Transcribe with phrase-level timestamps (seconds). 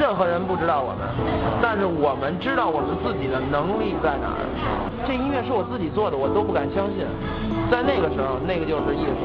[0.00, 1.08] 任何人不知道我们，
[1.62, 4.44] 但是我们知道我们自己的能力在哪儿。
[5.06, 7.06] 这音乐是我自己做的，我都不敢相信。
[7.70, 9.22] 在那个时候，那个就是艺术。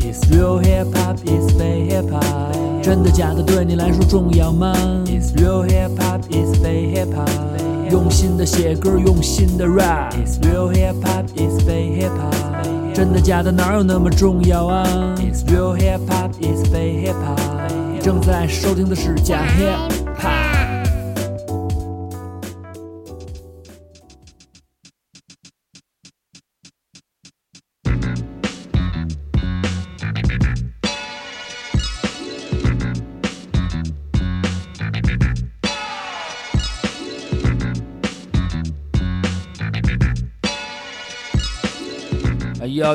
[0.00, 2.82] It's real hip hop, it's fake hip hop。
[2.82, 4.72] 真的假的对你来说重要吗
[5.04, 7.90] ？It's real hip hop, it's fake hip hop。
[7.90, 10.12] 用心的写歌，用心的 rap。
[10.12, 12.94] It's real hip hop, it's fake hip hop。
[12.94, 14.84] 真的假的哪有那么重要啊
[15.18, 17.59] ？It's real hip hop, it's fake hip hop。
[18.02, 19.99] 正在收听的是假 hip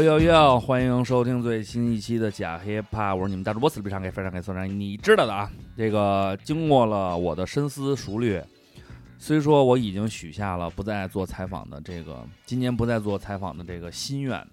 [0.01, 0.59] 哟哟哟！
[0.59, 5.49] 欢迎收听最新一期的假 hiphop，我是你们大主播四比上给非常给所长，你知道的啊。
[5.77, 8.41] 这个经过了我的深思熟虑，
[9.17, 14.45] 虽说我已经许下了不再做采访的这个今年不再做采访的这个心愿，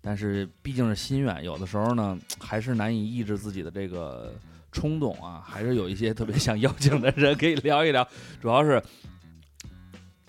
[0.00, 4.32] 但是毕竟是心愿，有的时候呢 还是难以抑制自己的这个
[4.72, 8.06] 冲动啊，还是有一些特别想邀请的人可以聊一聊，
[8.40, 8.82] 主要是。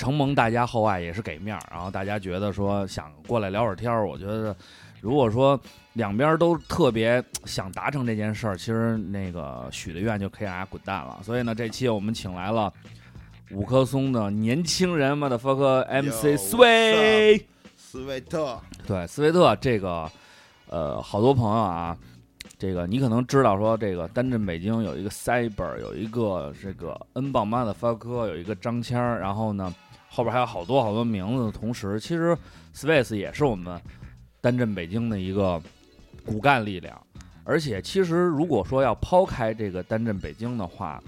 [0.01, 4.55] 承蒙大家厚爱，也是给面儿，然后大家觉得说想过来聊会儿天儿，我觉得
[4.99, 5.59] 如果说
[5.93, 11.19] 两边都特别想达成这件事儿，其实那个许的愿就可以让大家滚蛋了。
[11.21, 12.73] 所以呢，这期我们请来了
[13.51, 17.45] 五棵松的年轻人嘛的 fuck MC 斯威，
[17.77, 20.11] 斯维特，对斯威特这个
[20.67, 21.95] 呃，好多朋友啊。
[22.57, 29.73] 这个你可能知道，说这个单镇北京有一个 Cyber，有一个这个 N 棒妈的发哥，有一个张谦儿，然后呢
[30.13, 32.37] 后边还有好多好多名字的同时，其实
[32.75, 33.81] Space 也是我们
[34.41, 35.61] 单镇北京的一个
[36.25, 37.01] 骨干力量。
[37.45, 41.01] 而且其实如果说要抛开这个单镇北京的话，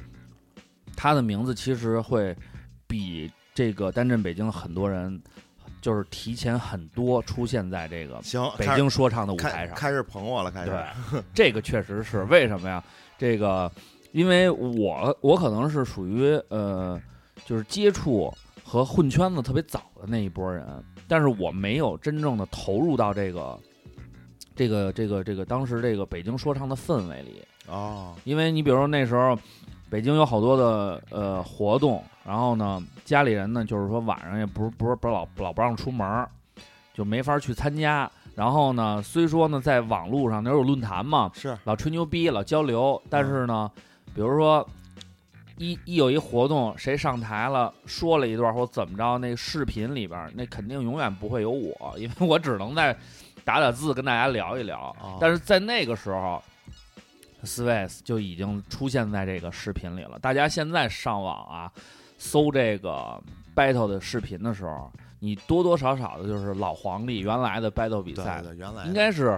[0.96, 2.36] 他的名字其实会
[2.88, 5.22] 比这个单镇北京很多人
[5.82, 9.76] 就是提前很多出现在这个行，北京说唱的舞台上。
[9.76, 10.72] 开始捧我了，开始。
[11.12, 12.82] 对，这个确实是为什么呀？
[13.18, 13.70] 这个，
[14.14, 17.00] 因为我我可能是属于呃，
[17.46, 18.34] 就是接触
[18.74, 20.66] 和混圈子特别早的那一波人，
[21.08, 23.60] 但是我没有真正的投入到这个
[24.56, 27.44] 这个这个这个当时这个北京说唱的氛围里。
[27.68, 29.38] 哦，因为你比如说那时候，
[29.92, 36.28] 北京有好多的呃活动，然后呢，家里人呢就是说晚上也不是不是不是老老不让出门，
[36.96, 38.10] 就没法去参加。
[38.34, 43.70] 然后呢，虽说呢在网络上那时候有论坛嘛，是老吹牛逼，老交流，但是呢，
[44.16, 44.68] 比如说
[45.58, 52.96] 一一有一活动，谁上台了说了一段或怎么着，那视频里边儿那肯定永远不会有我，因为我只能在
[53.44, 54.96] 打打字跟大家聊一聊。
[55.02, 56.42] 哦但是在那个时候。
[57.46, 60.18] Space 就已经出现在这个视频里了。
[60.20, 61.70] 大家现在上网啊，
[62.18, 63.22] 搜这个
[63.54, 69.38] battle 的视频的时候，你多多少少的就是老黄历原来的 battle 比赛对对，对，原来应该是，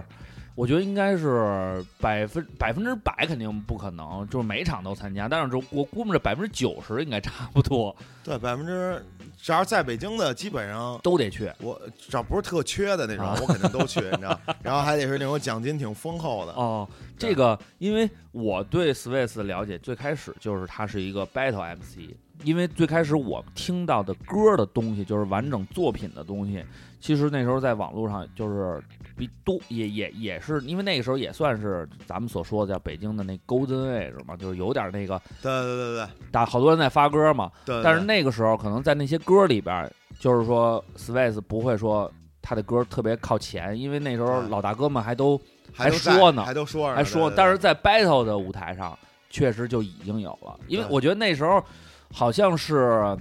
[0.56, 5.28] 我觉得应该是百分百分之百肯定不可能，就是每场都参加。
[5.28, 7.94] 但是就我估摸着百分之九十应该差不多
[8.24, 9.04] 对百分之，
[9.36, 11.52] 只要在北京的，基本上都得去。
[11.60, 14.40] 我只要不是特缺的那种啊，我肯定都去， 你知道。
[14.62, 16.52] 然后还得是那种奖金挺丰厚的。
[16.52, 16.88] 哦，
[17.18, 26.64] 这个因为我对 Swiss 的了解，最开始就是他是一个 battle MC，因为最开始我听到的歌的东西，就是完整作品的东西，
[27.00, 28.82] 其实那时候在网络上就是
[29.16, 36.06] 比多，也也也是因为那个时候也算是咱们所说的叫北京的那 Golden Age 嘛，就是有点那个对对对对。
[36.30, 37.76] 大好多人在发歌嘛，对。
[37.76, 37.82] 对。
[37.82, 42.10] 但是那个时候可能在那些歌里边，就是说 Space 不会说
[42.42, 45.40] 他的歌特别靠前，因为那时候老大哥们还都
[45.72, 48.96] 还说呢还都说还说，但是在 battle 的舞台上，
[49.30, 51.62] 确实就已经有了，因为我觉得那时候
[52.12, 53.16] 好像是，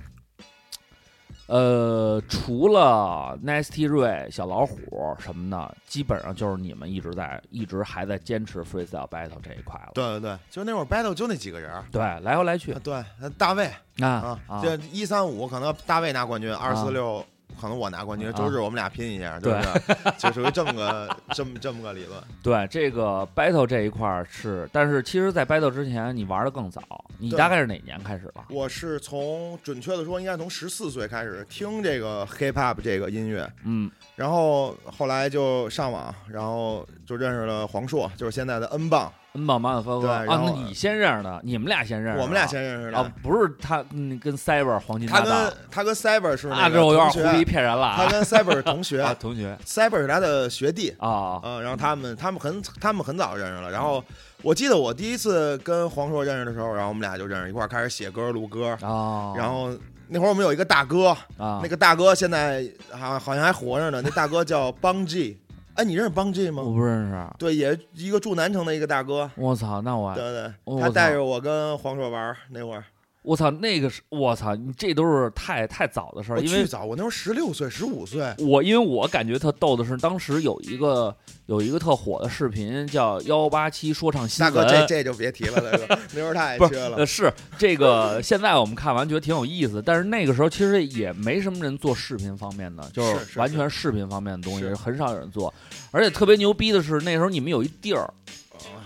[1.47, 9.91] 呃，除了 Nasty Ray、小老虎什么的，基本上就是你们一直在一直还在坚持 freestyle battle 这一块了。
[9.93, 11.71] 对对对，就那会儿 battle 就那几个人。
[11.91, 17.23] 对，来回来去啊对，那大卫啊，这一三五可能大卫拿冠军，二四六
[17.59, 20.11] 可能我拿冠军，啊周日我们俩拼一下，对不对？
[20.17, 22.21] 就属于这么个这么这么个理论。
[22.43, 26.81] 对这个 battle 这一块儿是，但是其实，在 battle 之前，你玩的更早。
[27.17, 28.45] 你大概是哪年开始了？
[28.49, 42.97] 我是从准确的说，应该从十四岁开始听这个 hip hop 这个音乐，嗯然后后来就上网，然后就认识了黄硕，就是现在的 N 棒恩宝马可夫啊，对然后那你先认识的，你们俩先认识的，我们俩先认识的。
[42.97, 50.95] 啊，不是他嗯跟 Cyber 黄金他搭档跟，他跟 Cyber 是那那个这我有点同学胡逼骗人了啊他跟 Cyber 是同学啊同学，Cyber 是他的学弟。
[50.99, 54.03] 啊嗯，然后他们他们很他们很早认识了，然后
[54.41, 59.69] 我记得我第一次跟黄硕认识的时候，然后我们俩就认识，一块儿开始写歌录歌，啊，然后
[60.07, 65.37] 那会儿我们有一个大哥，啊那个大哥现在好好像还活着呢，那大哥叫邦 G，
[65.75, 66.63] 哎，你认识邦 G 我吗？
[66.63, 72.83] 不认识，对，也一个住南城的一个大哥，我操，那我对对，他带着我跟黄硕玩那会儿，
[73.25, 81.15] 我操，那个是我操，你这都是太太早的事儿，因为早，我那时候十六岁、十五岁，我因为我感觉特逗的是，当时有一个
[81.47, 95.53] 有一个特火的视频叫幺八七说唱新闻，大哥这这就别提了，大哥，那会儿太缺了呃，是这个，现在我们看完觉得挺有意思，但是那个时候其实也没什么人做视频方面的，就是是完全视频方面的东西，是很少有人做。
[95.91, 98.13] 而且特别牛逼的是，那时候你们有一地儿，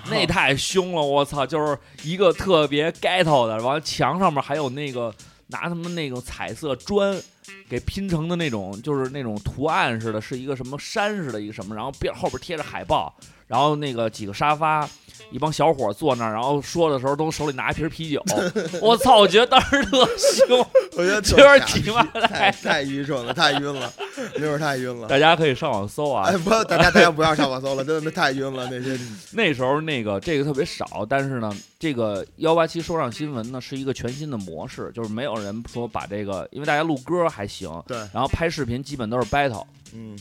[0.10, 1.46] 那太凶了，我操！
[1.46, 5.14] 就是一个特别 ghetto 的，完了墙上面还有那个
[5.48, 7.20] 拿他们那种彩色砖
[7.68, 13.16] 给拼成的那种，就是那种图案似的，是一个什么山似的一个什么，然后边后边贴着海报，
[13.48, 14.90] 然后那个几个沙发。
[15.32, 18.24] 一帮小伙坐那儿，然后说的时候都手里拿一瓶啤酒，
[18.82, 19.20] 我操！
[19.20, 20.60] 我觉得当时特凶，
[20.98, 23.92] 我觉得这边傻起码太太愚蠢了，太晕了，
[24.36, 25.08] 那会儿太晕了。
[25.08, 28.98] 大家可以上网搜啊哎，，不，大家大家不要上网搜了，真的太晕了那些。
[29.32, 40.18] 那时候那个这个特别少，但是呢，这个幺八七说唱新闻呢是一个全新的模式，就是没有人说把这个，因为大家录歌还行，对，然后拍视频基本都是 battle 嗯，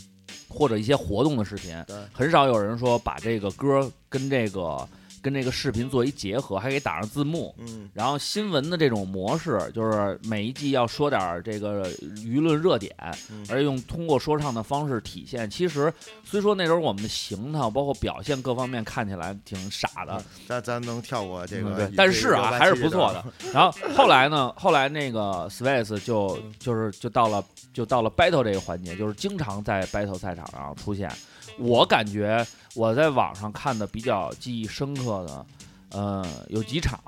[0.49, 1.77] 或者一些活动的视频，
[2.13, 4.89] 很少有人说把这个歌跟这个
[5.23, 7.55] 跟这个视频做一结合，还可以打上字幕。
[7.59, 12.95] 嗯，然后新闻的这种模式，就是每一季要说点儿这个舆论热点，
[13.31, 15.49] 嗯而用通过说唱的方式体现。
[15.51, 15.93] 其实
[16.25, 23.25] 虽说那时候我们的行头，包括表现各方面看起来挺傻的，咱咱能跳过这个嗯对，，但是啊还是不错的。。
[23.53, 31.11] 然后后来呢，后来那个 Space 就就是就到了就到了 battle 这个环节，就是经常在 battle 赛场上出现。
[31.59, 35.47] 我感觉我在网上看的比较记忆深刻的，
[35.91, 37.01] 呃，有几场，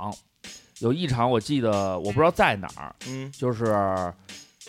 [0.81, 4.13] 有一场我记得我不知道在哪儿，嗯，就是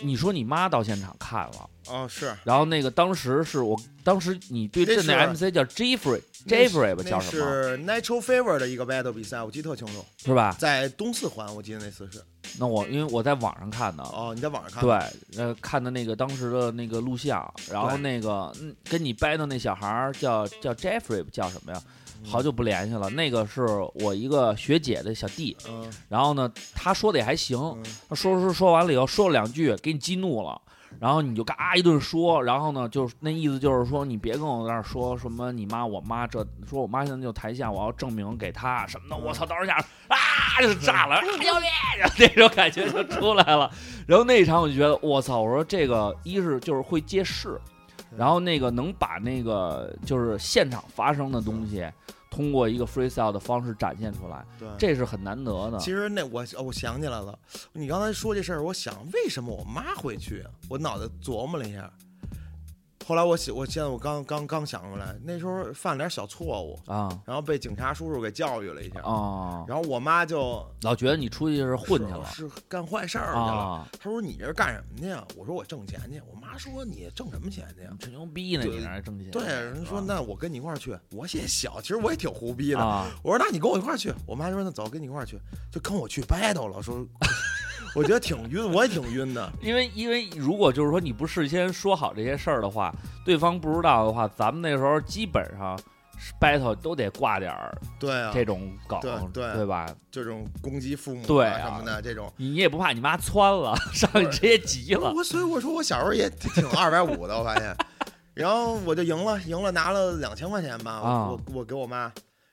[0.02, 10.56] 你说你妈到现场看了，哦，是然后那个当时是我当时你对阵那 MC 叫 Jeffrey，Jeffrey 吧叫什么是 Natural Fever 的一个 battle 比赛，我记得特清楚，是吧？
[10.60, 12.22] 在东四环，我记得那次是。
[12.60, 14.84] 那我因为我在网上看的，哦，你在网上看？
[14.84, 21.82] 对，呃，看的那个当时的那个录像，然后那个嗯，跟你 battle 那小孩儿叫叫 Jeffrey 叫什么呀？
[22.26, 23.10] 好久不联系了。
[23.10, 23.66] 那个是
[23.96, 30.62] 我一个学姐的小弟，嗯，然后呢，他说的也还行，嗯他说说说完了以后，说了两句给你激怒了。
[31.00, 39.78] 然后你就嘎一顿说，然后呢，就是那意思就是说，你别跟我在那儿说什么你妈我妈这，说我妈现在就台下，我要证明给她什么的，我操，当时下
[40.10, 40.18] 啊
[40.60, 41.66] 就炸了，啊牛逼，
[41.98, 43.72] 然后那种感觉就出来了。
[44.06, 47.58] 然后那一场我就觉得，我操，我说这个一是就是会借势，
[48.18, 51.90] 然后那个能把那个就是现场发生的东西，
[52.30, 54.68] 通过一个 freestyle 的方式展现出来，对。
[54.78, 55.78] 这是很难得的。
[55.80, 57.38] 其实那我我想起来了，
[57.74, 60.44] 你刚才说这事儿，我想为什么我妈会去？
[60.70, 61.92] 我脑袋琢磨了一下，
[63.12, 73.42] 后来我想，我现在我刚刚刚想出来，那时候犯了点小错误，啊然后被警察叔叔给教育了一下，啊，然后我妈就老觉得你出去是混去了是是干坏事儿去了。
[73.42, 75.22] 啊，她说你这是干什么去呀？
[75.36, 76.22] 我说我挣钱去。
[76.26, 77.92] 我妈说你挣什么钱去呀？
[78.00, 79.30] 吹牛逼呢，你那儿挣钱？
[79.30, 80.98] 对，人说那我跟你一块儿去。
[81.12, 82.80] 我也小，其实我也挺胡逼的。
[82.80, 84.14] 啊，我说那你跟我一块儿去。
[84.26, 85.38] 我妈说那走，跟你一块儿去，
[85.70, 86.82] 就跟我去 battle 了。
[86.82, 87.06] 说
[87.94, 89.52] 我觉得挺晕，我也挺晕的。
[89.62, 92.94] 因为因为如果就是说你不事先说好这些事儿的话，
[93.26, 95.78] 对方不知道的话，咱们那时候基本上
[96.18, 99.00] 是 battle 都得挂点儿对啊，这种梗，
[99.34, 99.94] 对对吧？
[100.10, 102.32] 这种攻击父母对啊啊什么的这种。
[102.38, 107.76] 你也不怕你妈窜了，上去直接急了我所以我说我小时候也挺二百五的，我发现。
[108.34, 112.12] 然后我就赢了，赢了拿了两千块钱吧，我我给我妈，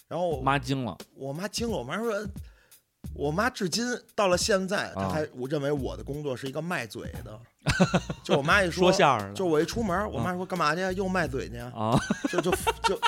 [0.08, 2.12] 然后我妈惊了我妈惊了，我妈说，
[3.18, 3.84] 我妈至今
[4.14, 7.38] 到了现在，她啊还我认为我的工作是一个卖嘴的，
[8.22, 10.80] 就我妈一说相声就我一出门，我妈说干嘛去？
[10.94, 11.56] 又卖嘴去？
[11.58, 11.98] 啊
[12.30, 12.52] 就就
[12.84, 12.98] 就，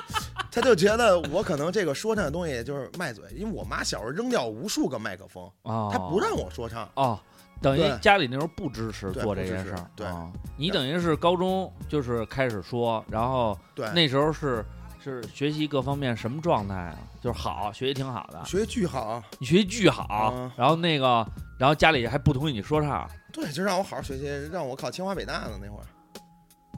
[0.50, 5.88] 她就觉得我可能这个说唱的东西就是卖嘴，因为我妈小时候扔掉无数个麦克风，啊！
[5.92, 6.90] 她不让我说唱。
[6.94, 7.16] 哦，
[7.62, 14.64] 等于家里那时候不支持对做这件事儿，对啊你等于是高中就是开始说，然后对，那时候是
[15.02, 16.98] 是学习各方面什么状态啊？
[17.20, 21.26] 就是好，学习挺好的，学习巨好，你学习巨好，嗯然后那个，
[21.58, 25.84] 然后家里还不同意你说唱，对，就让我好好学习，让我考清华北大呢那会儿。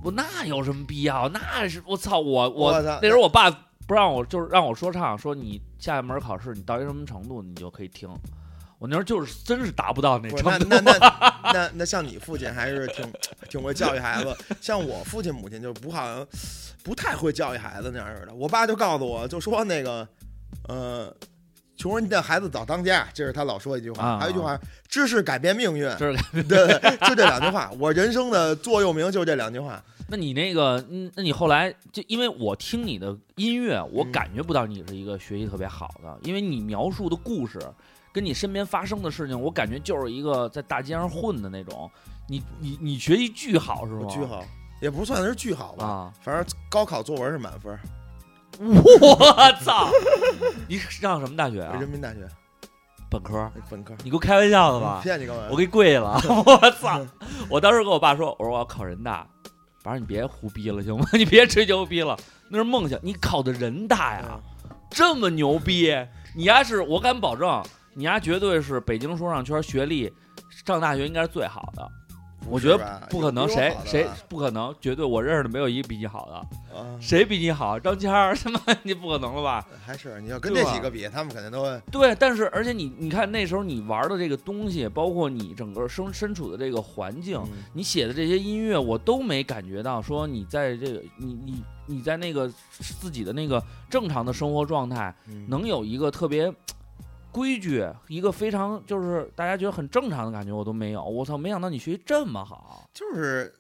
[0.03, 1.29] 我，那有什么必要？
[1.29, 3.51] 那是我操，我我我操那时候我爸
[3.87, 8.09] 不让我就是让我说唱，说你下一门考试你到一什么程度你就可以听。
[8.83, 10.67] 我那时候就是真是达不到那不是程度。
[10.69, 13.13] 那那 那那那像你父亲还是挺
[13.49, 16.27] 挺会教育孩子，像我父亲母亲就不好像
[16.83, 18.35] 不太会教育孩子那样似的。
[18.35, 20.07] 我爸就告诉我，就说那个
[20.67, 21.15] 呃，
[21.77, 24.05] 穷人的孩子早当家，这是他老说一句话。
[24.05, 24.59] 啊还有一句话，
[24.89, 25.83] 知识改变命运。
[25.97, 29.81] 这是对对，就这两句话，我人生的座右铭就这两句话。
[30.11, 37.61] 那你那个，嗯，那你后来就因为我听你的音乐，我嗯感觉不到你是一个学习特别好的，因为你描述的故事
[38.13, 41.91] 跟你身边发生的事情，我感觉就是一个在大街上混的那种。
[42.29, 44.07] 你你你学习巨好是吗？
[44.09, 44.45] 巨好，
[44.81, 46.13] 也不算是巨好吧，啊！
[46.23, 47.79] 反正高考作文是满分，
[48.59, 49.89] 我操！
[50.69, 51.89] 你上什么大学啊人？
[51.89, 52.27] 民大学
[53.11, 53.51] 本科？
[53.69, 53.95] 本科。
[54.05, 55.01] 你给我开玩笑的吧？
[55.03, 55.49] 骗你干嘛？
[55.51, 56.19] 我给跪了！
[56.47, 57.05] 我操！
[57.51, 59.27] 我当时跟我爸说，我说我要考人大，
[59.83, 61.05] 反正你别胡逼了行吗？
[61.13, 62.17] 你别吹牛逼了，
[62.49, 62.99] 那是梦想。
[63.03, 64.41] 你考的人大呀，
[64.91, 65.93] 这么牛逼，
[66.35, 67.63] 你要是我敢保证，
[67.95, 70.13] 你丫绝对是北京说唱圈学历
[70.65, 71.89] 上大学应该是最好的。
[72.49, 76.83] 我觉得得不可能，谁谁不可能，绝对我认识的没有一个比你好的，啊？
[77.01, 77.79] 谁比你好？
[77.79, 79.65] 张谦儿，他妈你不可能了吧？
[79.87, 96.53] 还是你要跟这几个比，他们肯定都对，但是而且你你看那时候你玩的这个东西，包括你整个身身处的这个环境，嗯你写的这些音乐，我都没感觉到说你在这个你你你在那个自己的那个正常的生活状态，嗯能有一个特别
[97.33, 101.03] 规矩，一个非常就是大家觉得很正常的感觉，我都没有。
[101.03, 102.89] 我操，没想到你学习这么好。
[102.93, 103.53] 就是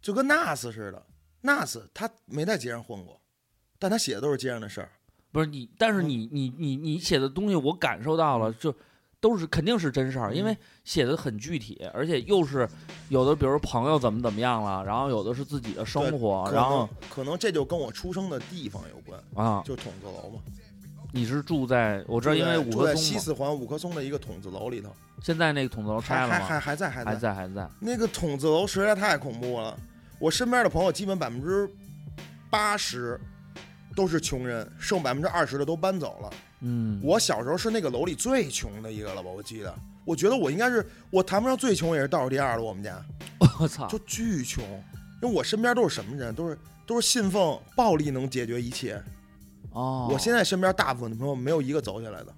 [0.00, 1.06] 就跟 Nas 似的
[1.42, 3.20] ，Nas 他没在街上混过，
[3.78, 4.90] 但他写的都是街上的事儿。
[5.30, 8.74] 不是你，但嗯是你你你你写的东西，我感受到了，就
[9.18, 12.68] 都是肯定是真事儿，因为嗯写的很具体，而且又是
[13.08, 20.42] 有的，比如朋友怎么怎么样了，然后有的是自己的生活，然后可能这就跟我出生的地方有关，啊，就筒子楼嘛。
[21.14, 24.90] 你是住在我知道，因为五棵松嘛，西四环五棵松的一个筒子楼里头，
[25.22, 26.34] 现在那个筒子楼拆了吗？
[26.34, 27.20] 还还还还在还还在。
[27.20, 27.68] 在还在。
[27.78, 29.78] 那个筒子楼实在太恐怖了，
[30.18, 31.70] 我身边的朋友基本百分之
[32.50, 33.20] 八十
[33.94, 36.30] 都是穷人，剩百分之二十的都搬走了。
[36.60, 39.28] 嗯，我小时候是那个楼里最穷的一个了吧？
[39.28, 39.74] 我记得，
[40.06, 42.62] 我觉得我应该是我谈不上最穷，也是倒数第二了。
[42.62, 43.04] 我们家
[43.60, 44.64] 我操，就巨穷，
[45.20, 46.34] 因为我身边都是什么人？
[46.34, 49.02] 都是都是信奉暴力能解决一切。
[49.72, 52.28] 哦，我现在身边大部分的朋友没有一个走起来的，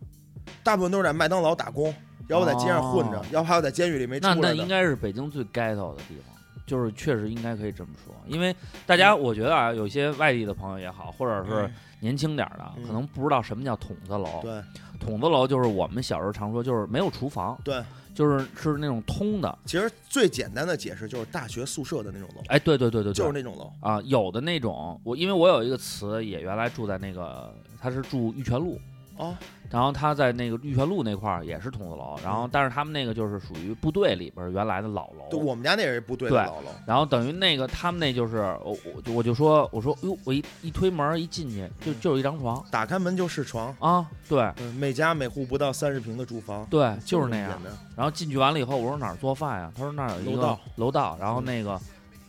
[0.63, 1.95] 大部分都是在麦当劳打工，
[2.29, 3.25] 要不在街上混着，哦。
[3.31, 4.55] 要不还有在监狱里没出那来的。
[4.55, 6.35] 那应该是北京最 ghetto 的地方，
[6.67, 8.55] 就是确实应该可以这么说，因为
[8.87, 11.75] 大家我觉得啊，有些外地的朋友也好，或者是嗯。
[12.01, 12.83] 年轻点儿的，嗯。
[12.87, 14.41] 可能不知道什么叫筒子楼。
[14.43, 14.63] 对。
[15.01, 17.83] 筒子楼就是我们小时候常说，就是没有厨房，对，
[18.15, 19.59] 就是是那种通的。
[19.67, 23.73] 其实最简单的解释就是大学宿舍的那种楼，哎，对对对对对，就是那种楼。
[23.81, 28.81] 啊，有的那种，我因为我有一个词也原来住在那个，他是住玉泉路，
[29.17, 29.37] 哦，
[29.71, 36.69] 然后他在那个玉泉路那块儿也是筒子楼，然后但是他们那个就是属于部队里边儿原来的老楼对，楼，我们家那也是部队的老楼。
[36.87, 47.61] 然后等于那个他们那就是我我就我就说我说哟我一一推门一进去就就是一张床打开门就是床，啊，对嗯，每家每户不到三十平的住房，对就是那样。
[47.97, 49.73] 然后进去完了以后，我说哪儿做饭呀？
[49.75, 51.81] 他说那儿有一个楼道楼道，然后嗯那个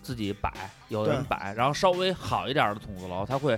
[0.01, 0.51] 自己摆，
[0.89, 3.57] 有的人摆，然后稍微好一点的筒子楼，他会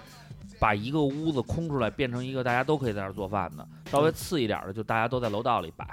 [0.60, 5.88] 把一个屋子空出来，变成一个大家都可以在那儿做饭的；稍微次一点的，就大家都在楼道里摆。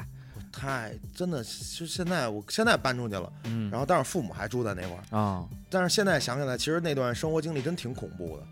[0.53, 8.45] 太真的，就现在我现在搬出去了，嗯，然后但是父母还住在那块儿，啊、但是现在想起来，其实那段生活经历真挺恐怖的。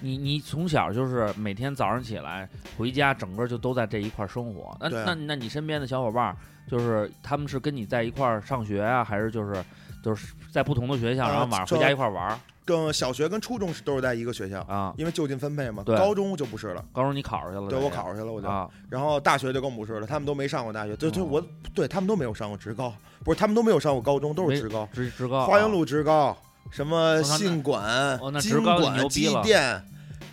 [0.00, 2.46] 你你从小就是每天早上起来
[2.76, 4.76] 回家，整个就都在这一块儿生活。
[4.78, 6.36] 那、啊那那你身边的小伙伴儿，
[6.68, 9.64] 就是他们是跟你在一块儿上学啊，还是就是
[10.04, 12.38] 就是在不同的学校，啊然后晚上回家一块儿玩儿
[12.68, 14.92] 跟小学跟初中是都是在一个学校，啊？
[14.98, 15.82] 因为就近分配嘛。
[15.86, 17.68] 对高中就不是了，高中你考上去了？
[17.68, 18.46] 对我考上去了，我就。
[18.46, 22.92] 啊，然后大学就更不是了，他们都没上过大学，对对，哦我对他们都没有上过职高，
[23.24, 26.36] 不是他们都没有上过高中，都是职高，职职高啊花园路职高，
[26.70, 29.84] 什么信管哦、那经职高就管、机牛逼了电，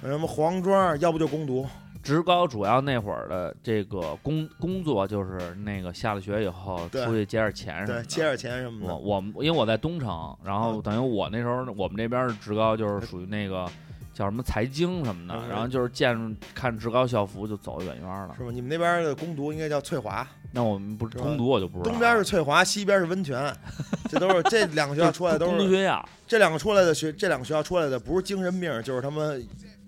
[0.01, 1.65] 什么黄庄，要不就攻读。
[2.05, 8.03] 职高主要那会儿的这个工工作就是那个下了学以后出去接点钱什么对，的。
[8.03, 8.93] 切点钱什么的。
[8.93, 13.67] 我我们因为我在东城，然后嗯等于我那时候我们这边的职高就是属于那个
[14.13, 18.43] 叫什么财经什么的，嗯然后就是见看职高校服就走远远了是。
[18.43, 18.51] 吧？
[18.53, 21.91] 你们那边的攻读应该叫翠华，那我们不是是吧攻读我就不知道了。
[21.91, 23.51] 东边是翠华，西边是温泉，
[24.07, 29.43] 这都是这两个学校出来的都工读是学校这两个出来的学，这两个学校出来的不是精神病，就是他们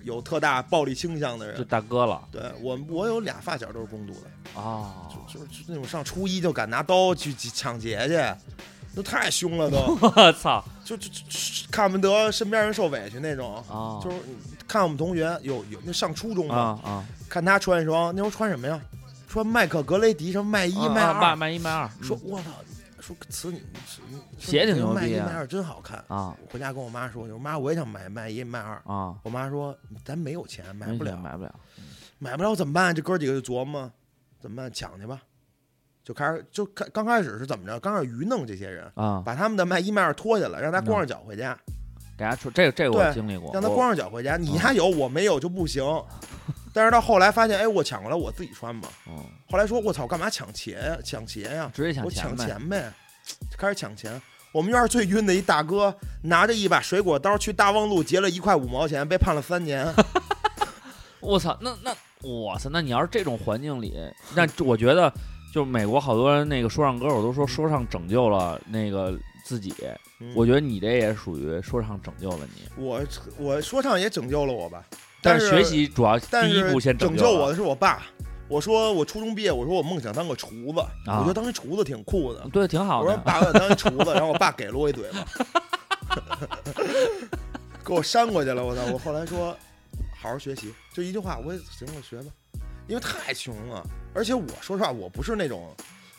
[0.08, 1.64] 有特大暴力倾向的人就。
[1.64, 5.08] 大哥了对我，我有俩发小都是攻读的，啊！
[5.28, 8.16] 就就是那种上初一就敢拿刀去抢劫去，
[8.96, 11.22] 那太凶了都， 我操就就就
[11.70, 13.56] 看不得身边人受委屈那种。
[13.70, 14.02] 啊！
[14.04, 14.18] 就是
[14.68, 18.80] 看我们同学有有那上初中嘛，啊啊，看他穿一双，那时候穿什么呀？
[19.30, 22.46] 穿麦克格雷迪什么麦一麦二，卖一卖二，说我操，
[23.08, 23.80] 说词你你
[24.38, 26.04] 鞋挺牛逼啊麦一卖二真好看。
[26.10, 28.76] 啊我回家跟我妈说，我说妈，我也想买卖一卖二。
[28.86, 31.56] 啊，我妈说咱没有钱，买不了，买不了，
[32.20, 32.94] 买不了怎么办？
[32.94, 33.90] 这哥几个就琢磨
[34.42, 35.22] 怎么办，抢去吧。
[36.04, 37.80] 就开始就开刚开始是怎么着？
[37.80, 41.58] 刚开始愚弄这些人，啊，把他们的卖一卖二脱下来，让他光着脚回家，
[42.18, 44.38] 给他说这个这个我经历过，让他光着脚回家。
[44.38, 45.84] 你还有我没有就不行。
[46.74, 48.90] 但是到后来发现，哎，我抢过来我自己穿吧。
[49.08, 49.18] 嗯，
[49.50, 50.98] 后来说，我操，干嘛抢鞋呀？
[51.04, 51.72] 抢鞋呀？
[51.74, 52.92] 直接抢我抢，钱呗，
[53.58, 54.22] 开始抢钱。
[54.52, 59.92] 我们院儿最晕的一大哥，拿着一把水果刀去大望路劫了一块五毛钱，被判了三年。
[61.20, 63.96] 我操，那那我操，那你要是这种环境里，
[64.36, 65.12] 那我觉得
[65.54, 69.74] 就美国好多人那个说唱歌手都说说唱拯救了那个自己，
[70.20, 73.02] 嗯我觉得你这也属于说唱拯救了你，我
[73.38, 74.84] 我说唱也拯救了我吧，
[75.22, 78.04] 但是学习主要第一步先拯救了我的是我爸。
[78.50, 82.48] 我说我初中毕业，我说我梦想当个厨子，啊我觉得当一厨子挺酷的。
[82.52, 83.24] 对，挺好的我说的。
[83.24, 85.26] 爸，我想当一厨子，然后我爸给了我一嘴巴，
[87.84, 88.64] 给我扇过去了。
[88.64, 88.82] 我操！
[88.94, 89.58] 我后来说，
[90.18, 92.32] 好好学习，就一句话，我也行，我学吧，
[92.88, 93.86] 因为太穷了。
[94.14, 95.76] 而且我说实话，我不是那种，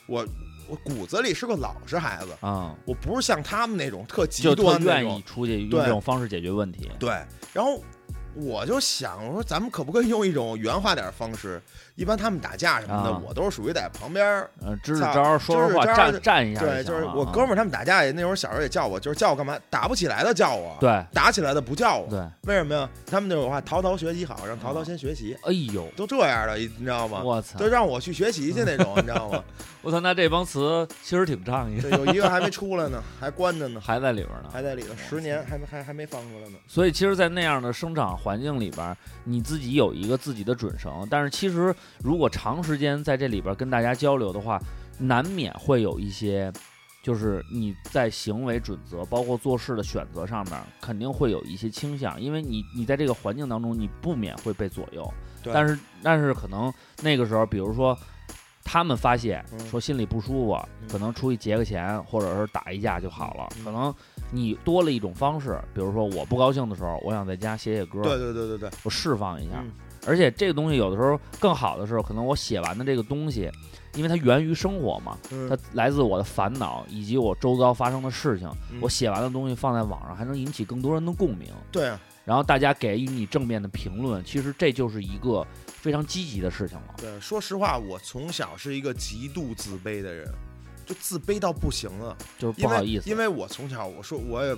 [0.07, 0.23] 我
[0.69, 6.91] 我骨子里是个老实孩子，啊、我不是像他们那种特极端那种意出去用这种方式解决问题。
[6.99, 7.11] 对，
[7.55, 7.83] 然后
[8.35, 11.61] 我就想，我说咱们可不可以用一种圆滑点的方式？
[11.99, 14.47] 一般他们打架什么的，啊我都是属于在旁边
[14.83, 17.57] 支支招，说说话，站站一下对，就是我哥们儿。
[17.59, 19.59] 他们打架也那会儿小时候也叫我，就是叫我干嘛？
[19.69, 22.09] 打不起来的叫我，对打起来的不叫我。
[22.09, 22.89] 对，为什么呀？
[23.05, 27.21] 他们那种话，淘淘学习好，让淘淘先学习，哎呦，都这样的，你知道吗？
[27.25, 27.67] 我操都！
[27.67, 29.43] 让我去学习去那种，你知道吗？
[29.83, 34.49] 我操，那这帮词其实挺仗义的，对，有一个还没出来呢，还关着呢，还在里边呢。
[34.53, 36.59] 还在里头，十年还没还还没放出来呢。
[36.69, 41.07] 所以其实，在那样的生长环境里边儿，你自己有一个自己的准绳。
[41.11, 44.61] 但是，其实如果长时间在这里边儿跟大家交流的话，
[44.99, 46.53] 难免会有一些，
[47.03, 55.09] 就是你在行为准则，包括做事的选择上面，肯定会有一些倾向，因为你你在这个环境当中，你不免会被左右。
[55.45, 57.97] 但是但是可能那个时候，比如说。
[58.71, 60.53] 他们发现嗯说心里不舒服，
[60.83, 63.49] 嗯可能出去结个钱，或者是打一架就好了。
[63.57, 63.95] 嗯可能
[64.31, 69.63] 你多了一种方式，比如说我不高兴的时候，我想在家写写歌，对对对对对，我释放一下。
[69.65, 69.73] 嗯
[70.07, 73.51] 而且这个东西有的时候更好的时候，可能我写完的这个东西，
[73.95, 78.49] 因为它源于生活嘛，嗯它来自我的烦恼以及我周遭发生的事情。
[78.73, 81.49] 嗯我写完的东西放在网上，还能引起更多人的共鸣。
[81.73, 86.95] 对啊，然后大家给予你正面的评论，其实这就是一个非常积极的事情了。
[86.97, 90.33] 对，说实话，我从小是一个极度自卑的人，
[90.87, 92.17] 就自卑到不行了。
[92.39, 94.57] 就是不好意思，因为我从小，我说我也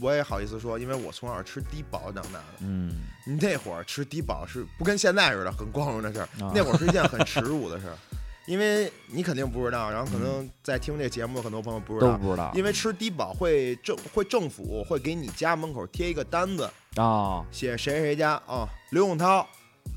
[0.00, 2.44] 我也好意思说，因为我从小吃低保长大的。
[2.60, 3.02] 嗯，
[3.40, 6.52] 那会儿吃低保是不跟现在似的很光荣的事儿，啊。
[6.54, 7.96] 那会儿是一件很耻辱的事儿，
[8.46, 12.50] 因为你肯定不知道，然后可能在听这节目的很多朋友不知道，都不知道。
[12.54, 17.44] 因为吃低保会政会政府会给你家门口贴一个单子，啊。
[17.50, 19.46] 写谁谁谁家啊、刘永涛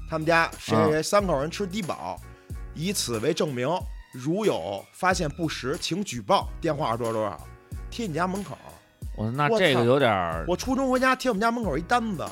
[0.09, 2.19] 他们家谁谁谁三口人吃低保，
[2.75, 3.67] 以此为证明，
[4.13, 7.39] 如有发现不实，请举报，电话多少多少，
[7.89, 8.57] 贴你家门口。
[9.15, 12.25] 我那这个有点儿，我初中回家贴我们家门口一单子，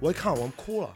[0.00, 0.88] 我一看我哭了，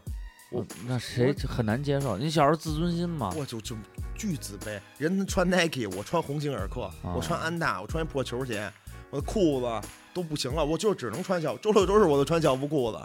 [0.51, 2.17] 我我那谁很难接受？
[2.17, 3.77] 你小时候自尊心嘛，我就就
[4.17, 4.81] 巨自卑。
[4.97, 8.73] 人穿 Nike，我穿鸿星尔克，啊我穿安踏，我穿一破球鞋，
[9.11, 12.99] 我的裤子都不行了，我就只能穿校周六周日我都穿校服裤子，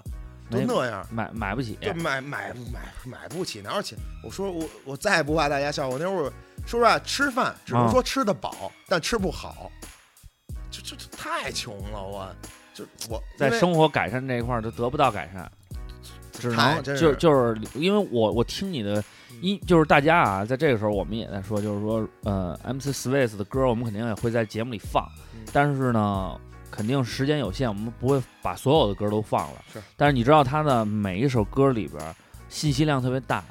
[0.49, 1.05] 都那样。
[1.11, 1.77] 买买不起。
[1.81, 3.97] 就买买买买不起，哪有钱？
[4.23, 5.99] 我说我我再也不怕大家笑我。
[5.99, 6.31] 那会儿
[6.65, 9.69] 说实话，吃饭只能啊说吃得饱，但吃不好，
[10.71, 12.35] 就就就太穷了，我
[12.73, 15.51] 就我在生活改善这一块儿就得不到改善，
[16.31, 19.03] 只能就就是因为我我听你的，
[19.41, 25.05] 一就是大家啊，在这个时候我们也在说，就是说呃，MC Swiss 的歌我们肯定也会在节目里放，
[25.35, 26.39] 嗯但是呢，
[26.71, 29.61] 肯定时间有限，我们不会把所有的歌都放了。
[29.73, 32.15] 是，但是你知道他的每一首歌里边
[32.47, 33.43] 信息量特别大，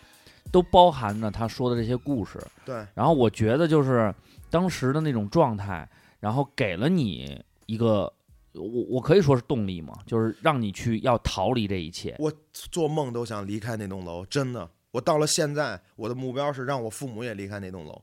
[0.51, 2.41] 都包含着他说的这些故事。
[2.65, 4.15] 对然后我觉得就是
[4.49, 5.87] 当时的那种状态，
[6.21, 8.13] 然后给了你一个，
[8.53, 12.15] 我我可以说是动力嘛，就是让你去要逃离这一切。
[12.19, 14.71] 我做梦都想离开那栋楼，真的。
[14.93, 18.03] 我到了现在，我的目标是让我父母也离开那栋楼。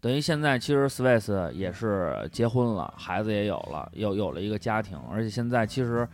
[0.00, 6.08] 等于现在其实 Swiss 也是结婚了，孩子也有了，有有了一个家庭，而且现在其实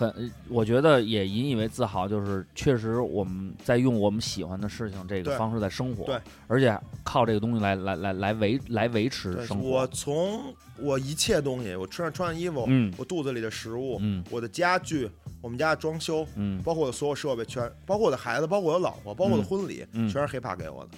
[0.00, 9.68] 很，我觉得也引以为自豪，就是确实我们在用我们喜欢的事情这个方式在生活，对，而且靠这个东西来来来来维来维持生活。
[9.68, 15.06] 我从我一切东西，我穿上穿的衣服，嗯我肚子里的食物，嗯我的家具，
[15.42, 20.92] 我们家的装修，嗯，包括我的所有设备全，包括我的孩子，包括我的老婆，包括我的嗯婚礼，嗯全是 hiphop 给我的。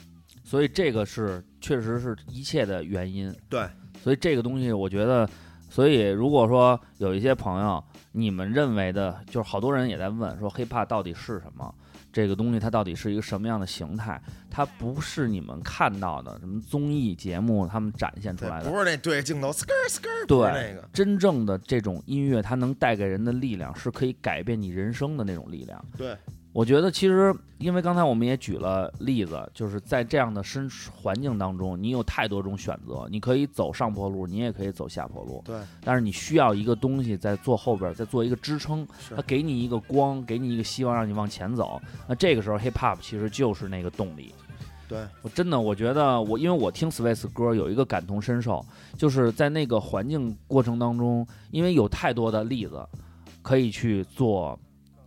[0.45, 3.35] 所以这个是确实是一切的原因。
[3.49, 3.67] 对，
[4.01, 5.29] 所以这个东西我觉得，
[5.73, 7.83] 所以如果说有一些朋友，
[8.13, 11.75] 你们认为的，就是好多人也在问说 hiphop 到底是什么？
[12.13, 14.21] 这个东西它到底是一个什么样的形态？
[14.51, 25.83] 它不是你们看到的什么综艺节目他们展现出来，的，不是那对着镜头 skr skr，对真正的这种音乐，它能带给人的力量，是可以改变你人生的那种力量。
[25.97, 26.15] 对，
[26.53, 41.81] 我觉得其实，因为刚才我们也举了例子，就是在这样的生环境当中，你有太多种选择，你可以走上坡路，你也可以走下坡路，对，但是你需要一个东西在做后边儿，在做一个支撑，是它给你一个光，给你一个希望，让你往前走。
[42.07, 44.35] 那这个时候，hip hop 其实就是那个动力。
[44.87, 48.63] 对，我真的我觉得我因为我听 Swiss 歌有一个感同身受，
[48.95, 52.87] 就是在那个环境过程当中，因为有太多的例子
[53.41, 54.59] 可以去做，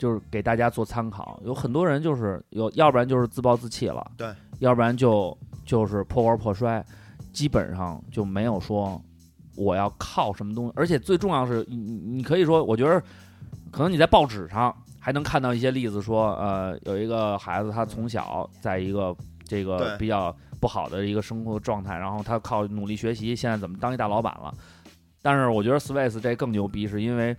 [0.06, 1.42] 就是给大家做参考。
[1.44, 6.86] 有很多人就是有，要不然就是自暴自弃了，对，要不然就就是破罐破摔，
[7.34, 9.02] 基本上就没有说
[9.56, 10.74] 我要靠什么东西。
[10.76, 13.02] 而且最重要是，你你你可以说，我觉得
[13.72, 24.54] 可能你在报纸上还能看到一些例子说，呃，有一个孩子他从小在一个这个比较不好的一个生活状态，然后他靠努力学习，现在怎么当一大老板了。
[25.24, 27.36] 但是我觉得 Swiss 这更牛逼，是因为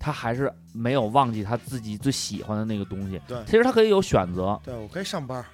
[0.00, 3.20] 他还是没有忘记他自己最喜欢的那个东西。
[3.28, 4.58] 对其实他可以有选择。
[4.64, 5.44] 对我可以上班，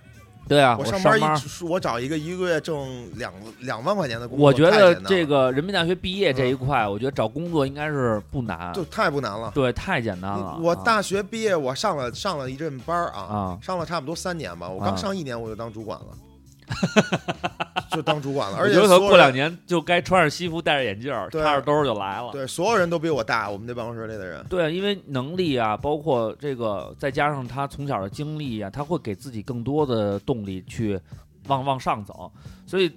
[0.48, 9.50] 对啊，我上班一我找一个一个月挣两两万块钱的工作，我觉得这个人民大学毕业这一块，我觉得找工作应该是不难，就太不难了。
[9.52, 10.46] 对，太简单了。
[10.46, 14.68] 啊我大学毕业，我上了上了一阵班啊，啊上了差不多三年吧。
[14.68, 16.06] 我啊刚上一年我就当主管了，
[17.92, 18.59] 就当主管了。
[18.59, 22.31] 而且他过两年就该穿着西服，戴着眼镜插着兜儿就来了。
[22.33, 24.44] 对所有人都比我大，我们那办公室里的人。
[24.48, 31.00] 对，因为能力啊，包括这个，再加上他从小的经历啊，他会给自己更多的动力去
[31.46, 32.31] 往往上走。
[32.66, 32.90] 所以，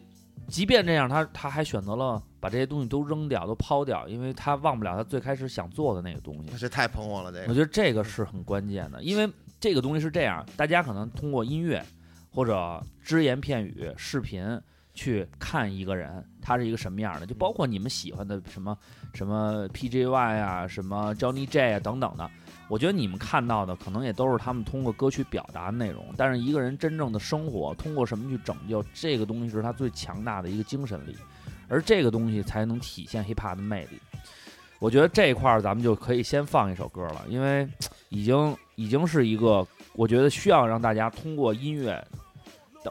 [0.47, 6.57] 即便这样，他他还选择了把这些东西都扔掉、都抛掉，因为他忘不了他最开始想做的那个东西。
[6.57, 11.85] 这太捧我了，这个我觉得这个是很关键的，因为这个东西是这样，大家可能通过音乐
[12.29, 14.59] 或者只言片语、视频
[14.93, 18.77] 去看一个人，他是一个什么样的，就包括你们喜欢的什么
[19.13, 22.29] 什么 PJY 啊、什么 Johnny J 啊等等的，
[22.67, 31.15] 我觉得你们看到的可能也都是他们通过歌曲表达的内容，但是一个人真正的生活通过什么去拯救，这个东西是他最强大的一个精神力，
[31.67, 33.99] 而这个东西才能体现 hiphop 的魅力。
[34.79, 37.67] 我觉得这一块儿咱们就可以先放一首歌了，因为
[38.09, 39.65] 已经已经是一个，
[39.99, 42.01] 我觉得需要让大家通过音乐，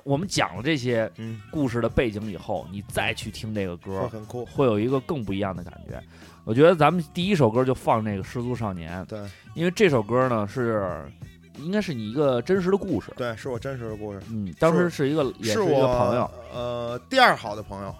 [0.04, 4.44] 我们讲了这些嗯，故事的背景以后，你再去听这个会歌，很酷。
[4.44, 5.98] 会有一个更不一样的感觉。
[6.44, 9.18] 我觉得咱们第一首歌就放那个《失足少年》，对
[9.54, 11.10] 因为这首歌呢是
[11.56, 13.10] 应该是你一个真实的故事。
[13.16, 17.94] 对，是我真实的故事，嗯，当时是一个也是是一个我朋友，呃第二好的朋友，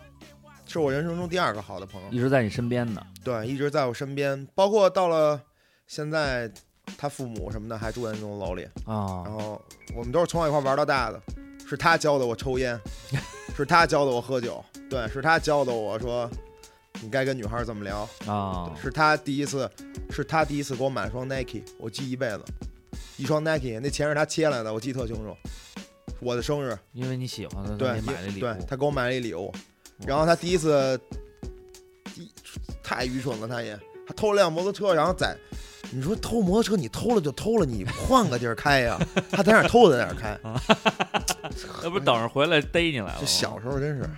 [0.67, 2.09] 是我人生中第二个好的朋友。
[2.11, 3.03] 一直在你身边的。
[3.25, 5.41] 对，一直在我身边，包括到了
[5.87, 6.51] 现在，
[6.97, 8.65] 他父母什么的还住在那栋楼里。
[8.85, 9.61] 啊然后
[9.95, 11.21] 我们都是从小一块玩到大的，
[11.69, 12.79] 是他教的我抽烟，
[13.57, 16.31] 是他教的我喝酒，对，是他教的我说
[17.01, 19.71] 你该跟女孩怎么聊，啊是他第一次，
[20.11, 22.45] 是他第一次给我买了双 Nike，我记一辈子，
[23.17, 25.37] 一双 Nike，那钱是他切来的，我记特清楚，
[26.21, 28.65] 我的生日，因为你喜欢他，对你买了礼对物。
[28.69, 29.53] 他给我买了一礼物，
[30.07, 30.99] 然后他第一次，
[32.15, 32.31] 第
[32.83, 35.37] 太愚蠢了，他也他偷了辆摩托车，然后在。
[35.91, 38.99] 你说偷摩托车，你偷了就偷了，你换个地儿开呀、
[39.31, 40.39] 他在哪儿偷在哪儿开。
[41.83, 43.17] 那不等着回来逮你来了吗？
[43.21, 44.09] 这小时候真是，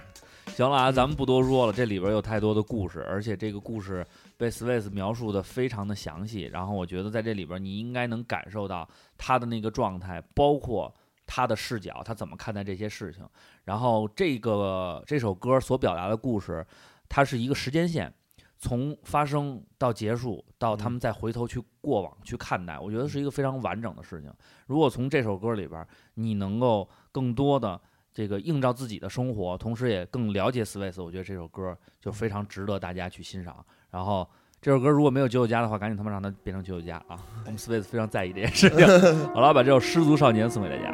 [0.57, 4.05] 行了啊，咱们不多说了，这里边有太多的故事，而且这个故事
[4.37, 6.43] 被 Swiss 描述的非常的详细。
[6.53, 10.93] 然后我觉得在这里边你应该能感受到他的那个状态，包括
[11.25, 13.25] 他的视角，他怎么看待这些事情。
[13.65, 16.67] 然后这个这首歌所表达的故事，
[17.09, 18.13] 它是一个时间线。
[18.61, 24.31] 从发生到结束，到他们再回头去过往去看待，我觉得是一个非常完整的事情。
[24.67, 27.81] 如果从这首歌里边，你能够更多的
[28.13, 33.65] 这个映照自己的生活，同时也更了解 Swiss，我觉得这首歌就非常值得大家去欣赏。
[33.91, 34.29] 然后
[34.61, 37.19] 这首歌如果没有九九加的话，赶紧他妈让它变成九九加啊！
[37.47, 38.87] 我们 Swiss 非常在意这件事情。
[39.33, 40.91] 好了，把这首《失足少年》送给大家。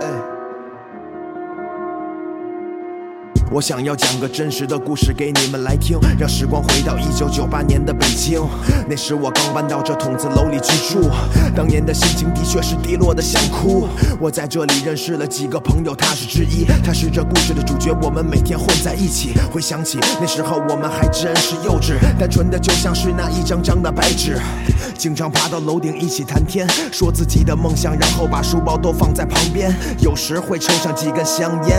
[0.00, 0.35] 哎，
[3.52, 8.42] 我想要讲个真实的故事给你们来听，让时光回到一九九八年的北京。
[8.88, 11.08] 那时我刚搬到这筒子楼里居住，
[11.54, 13.86] 当年的心情的确是低落的想哭。
[14.20, 17.96] 我在这里认识了几个朋友，他是之一，他是这故事的主角。
[18.02, 24.36] 我们每天混在一起，回想起那时候我们还真是幼稚，单纯的就像是那一张张的白纸。
[24.98, 29.72] 经常爬到楼顶一起谈天，说自己的梦想，然后把书包都放在旁边。
[30.00, 31.78] 有时会抽上几根香烟，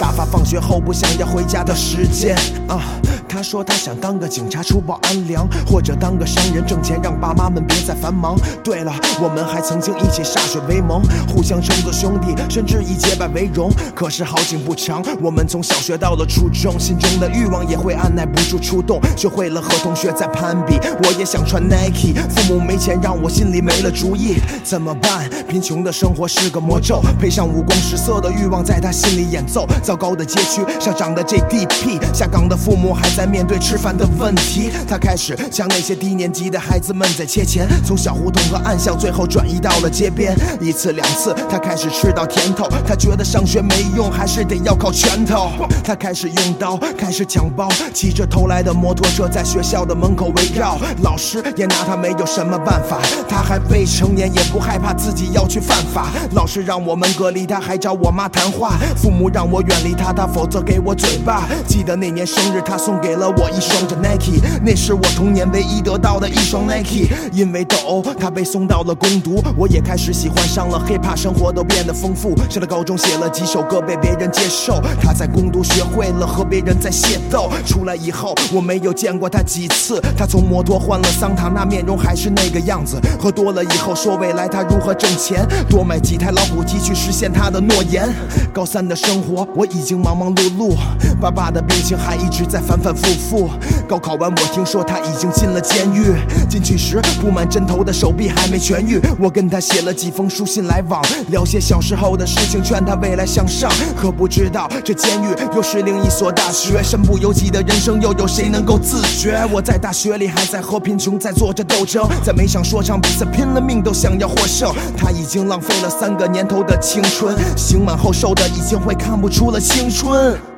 [0.00, 2.34] 打发放学后不想想要回家的时间
[2.66, 2.80] 啊。
[3.28, 8.36] 他说他想当个警察，除暴安良，或者当个商人，挣钱让爸妈们别再繁忙。
[8.62, 13.70] 对了，我们还曾经一起歃血为盟，互相称作兄弟，甚至以结拜为荣。
[13.94, 20.78] 可是好景不长，我们从小学到了初中，心中的欲望也会按耐不住出动，学会了和同学在攀比。
[21.02, 25.28] 我也想穿 Nike，父母没钱让我心里没了主意，怎么办？
[25.48, 29.66] 贫穷的生活是个魔咒，配上五光十色的欲望在他心里演奏。
[29.82, 34.70] 糟糕的街区，上涨的 GDP，下岗的父母还在面对吃饭的问题。
[34.88, 40.36] 他开始向那些低年级的孩子们在切钱，从小胡同和暗巷，最后转移到了街边。
[40.60, 45.50] 一次两次，他开始吃到甜头，他觉得上学没用，还是得要靠拳头。
[45.82, 50.78] 他开始用刀，开始抢包，骑着偷来的摩托车在学校的门口围绕。
[51.02, 56.10] 老师也拿他没有什么办法，他还未成年，也不害怕自己要去犯法。
[56.32, 58.78] 老师让我们隔离他，还找我妈谈话。
[58.96, 61.48] 父母让我远离他，他否则给我嘴巴。
[61.66, 67.06] 记得那年生日，他送给了我一双 Nike，那是我童年唯一得到的一双 Nike。
[67.32, 72.34] 因为斗殴，他被送到了攻读，我也开始喜欢上了 hiphop，生活都变得丰富。
[72.48, 74.80] 上了高中，写了几首歌被别人接受。
[75.02, 77.50] 他在攻读学会了和别人在械斗。
[77.66, 80.00] 出来以后，我没有见过他几次。
[80.16, 82.98] 他从摩托换了桑塔纳，面容还是那个样子。
[83.20, 88.08] 喝多了以后，说未来他如何挣钱，多买几台老虎机去实现他的诺言。
[88.50, 90.74] 高三的生活，我已经忙忙碌碌，
[91.20, 93.50] 爸爸的病情还一直在反反复复。
[93.88, 96.14] 高考完，我听说他已经进了监狱。
[96.48, 99.00] 进去时，布满针头的手臂还没痊愈。
[99.18, 103.70] 我跟他写了几封书信来往，聊些小时候的事情，劝他未来向上。
[103.96, 109.44] 可不知道这监狱又是另一所大学，身不由己的人生，又有谁能够自觉？
[109.52, 114.72] 我在大学里还在和贫穷在做着斗争，在每场说唱比赛拼了命都想要获胜。
[114.96, 120.53] 他已经浪费了三个年头的青春，刑满后瘦的已经会看不出了青春。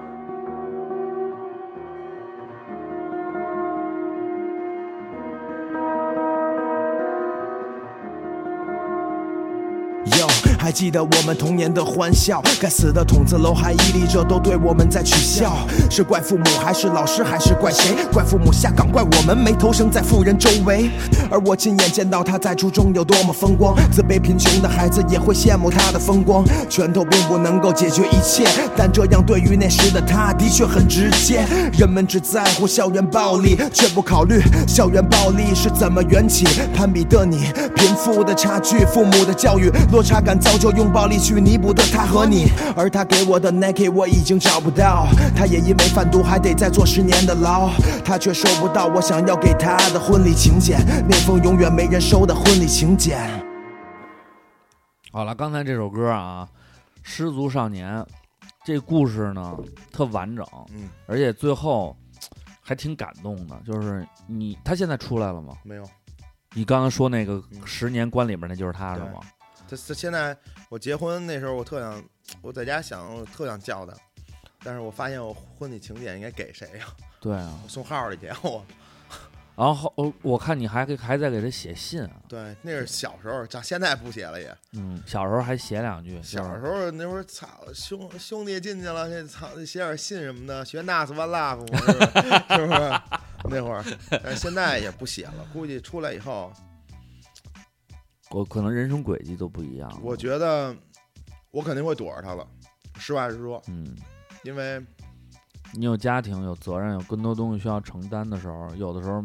[10.67, 12.43] 还记得我们童年的欢笑？
[12.61, 15.57] 该死的筒子楼还屹立着，都对我们在取笑。
[15.89, 17.95] 是怪父母，还是老师，还是怪谁？
[18.13, 20.91] 怪父母下岗，怪我们没投生在富人周围。
[21.31, 26.45] 而我亲眼见到他在初中有多么风光，自卑贫穷的孩子也会羡慕他的风光。
[26.69, 28.45] 拳头并不能够解决一切，
[28.77, 31.47] 但这样对于那时的他的确很直接。
[31.79, 36.45] 人们只在乎校园暴力，却不考虑校园暴力是怎么缘起。
[36.75, 42.47] 攀比的你，贫富的差距，父母的教育落差感造，早就用暴力去弥补的他和你。
[42.75, 47.69] 而他给我的 Nike 我已经找不到，他也因为贩毒还得再坐十年的牢，
[48.05, 53.19] 他却收不到我想要给他的婚礼请柬，那封永远没人收的婚礼请柬。
[55.13, 56.49] 好了，刚才这首歌啊，
[57.03, 57.95] 《失足少年》，
[58.65, 59.55] 这故事呢
[59.93, 61.97] 特完整，嗯，而且最后
[62.63, 63.61] 还挺感动的。
[63.67, 65.55] 就是你，他现在出来了吗？
[65.63, 65.85] 没有。
[66.55, 69.21] 你刚刚说那个嗯十年关里边那就是他是吗？
[69.69, 70.37] 他他现在
[70.69, 72.03] 我结婚那时候，我特想
[72.43, 73.93] 我在家想，我特想叫他，
[74.63, 76.87] 但是我发现我婚礼请柬应该给谁呀？
[77.21, 77.59] 对啊。
[77.63, 78.65] 我送号里去我。
[79.57, 84.55] 然后后我我看你还给还在给他写信啊，对，那是小时候，咋现在不写了也。
[84.73, 86.23] 嗯，小时候还写两句。
[86.23, 92.69] 小时候那会儿，操兄兄弟进去了，那操写点信什么的，学 Nas One Love 嘛是不是？
[92.69, 93.01] 不是？
[93.49, 93.83] 那会儿，
[94.23, 96.53] 但现在也不写了，估计出来以后，
[98.31, 100.01] 我可能人生轨迹都不一样。
[100.03, 100.75] 我觉得
[101.51, 102.47] 我肯定会躲着他了。
[102.99, 103.97] 实话实说，嗯，
[104.43, 104.83] 因为
[105.75, 109.23] 你有家庭、有责任、有更多东西需要承担的时候，有的时候，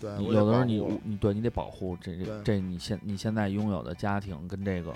[0.00, 4.94] 对，有的时候你你对你得保护这这这你现你现在拥有的家庭跟这个，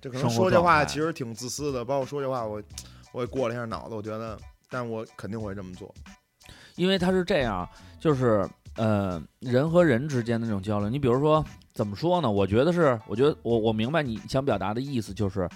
[0.00, 2.62] 这可能说这话其实挺自私的，包括说这话我
[3.12, 4.38] 我也过了一下脑子，我觉得，
[4.70, 5.92] 但我肯定会这么做。
[6.76, 10.88] 因为他是这样，就是呃人和人之间的那种交流。
[10.88, 11.44] 你比如说
[11.78, 12.28] 怎么说呢？
[12.28, 15.48] 我觉得是，我觉得我我明白你想表达的意思，就是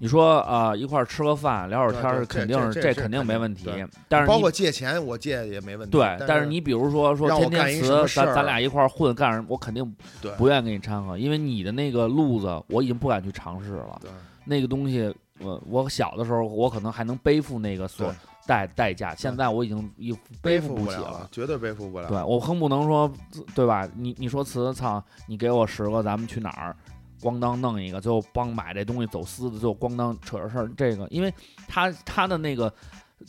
[0.00, 3.70] 你说啊、一块儿吃个饭聊会儿天儿，肯定是这肯定没问题。
[4.08, 5.92] 但是你包括借钱，我借也没问题。
[5.92, 9.96] 对，但但是你比如说说天天干一什么词，咱咱俩一块儿混干什么，我肯定
[10.36, 13.96] 不愿意跟你掺和，因为你的那个路子我已经不敢去尝试了。
[14.02, 14.10] 对
[14.44, 19.14] 那个东西，我我小的时候我可能还能背负那个所对代代价。
[19.14, 22.08] 现在我已经一背负不起不了，绝对背负不了。
[22.08, 23.12] 对我更不能说，
[23.54, 23.88] 对吧？
[23.94, 26.76] 你你说词，操，你给我十个，咱们去哪儿？
[27.20, 30.70] 咣当弄一个，最后帮买这东西走私的，最后咣当扯着事儿。
[30.76, 31.32] 这个，因为
[31.66, 32.72] 他他的那个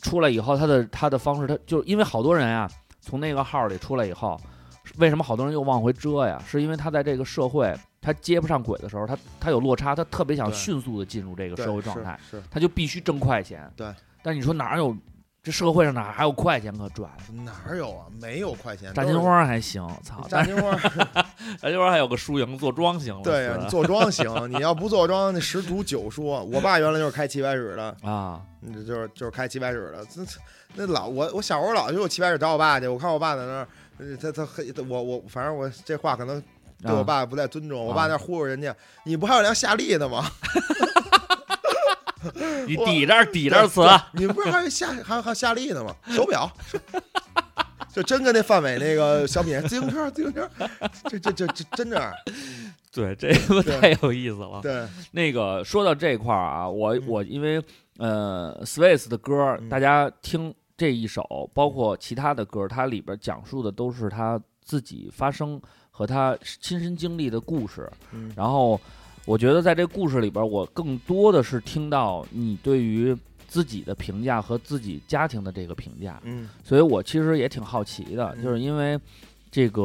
[0.02, 4.38] 出来以后，他的他的方式，他就因为好多人啊，从那个号里出来以后，
[4.98, 6.40] 为什么好多人又往回遮呀？
[6.46, 13.72] 是因为他在这个社会他接不上轨的时候，他他有落差，他特别想迅速的进入这个社会状态，是他就必须挣快钱。
[13.74, 14.96] 对，但你说哪有
[15.42, 17.10] 这社会上哪还有快钱可赚？
[17.44, 18.06] 哪儿有啊？
[18.20, 20.26] 没有快钱，炸金花还行，操！
[20.28, 20.76] 炸金花，
[21.60, 23.22] 炸金花还有个输赢坐庄行了。
[23.22, 26.26] 对呀、你坐庄行，你要不坐庄，那十赌九输。
[26.26, 30.04] 我爸原来就是开棋牌室的，啊，嗯就是就是开棋牌室的。
[30.16, 30.24] 那
[30.74, 36.42] 那老我我小时候老就有棋牌室找我爸去，我看我爸在那儿，呃他他黑我我反正我这话可能
[36.82, 40.30] 对我啊爸不太尊重，我啊爸那儿忽悠人家，你不还有辆夏利的吗？
[42.66, 45.94] 你我抵着抵着死，你不是还有夏还有还有夏利的吗？
[46.08, 46.50] 手表。
[47.90, 50.48] 就真跟那范伟那个小品自行车，自行车，
[51.08, 52.12] 这这这这真这样，
[52.92, 54.60] 对，这太有意思了。
[54.62, 57.60] 对，那个说到这块儿啊，我嗯我因为
[57.96, 67.90] 呃，Swiss 的歌，嗯大家听这一首，包括其他的歌，它里边讲述的都是他自己发生和他亲身经历的故事。
[68.12, 68.80] 嗯然后
[69.24, 76.20] 我觉得在这故事里边，我更多的是听到你对于自己的评价和自己家庭的这个评价。
[76.24, 76.48] 嗯。
[76.64, 78.42] 所以我其实也挺好奇的，嗯。
[78.42, 78.98] 就是因为
[79.50, 79.82] 这个，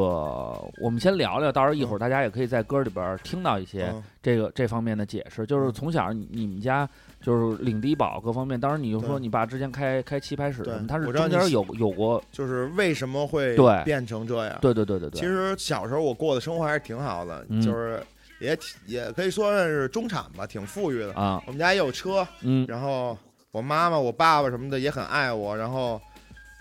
[0.82, 4.04] 我们先聊聊，到时候一会儿大家也可以在歌里边听到一些嗯。
[4.22, 5.46] 这个这方面的解释。
[5.46, 5.74] 就是嗯。
[5.74, 6.88] 从小你你们家
[7.22, 13.82] 就是领低保各方面，当时你就说你爸之前开开棋牌室什么，他是中间有有过，就是为什么会对。
[13.86, 14.58] 变成这样？
[14.62, 17.62] 对对对对对，其实小时候我过的生活还是挺好的，嗯。
[17.62, 18.04] 就是
[18.44, 21.14] 也挺也可以说是中产吧，挺富裕的。
[21.14, 23.18] 啊，我们家也有车，嗯然后
[23.52, 26.02] 我妈妈、我爸爸什么的也很爱我，然后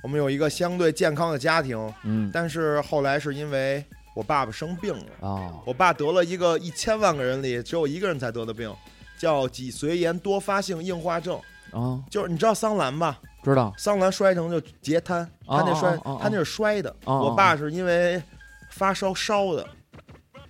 [0.03, 1.77] 我们有一个相对健康的家庭。
[2.05, 8.73] 嗯但是后来是因为我爸爸生病了，哦我爸得了一个一千万个人里只有一个人才得的病，
[9.18, 11.40] 叫脊髓炎多发性硬化症。
[11.73, 13.18] 哦，就是你知道桑兰吧？
[13.42, 16.95] 知道桑兰摔成就截瘫，哦他那摔他那是摔的。
[17.05, 18.23] 我爸是因为
[18.71, 19.66] 发烧烧的。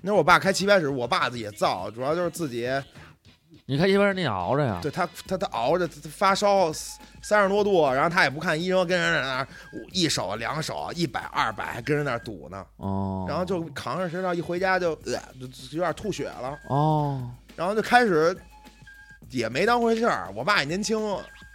[0.03, 2.69] 那会儿我爸开棋牌室，我爸也造，主要就是自己
[3.67, 6.71] 你看一般人你熬着呀，对他他他熬着发烧
[7.23, 9.49] 三十多度，然后他也不看医生，跟人在那儿
[9.93, 18.37] 一手两手一百二百，跟人那儿赌呢，哦，然后就扛着身上一回家就呃就就有点吐血了，哦然后就开始
[19.31, 20.29] 也没当回事儿。
[20.35, 20.99] 我爸也年轻，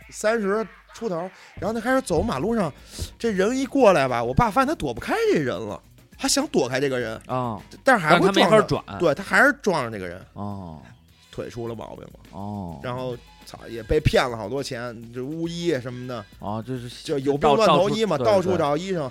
[0.10, 1.30] 三十出头，
[1.60, 2.72] 然后他开始走马路上，
[3.20, 5.80] 这人一过来吧，我爸发现他躲不开这人了，
[6.18, 10.82] 他想躲开这个人，啊，但是还但他没会撞上，法转，对他还是撞上这个人，哦。
[11.30, 19.08] 腿出了毛病了，哦，然后操也被骗了好多钱，这巫医什么的，哦就是就有病到乱投医嘛，到到处找医生。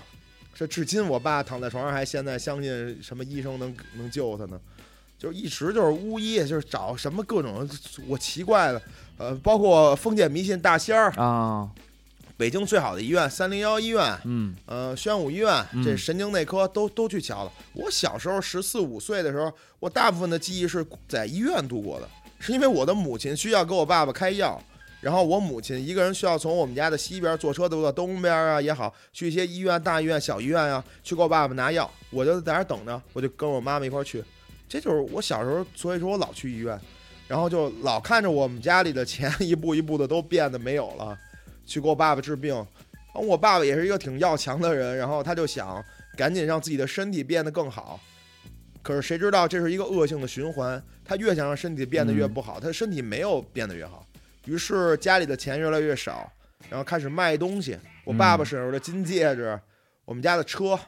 [0.53, 4.59] 这至今我爸躺在床上还现在相信什么医生能能救他呢？
[5.16, 7.69] 就一直就是巫医，就是找什么各种
[8.09, 8.83] 我奇怪的，
[9.19, 11.71] 呃，包括封建迷信大仙儿，啊，
[12.37, 17.53] 北京最好的医院三零幺医院，嗯呃，宣武医院，嗯这神经内科都都去瞧了。
[17.72, 24.62] 我小时候十四五岁的时候，我大部分的记忆是在医院度过的，是因为我的母亲需要给我爸爸开药，
[25.01, 34.22] 然后我母亲一个人需要从我们家的西边坐车坐到东边啊也好，去一些医院、大医院、小医院啊，去给我爸爸拿药，我就在那儿等着，我就跟我妈妈一块儿去。
[34.68, 36.79] 这就是我小时候，所以说我老去医院，
[37.29, 41.16] 然后就老看着我们家里的钱一步一步的都变得没有了，
[41.67, 42.55] 去给我爸爸治病。
[42.55, 45.85] 然后我爸爸也是一个挺要强的人，然后他就想
[46.17, 48.01] 赶紧让自己的身体变得更好。
[48.83, 54.07] 可是谁知道这是一个恶性的循环，他越想让身体变得越不好，他的身体没有变得越好，
[54.45, 56.31] 于是家里的钱越来越少，
[56.71, 57.77] 然后开始卖东西。
[58.05, 59.59] 我爸爸嗯手上的金戒指，
[60.05, 60.79] 我们家的车，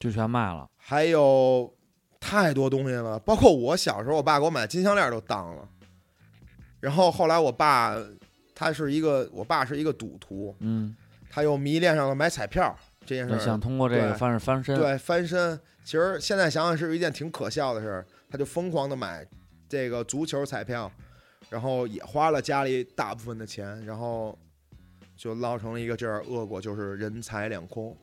[0.00, 1.70] 就全卖了，还有
[2.18, 5.68] 太多东西了，包括我小时候，我爸给我买的金项链都当了。
[6.80, 7.94] 然后后来我爸，
[8.54, 10.94] 他是一个，我爸是一个赌徒，嗯，
[11.28, 13.38] 他又迷恋上了买彩票这件事儿。
[13.38, 15.58] 想通过这个方式翻身，对，翻身。
[15.84, 19.26] 其实现在想想是一件挺可笑的事儿，他就疯狂的买
[19.68, 20.90] 这个足球彩票，
[21.50, 24.38] 然后也花了家里大部分的钱，然后
[25.16, 27.94] 就落成了一个这样恶果，就是人财两空。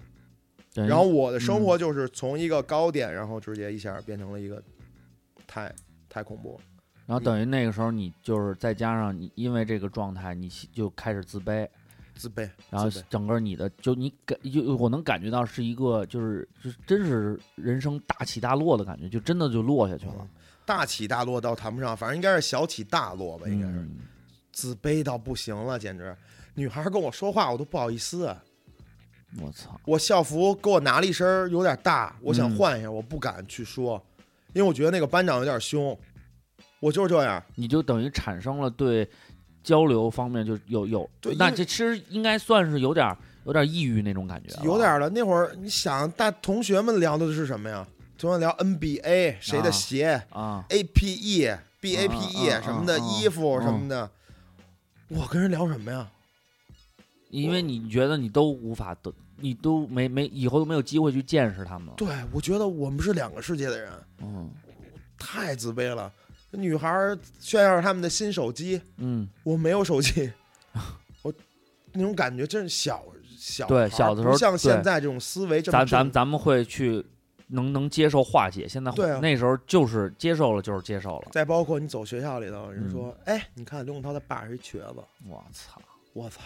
[0.76, 4.62] 然后我的生嗯活就是从一个高点，然后直接一下变成了一个
[5.48, 5.74] 太
[6.08, 6.64] 太恐怖了。
[7.06, 11.68] 然后等于那个时候你就是再加上你因为这个状态，你就开始自卑，
[12.16, 20.30] 自卑，然后整个你的就你感就我能感觉到是一个就是就真是人生大起大落的感觉，就真的就落下去了嗯。
[20.66, 23.74] 大起大落倒谈不上，反正应该是小起大落吧，应该是。
[23.74, 23.98] 嗯
[24.54, 26.14] 自卑到不行了，简直。
[26.56, 28.36] 女孩跟我说话我都不好意思。
[29.40, 34.06] 我操，我校服给我拿了一身儿有点大，我想嗯换一下，我不敢去说，
[34.52, 35.98] 因为我觉得那个班长有点凶。
[36.82, 39.10] 我就是这样，你就等于产生了对
[39.64, 43.16] 交流方面就有有对，那这其实应该算是有点
[43.46, 45.08] 有点抑郁那种感觉了，有点了。
[45.12, 47.88] 那会儿你想，大同学们聊的是什么呀？
[48.18, 54.10] 同学聊 NBA 谁的啊鞋、啊，APE、BAPE 啊啊什么的、啊衣服啊什么的。
[55.08, 56.10] 我跟人聊什么呀？
[57.30, 64.50] 因为你觉得你都无法得，你都没没以后都没有机会去见识他们了，对，我觉得我们是两个世界的人，嗯
[65.18, 66.12] 太自卑了。
[66.52, 70.32] 女孩炫耀他们的新手机，嗯，我没有手机，
[71.24, 71.34] 我
[71.94, 73.04] 那种感觉真是小
[73.38, 77.06] 小对小的时候像现在这种思维这么咱咱正咱们会去
[77.48, 79.20] 能能接受化解，现在对啊。
[79.22, 85.82] 那时候就是接受了就是接受了，再包括你走学校里头，人嗯说，哎，你看刘永涛他爸是一瘸子，我操，
[86.14, 86.40] 我操，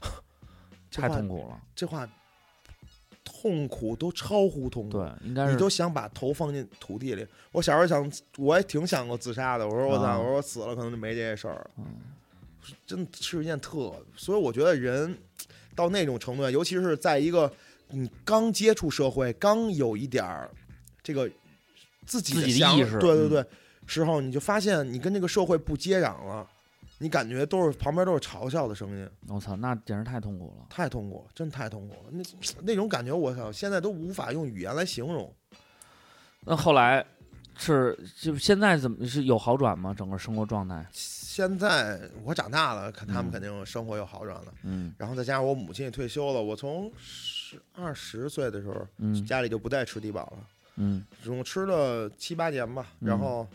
[0.90, 2.08] 太痛苦了，这话
[3.24, 4.98] 痛苦都超乎痛苦。
[4.98, 7.26] 对，应该是你都想把头放进土地里。
[7.50, 9.66] 我小时候想，我也挺想过自杀的。
[9.66, 11.70] 我说我操，啊我说我死了可能就没这些事儿了。
[11.78, 11.84] 嗯
[12.86, 15.14] 真的是一件特，所以我觉得人
[15.74, 17.52] 到那种程度，尤其是在一个
[17.88, 20.50] 你刚接触社会、刚有一点儿
[21.02, 21.30] 这个
[22.06, 23.44] 自己的意识嗯对对对，
[23.86, 26.48] 时候你就发现你跟这个社会不接壤了，
[26.98, 30.66] 你感觉都是旁边都是嘲笑的声音，我操，那简直太痛苦了。
[30.70, 32.10] 太痛苦，真太痛苦了。
[32.12, 32.22] 那
[32.62, 35.32] 那种感觉，我操，现在都无法用语言来形容。
[36.46, 37.04] 那后来
[37.56, 39.94] 是就现在怎么是有好转吗？
[39.96, 40.86] 整个生活状态？
[40.92, 44.54] 现在我长大了，看他们嗯肯定生活有好转了。
[44.62, 50.38] 嗯然后再加上我母亲也退休了，我从十二十岁的时候，嗯家里就不再吃低保了，
[50.76, 52.86] 嗯，总共吃了七八年吧。
[53.00, 53.46] 嗯然后，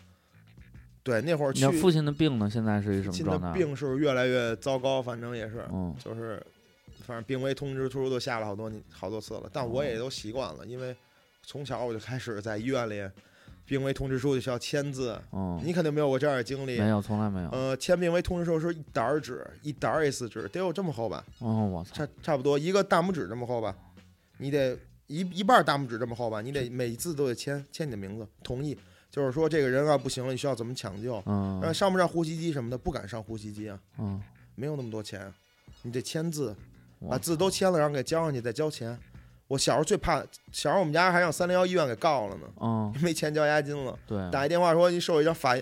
[1.10, 2.50] 对那会儿去你父亲的病呢？
[2.50, 3.58] 现在是一什么亲的状态？
[3.58, 6.42] 病是越来越糟糕，反正也是，嗯就是
[7.06, 10.96] 反正病危通知书都下了好多好多次了，但我也都习惯了，因为
[11.42, 13.02] 从小我就开始在医院里，
[13.66, 15.20] 病危通知书就需要签字。
[15.32, 16.88] 嗯，你肯定没有过这样的经历没。
[16.90, 17.50] 有，从来没有。
[17.50, 21.26] 呃，签病危通知书是一沓纸，一沓儿 A4 纸，得有这么厚吧？
[21.40, 23.76] 哦，我操差，差不多一个大拇指这么厚吧，
[24.38, 28.78] 你得一一半大拇指这么厚吧，你得每字都得签签你的名字，同意，
[29.12, 31.60] 就是说这个人啊不行了，你需要怎么抢救，嗯。
[31.62, 34.22] 让上不上呼吸机什么的，不敢上呼吸机啊，嗯，
[34.56, 35.34] 没有那么多钱，
[35.82, 36.56] 你得签字，
[37.10, 38.98] 把字都签了，然后给交上去再交钱。
[39.48, 40.20] 我小时候最怕，
[40.52, 45.58] 小时候我们家还让三零幺医院给告了呢，嗯， 没钱交押金了，对，打一电话说您收到一张法，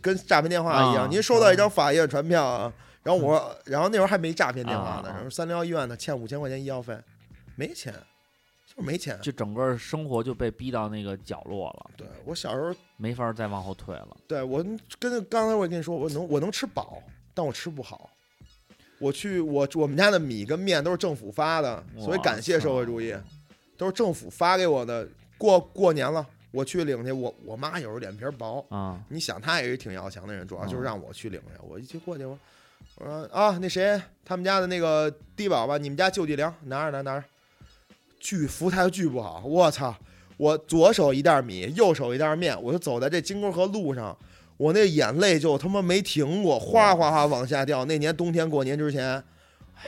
[0.00, 2.72] 跟诈骗电话一样，啊您收到一张法院传票啊。
[3.02, 3.34] 然后我，
[3.66, 5.14] 然后那时候还没诈骗电话呢，啊。
[5.16, 6.96] 然后三零幺医院呢欠五千块钱医药费，
[7.56, 7.92] 没钱，
[8.74, 9.18] 就是没钱。
[9.20, 14.16] 就整个生活就被逼到那个角落了，对我小时候，没法再往后退了。
[14.26, 14.64] 对我
[14.98, 17.02] 跟刚才我跟你说，我能我能吃饱，
[17.34, 18.10] 但我吃不好。
[18.98, 23.12] 我去我我们家的米跟面都是政府发的，所以感谢社会主义，
[23.76, 25.08] 都是政府发给我的。
[25.36, 31.46] 过过年了，我去领去，我我妈有时候脸皮薄，啊，你想她也是挺要强的人，主要就是嗯让我去领去。
[31.68, 32.38] 我一去过去，我
[32.94, 37.26] 我说啊，那谁，他们家的那个低保吧，你们家救济粮拿着拿着拿着，
[38.22, 39.92] 巨服务态度巨不好，我操！
[40.36, 44.16] 我左手一袋米，右手一袋面，我就走在这金沟河路上，
[44.56, 47.84] 我那眼泪就他妈没停过，哗哗哗往下掉。
[47.84, 49.22] 那年冬天过年之前，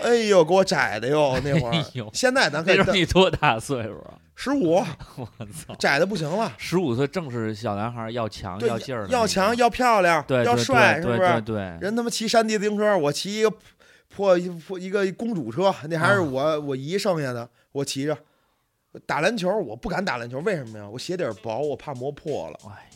[0.03, 1.73] 哎呦，给我窄的哟，那会儿。
[1.73, 4.19] 哎现在咱可以那你多大岁数啊？
[4.37, 4.75] 十五，
[5.17, 6.53] 我操，窄的不行了。
[6.59, 11.19] 十五岁正是小男孩要强对要劲儿要强要漂亮，要帅，是不是？
[11.19, 13.53] 对对对，人他妈骑山地自行车，我骑一个
[14.15, 18.17] 破一破一个公主车，那还是啊我、我姨剩下的，我骑着。
[19.07, 20.89] 打篮球我不敢打篮球，为什么呀？
[20.89, 22.59] 我鞋底儿薄，我怕磨破了。
[22.65, 22.89] 哎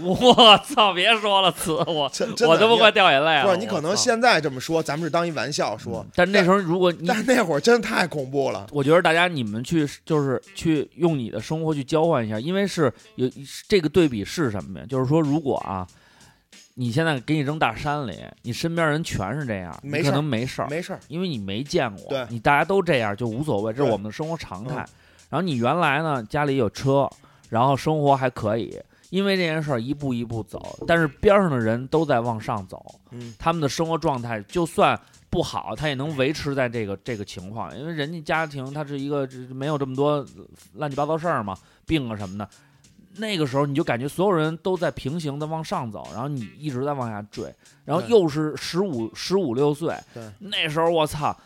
[0.00, 0.92] 呦，我操！
[0.92, 2.10] 别说了，词我
[2.48, 3.44] 我都不快掉眼泪了。
[3.44, 8.66] 不是你可能现在这么说，咱们是当一玩笑说，但那时候如果你但那会儿真的太恐怖了。
[8.72, 13.30] 我觉得大家你们去就是去用你的生活去交换一下，因为是有
[13.68, 14.86] 这个对比是什么呀？
[14.88, 15.86] 就是说，如果啊，
[16.74, 24.94] 你现在给你扔大山里，你身边人全是这样，你可能没事儿，没事儿，因为你没见过，对你大家都这样就无所谓，这是我们的生活常态嗯。
[25.30, 27.08] 然后你原来呢家里有车，
[27.48, 34.98] 然后生活还可以，因为这件事儿一步一步走，但是边上的人都在往上走，嗯，他们的生活状态就算
[35.28, 40.24] 不好，他也能维持在这个这个情况，因为人家家庭他是一个这没有这么多
[40.74, 41.56] 乱七八糟事儿嘛，
[41.86, 42.48] 病啊什么的。
[43.16, 47.52] 那个时候你就感觉所有人都在平行的往上走，然后你一直在往下坠，
[47.84, 51.36] 然后又是十五十五六岁，对，那时候我操，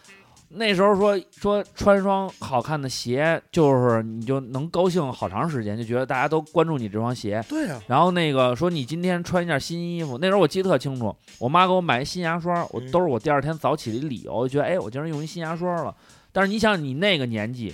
[0.50, 7.44] 那时候说说穿双好看的鞋，就是你就能高兴好长时间，就觉得大家都关注你这双鞋。
[7.48, 15.92] 对呀、然后那个说你今天穿一件新衣服，那时候我记得特清楚，我妈给我买一新牙刷，我嗯都是我第二天早起的理由，觉得哎，我今儿用一新牙刷了。
[16.36, 17.72] 但是你想，你那个年纪，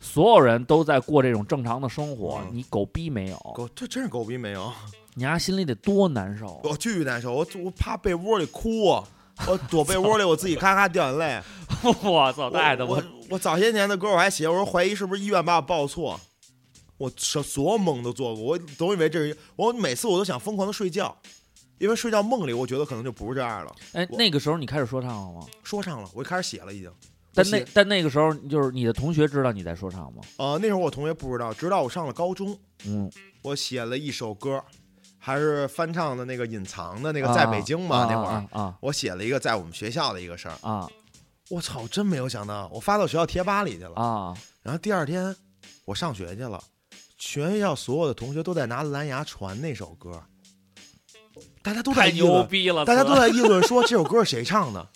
[0.00, 4.72] 所有人都在过这种正常的生活，嗯你狗逼没有，狗这真是狗逼没有，
[5.12, 6.46] 你丫心里得多难受。
[6.46, 9.06] 啊我巨难受，我我趴被窝里哭啊，
[9.46, 11.42] 我躲被窝里，我自己咔咔掉眼泪。
[12.02, 13.02] 我操，太他妈我我
[13.32, 16.18] 我早些年的歌我还写，我说怀疑是不是医院把我报错，
[16.96, 21.14] 我所所有梦都做过，我总以为这是我每次我都想疯狂的睡觉，
[21.76, 23.76] 因为睡觉梦里我觉得可能就不是这样了。
[23.92, 25.46] 哎，我那个时候你开始说唱了吗？
[25.62, 26.90] 说唱了，我开始写了已经。
[27.38, 30.22] 但那但那个时候就是你的同学知道你在说唱吗？
[30.38, 33.10] 呃那时候我同学不知道，直到我上了高中，嗯，
[33.42, 34.62] 我写了一首歌，
[35.18, 38.32] 还是翻唱的那个隐藏的那个在北京嘛、啊那会儿。
[38.32, 40.88] 啊啊我写了一个在我们学校的一个事儿，啊
[41.50, 43.94] 我操，真没有想到，我发到学校贴吧里去了。
[43.94, 44.34] 啊！
[44.62, 45.34] 然后第二天
[45.86, 46.62] 我上学去了，
[47.16, 50.22] 全学校所有的同学都在拿蓝牙传那首歌，
[51.62, 54.86] 大家都在太议论，大家都在议论说这首歌是谁唱的。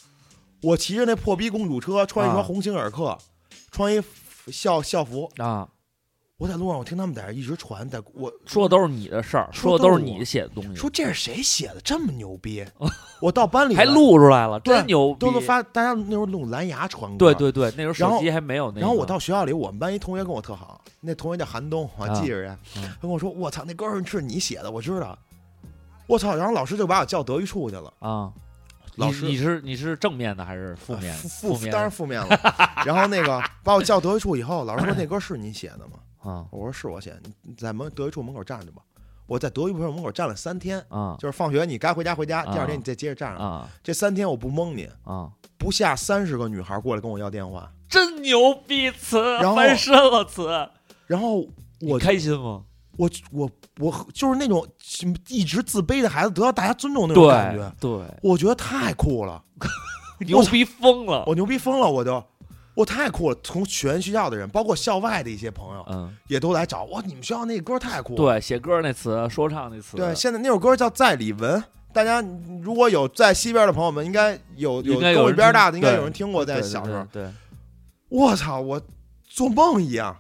[0.63, 3.19] 我骑着那破逼公主车，穿一啊双鸿星尔克，
[3.71, 4.03] 穿一
[4.51, 5.69] 校校服，啊，
[6.39, 12.65] 我在路上我听他们在这一直传，在我说的都是你的事儿，说的都是你写的东西，说这是谁写的这么牛逼？
[13.21, 15.19] 我到班里还了录出来了，对真牛逼！
[15.19, 18.81] 都能发，大家那时候用蓝牙传歌，对对对，那时候然后手机还没有那个。
[18.81, 22.57] 然后我到学校里，我们班一同学跟我特好，那同学叫韩东，我记着人。
[22.77, 25.19] 嗯他跟我说：“我操，那歌是你写的，我知道。”
[26.09, 26.35] 我操！
[26.35, 27.93] 然后老师就把我叫德育处去了。
[28.01, 28.33] 啊，
[28.97, 31.29] 老师你你是你是正面的还是负面的？
[31.29, 32.29] 负负面当然负面了。
[32.85, 35.99] 然后那个把我叫德育处以后，老师说：“那歌是你写的吗
[36.31, 38.83] 啊？”我说：“是我写的。”你在门德育处门口站着吧。
[39.27, 43.43] 我在德育处门口站了三天，啊就是放学你该回家回家，啊第二天你再接着站着。
[43.43, 45.31] 啊这三天我不蒙你，啊！
[45.57, 50.69] 不下三十个女孩过来跟我要电话，真牛逼词，翻身了词，
[51.07, 51.47] 然后
[51.81, 52.65] 我开心吗？
[52.97, 54.67] 我我我就是那种
[55.29, 57.91] 一直自卑的孩子得到大家尊重那种感觉，对，
[58.23, 59.43] 我觉得太酷了
[60.27, 61.25] 牛逼疯了。
[61.27, 62.23] 我牛逼疯了，我就
[62.75, 63.37] 我太酷了。
[63.43, 67.03] 从全学校的人，包括校外的一些朋友，嗯，也都来找我。
[67.03, 68.17] 你们学校那歌太酷了。
[68.17, 71.61] 对，写歌那词，说唱那词，对，现在那首歌叫《在李文》，
[71.93, 72.25] 大家
[72.63, 76.45] 如果有在西边的朋友们，应该有有跟一边大的，应该有人听过。
[76.45, 77.29] 在小时候，对
[78.09, 78.81] 我操，我
[79.25, 80.17] 做梦一样，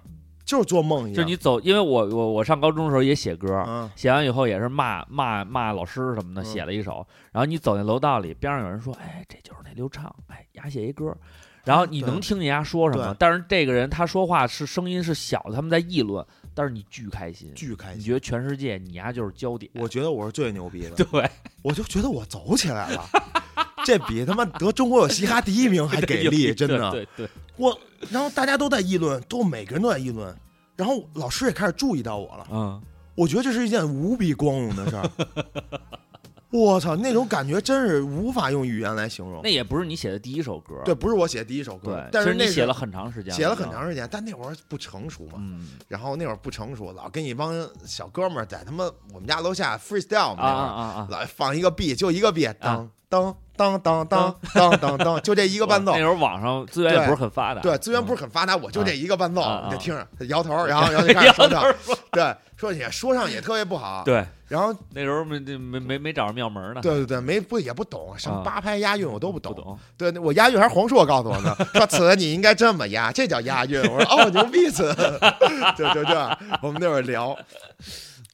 [0.52, 1.14] 就是做梦一样。
[1.14, 7.06] 就是你走，因为我我我上高中的时候也写歌，嗯，写完以后也是骂骂骂老师什么的，嗯写了一首。
[7.32, 11.16] 然后你走那楼道里，边上有人说：“哎，这就是那刘畅，哎，丫写一歌。”
[11.64, 16.22] 然后你能听见丫说什么，但是这个人他说话是声音是小的，他们在议论，
[16.54, 18.00] 但是你巨开心，巨开心。
[18.00, 19.70] 你觉得全世界你丫就是焦点。
[19.76, 20.90] 我觉得我是最牛逼的。
[21.02, 21.30] 对，
[21.62, 23.04] 我就觉得我走起来了，
[23.86, 26.90] 这比他妈得中国有嘻哈第一名还给力， 真的。
[26.90, 27.78] 对对，我，
[28.10, 30.36] 然后大家都在议论，都每个人都在议论，
[30.82, 32.46] 然后老师也开始注意到我了。
[32.50, 32.82] 嗯，
[33.14, 35.10] 我觉得这是一件无比光荣的事儿。
[36.50, 39.48] 我操，那种感觉真是无法用语言来形容那。
[39.48, 45.34] 也不是你写的第一首歌，对，不是我写的第一首歌对，，但是那写了很长时间，写了很长时间，但那会儿不成熟嘛。
[45.38, 47.54] 嗯然后那会儿不成熟，老跟一帮
[47.86, 54.78] 小哥们儿在他妈我们家楼下 freestyle 嘛啊那会儿啊啊啊，老放一个 B，就一个 B，当当当当当当。
[54.78, 55.92] 当当，就这一个伴奏。
[55.92, 55.98] 那。
[55.98, 61.64] 时候网上资源不是很发达，对，资源不是是很发达，我就这一个伴奏，你就听着，摇头，然后 然后就开始说唱，
[62.10, 68.42] 对，说也说唱也特别不好， 对，然后那时候没没没没找着庙门呢，对对对，没不也不懂什么啊。
[68.44, 74.94] 八拍押韵，我都不懂，不懂，对我押韵还是黄硕告诉我的，说词你应该这么押，这叫押韵，我说哦牛逼词，
[75.78, 77.36] 就就这样，我们那会儿聊，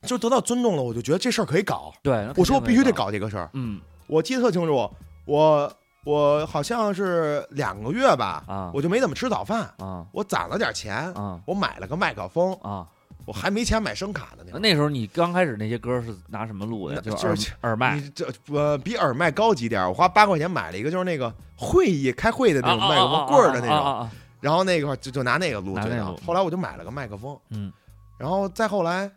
[0.02, 3.80] 就得到尊重了，我就觉得这事儿可以搞，对，我说我必须得搞，搞这个事儿，嗯。
[4.06, 4.90] 我记得特清楚，
[5.28, 5.70] 我
[6.04, 12.86] 我好像是两个月吧，啊我就没怎么吃早饭，啊我攒了点钱，啊我买了个麦克风，啊！
[13.26, 14.58] 我还没钱买声卡的那会。
[14.58, 16.94] 那时候你刚开始那些歌是拿什么录的？
[16.94, 24.10] 那就是耳是耳麦你这呃比耳麦高级点儿，我花八块钱买了一个，就是那个会议开会的那种麦克风棍儿的那种，
[24.40, 26.18] 然后那个就就拿那个录最早拿那个录。
[26.26, 27.70] 后来我就买了个麦克风，嗯，
[28.16, 29.10] 然后再后来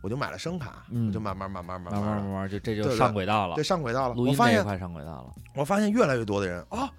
[0.00, 4.14] 我就买了声卡，嗯我就慢慢慢慢慢慢慢慢慢慢就这就对对上轨道了对，上轨道了。
[4.14, 5.32] 录我发现音这一块上轨道了。
[5.54, 6.90] 我发现越来越多的人啊，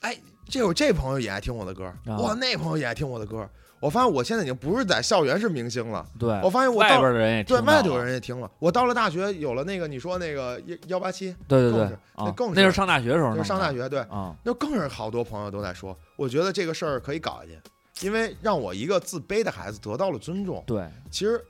[0.00, 0.16] 哎，
[0.48, 3.48] 这有这朋友也爱听我的歌，啊哇，那朋友也爱听我的歌。
[3.80, 8.50] 我发现我现在已经不是在校园是明星了，对，我发现我外到边的人也对听到外头有了人也听了。
[8.58, 20.60] 我到了大学，有了那个你说那个幺幺八七，对对对更是那啊，更是那是上大学的时候就的，是上大学，对，啊，那更是好多朋友都在说，我觉得这个事儿可以搞下去，因为让我一个自卑的孩子得到了尊重。
[20.66, 21.40] 对，其实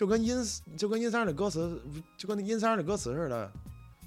[0.00, 0.34] 就跟阴
[0.78, 1.78] 就跟阴三儿的歌词，
[2.16, 3.52] 就跟那阴三儿的歌词似的，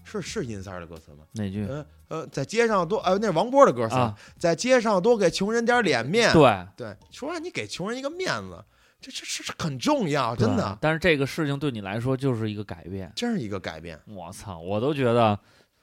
[0.04, 1.18] 是是阴三儿的歌词吗？
[1.34, 1.68] 哪句？
[1.68, 6.34] 呃呃，在街上多呃，那是王波的歌词，啊在街上多给穷人点脸面。
[6.34, 8.66] 对，对，说让你给穷人一个面子，
[9.00, 13.12] 这这这这很重要，真的，但是这个事情对你来说就是一个改变。
[13.16, 14.00] 真是一个改变。
[14.08, 15.38] 我操，我都觉得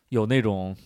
[0.08, 0.76] 有那种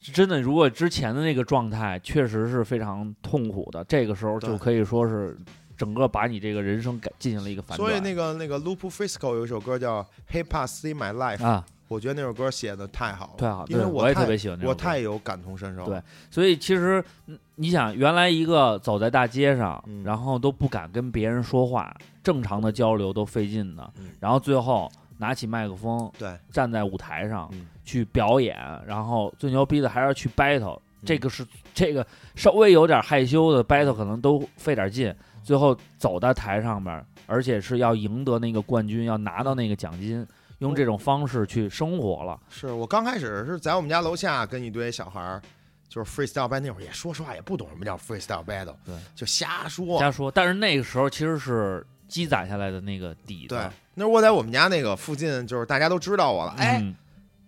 [0.00, 5.38] 真的，如果之前的那个状态确实是非常痛苦的，这个时候就可以说是
[5.82, 7.88] 整个把你这个人生改进行了一个反转。
[7.88, 10.00] 所以那个那个 Lupe Frisco 有一首歌叫
[10.32, 15.84] 《Hip Hop See My Life》，啊，我觉得那首歌写的太好了，太好，因为对我也特别喜欢那首歌我太有感同身受。
[15.86, 28.56] 对所以其实嗯你想，原来一个走在大街上，嗯然后都不敢跟别人说话，正常的交流都费劲的，嗯然后最后拿起麦克风对，站在舞台上、嗯去表演，
[28.86, 32.06] 然后最牛逼的还是要去 battle，、嗯这个是这个
[32.36, 35.12] 稍微有点害羞的 battle 可能都费点劲，
[35.42, 40.26] 最后走到台上面，而且是要赢得那个冠军，要拿到那个奖金，
[40.58, 42.38] 用这种方式去生活了。
[42.48, 45.42] 是我刚开始是在我们家楼下跟一堆小孩儿，
[45.88, 49.98] 就是 freestyle battle，那会儿也说实话也不懂什么叫 freestyle battle，对，就瞎说。
[49.98, 53.48] 瞎说，但是那个时候其实是积攒下来的那个底子。
[53.48, 56.54] 对，那我在我们家那个附近，就是大家都知道我了。
[56.58, 56.94] 哎，嗯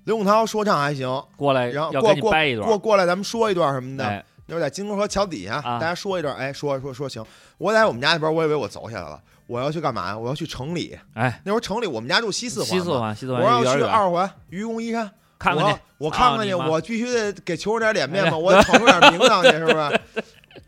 [0.05, 4.05] 刘永涛说唱还行，过来然后过过掰一段过过来咱们说一段什么的。
[4.05, 7.24] 哎，那会儿在金沟河桥底下，啊大家说一段，哎，说说说行。
[7.59, 10.18] 我在我们家那边，我以为我走下来了，我要去干嘛呀？
[10.18, 10.99] 我要去城里。
[11.14, 15.11] 哎，那会儿城里我们家住西四环嘛，西四环，西四我环要去二环愚公移山。
[15.36, 20.01] 看看去，我，我看看去，操你妈我必须得给求点脸面嘛，哎我得闯出点名堂去，是不是？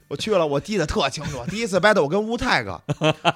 [0.09, 1.39] 我去了，我记得特清楚。
[1.49, 2.81] 第一次 battle 我跟乌泰克，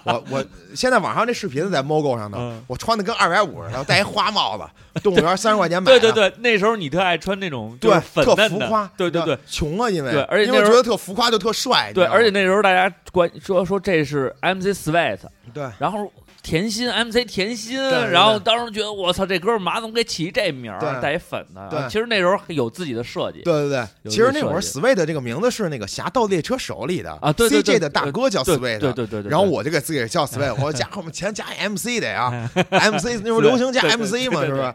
[0.05, 0.45] 我我
[0.75, 4.65] 现在网上这视频在 MOGO 上呢嗯，我穿的跟二百五似的，戴一花帽子，
[5.01, 15.19] 动物园三十块钱买的，对对对，那时候你特爱穿那种对粉特浮夸，对对对穷啊，因为对而且因为那时候觉得特浮夸就特帅，对，而且那时候大家关说说这是 MC Sweat，
[15.53, 16.11] 对然后
[16.51, 17.81] 甜心 MC 甜心，
[18.11, 21.01] 然后当时觉得我操，这哥们马总给起这名儿，对。
[21.01, 21.89] 带一粉的，对。
[21.89, 34.75] 其实那时候有自己的设计，对对对，其实那会儿 Sweet 这个名字是那个《侠盗猎车手》里的啊对对对 CJ 的大哥叫 Sweet，对对对对，然后我就给自己叫 Sweet，我说加后面前加 MC 的呀，MC 那时候流行加 MC 嘛，是不是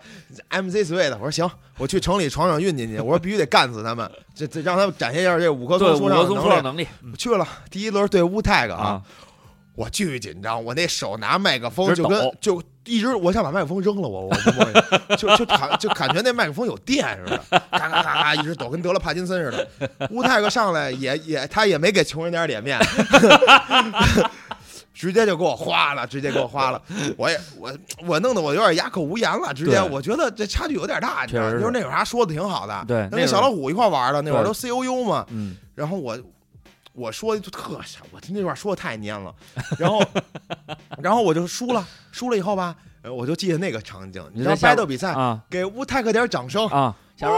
[0.49, 6.35] ？MC Sweet，我说行，我去城里闯闯运进去，我说必须得干死他们，这这让他们展现一下这五棵松的能力。
[6.35, 9.01] 说唱能力去了第一轮对乌 tag 啊，，
[9.75, 14.65] 我巨紧张，我那手拿麦克风就跟就一直我想把麦克风扔了，我我不摸
[15.15, 20.07] 去，就就感就感觉那麦克风有电似的，嘎嘎嘎嘎一直抖，跟得了帕金森似的。
[20.11, 22.79] 乌泰克上来也也他也没给穷人点脸面，
[24.93, 26.81] 直接就给我花了，直接给我花了，
[27.17, 27.73] 我也我
[28.07, 36.17] 我弄得我有点哑口无言了，直接我觉得这差距有点大，你知道就是那会儿还说的挺好的，对那小老虎一块玩的，那会儿都 C O U 嘛，嗯，然后我
[36.95, 39.33] 我说的就特傻，我那段说的太蔫了，
[39.77, 40.01] 然后
[41.03, 45.41] 然后我就输了，输了以后吧，呃我就记得那个场景，你知道 battle 比赛啊。
[45.49, 47.37] 给乌泰克点掌声，啊，下边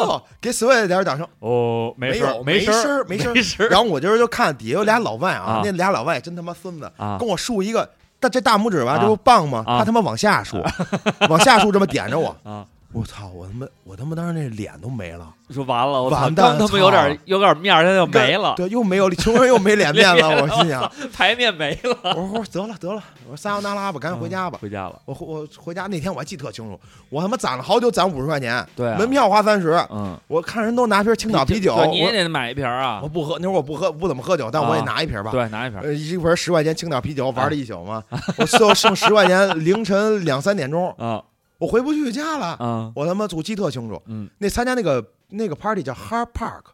[0.00, 7.16] 哦，给 Sweat 点掌声，哦，没有没声儿没声儿没事，然后我就是就看底下有俩老外啊啊，那俩老外真他妈孙子，啊。
[7.18, 7.90] 跟我竖一个。
[8.22, 8.98] 但这大拇指吧，啊。
[9.00, 9.64] 这不棒吗？
[9.66, 9.78] 啊。
[9.78, 10.62] 他他妈往下竖，
[11.30, 12.36] 往下竖，这么点着我。
[12.44, 13.28] 啊，我操！
[13.28, 20.28] 我他妈，我他妈当时那脸都没了，说完了，我操，完蛋刚他妈有点有点面儿，他就没了，对，又没有穷人又没脸面了。
[20.42, 24.58] 我心想，牌面没了，我说我说得了得了，我说撒由那拉吧，赶紧回家吧。
[24.60, 26.80] 回家了，我我回家那天我还记特清楚，
[27.10, 29.70] 我他妈攒了好久，攒五十块钱，对啊门票花三十。
[29.90, 35.30] 嗯，我看人都拿瓶青岛啤酒，对你也得买一瓶啊我，不喝，那会儿我不喝不怎么喝酒，但我也啊拿一瓶吧。
[35.30, 38.02] 对，拿一瓶，呃，一瓶十块钱青岛啤酒，玩了一宿嘛。
[38.36, 41.22] 我最后剩十块钱，凌晨两三点钟，啊
[41.60, 42.56] 我回不去家了。
[42.58, 46.72] 啊，我他妈祖记特清楚，嗯，那参加那个那个 party 叫 Hard Park，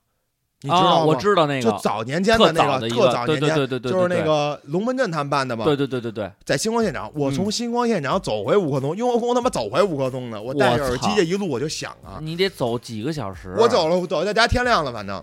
[0.63, 1.05] 你知啊，道吗？
[1.05, 5.65] 我知道那个就早年间的那个特早年间，对对对对对，就是那个龙门阵他们办的嘛。
[5.65, 15.23] 对对对对对，在星光现场，我嗯从星光现场走回五棵松，因为我我他妈走回五棵松呢，我戴着耳机这一路我就想啊，你得走几个小时，我走了，我走在家天亮了，反正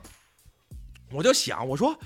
[1.12, 1.98] 我就想，我说。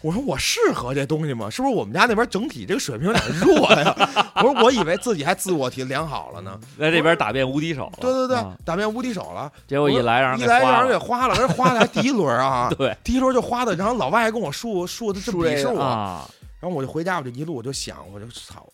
[0.00, 1.50] 我说我适合这东西吗？
[1.50, 3.94] 是不是我们家那边整体这个水平有点弱呀？
[4.36, 6.58] 我说我以为自己还自我提良好了呢。
[6.78, 9.50] 在这边打遍无敌手了，对对对啊，打遍无敌手了。
[9.66, 16.30] 结果一来让人一来让人给给花了，人花的还第一轮啊， 对，第一轮就花的，然后老外还跟我说说的这输这鄙视我，啊，
[16.60, 18.64] 然后我就回家，我就一路我就想，我就操，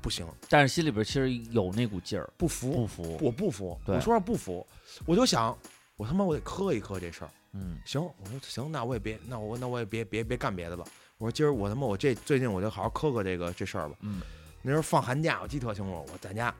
[0.00, 4.66] 不行，但是心里边其实有那股劲儿，不服，不服，我不服，对我说不服，
[5.06, 5.56] 我就想，
[5.96, 7.28] 我他妈我得磕一磕这事儿。
[7.54, 10.84] 嗯行，我说行，那我也别，那我那我也别别别干别的了。
[11.18, 13.94] 我说今儿我他妈我这最近我就好好磕磕这个这事儿吧。
[14.00, 14.20] 嗯，
[14.62, 16.52] 那时候放寒假，我记得特清楚，我在家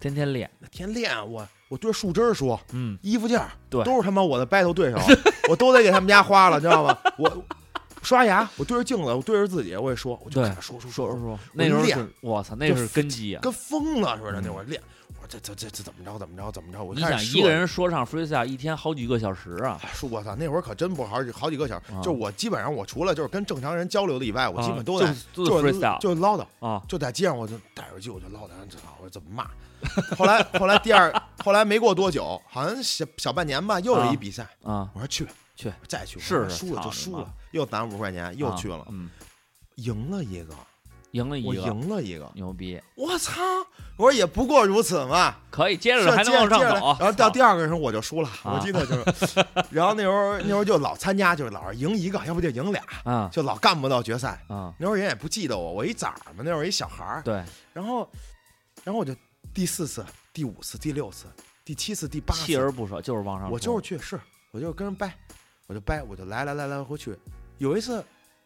[0.00, 4.98] 天天练，天天练，我我对树枝说，嗯，衣服件儿对都是他妈我的 battle 对手，
[5.48, 6.98] 我都得给他们家花了，知道吗？
[7.18, 7.44] 我
[8.02, 13.40] 刷牙，我对着镜子，我对着自己，我也说，我就说说说说，说，那时候练是我操，那就是根基啊！
[13.42, 14.40] 跟疯了似的。
[14.40, 14.82] 那嗯会儿练，
[15.28, 29.50] 这这这这怎么着怎么着怎么着，我你想一个人说唱 freestyle 一天好几个小时啊，说我操，那会儿可真不好几好几个小时，啊就我基本上我除了就是跟正常人交流的以外，我基本都就是 freestyle 就唠叨，啊，就在街上我就戴耳机我就唠叨，这我怎么骂。
[30.16, 31.12] 后来后来第二
[31.44, 39.10] 后来没过多久，好像小小半年吧，又有一比赛，啊，我说去去再去，试试我说输了就输了，又攒五十块钱又啊去了，嗯，
[39.76, 40.73] 赢了一个，我
[41.14, 43.40] 赢了一个，赢了一个，牛逼，我操！
[43.96, 48.54] 我说也不过如此嘛，可以接着还能往上走，然后到第二个时候我就输了，啊。
[48.54, 53.30] 我记得就是， 然后那时候那时候就老参加，就是老是赢一个，要不就赢俩，啊。
[53.32, 54.30] 就老干不到决赛。
[54.48, 57.22] 啊，那时候人也不记得我，我一崽儿嘛，那会儿一小孩儿。
[57.22, 57.40] 对，
[57.72, 58.10] 然后，
[58.82, 59.14] 然后我就
[59.54, 61.26] 第四次、第五次、第六次、
[61.64, 64.18] 第七次、第八次，锲而不舍就是往上，我就是去是，
[64.50, 65.16] 我就跟人掰，
[65.68, 67.16] 我就掰，我就来来来来回去。
[67.58, 68.04] 有一次，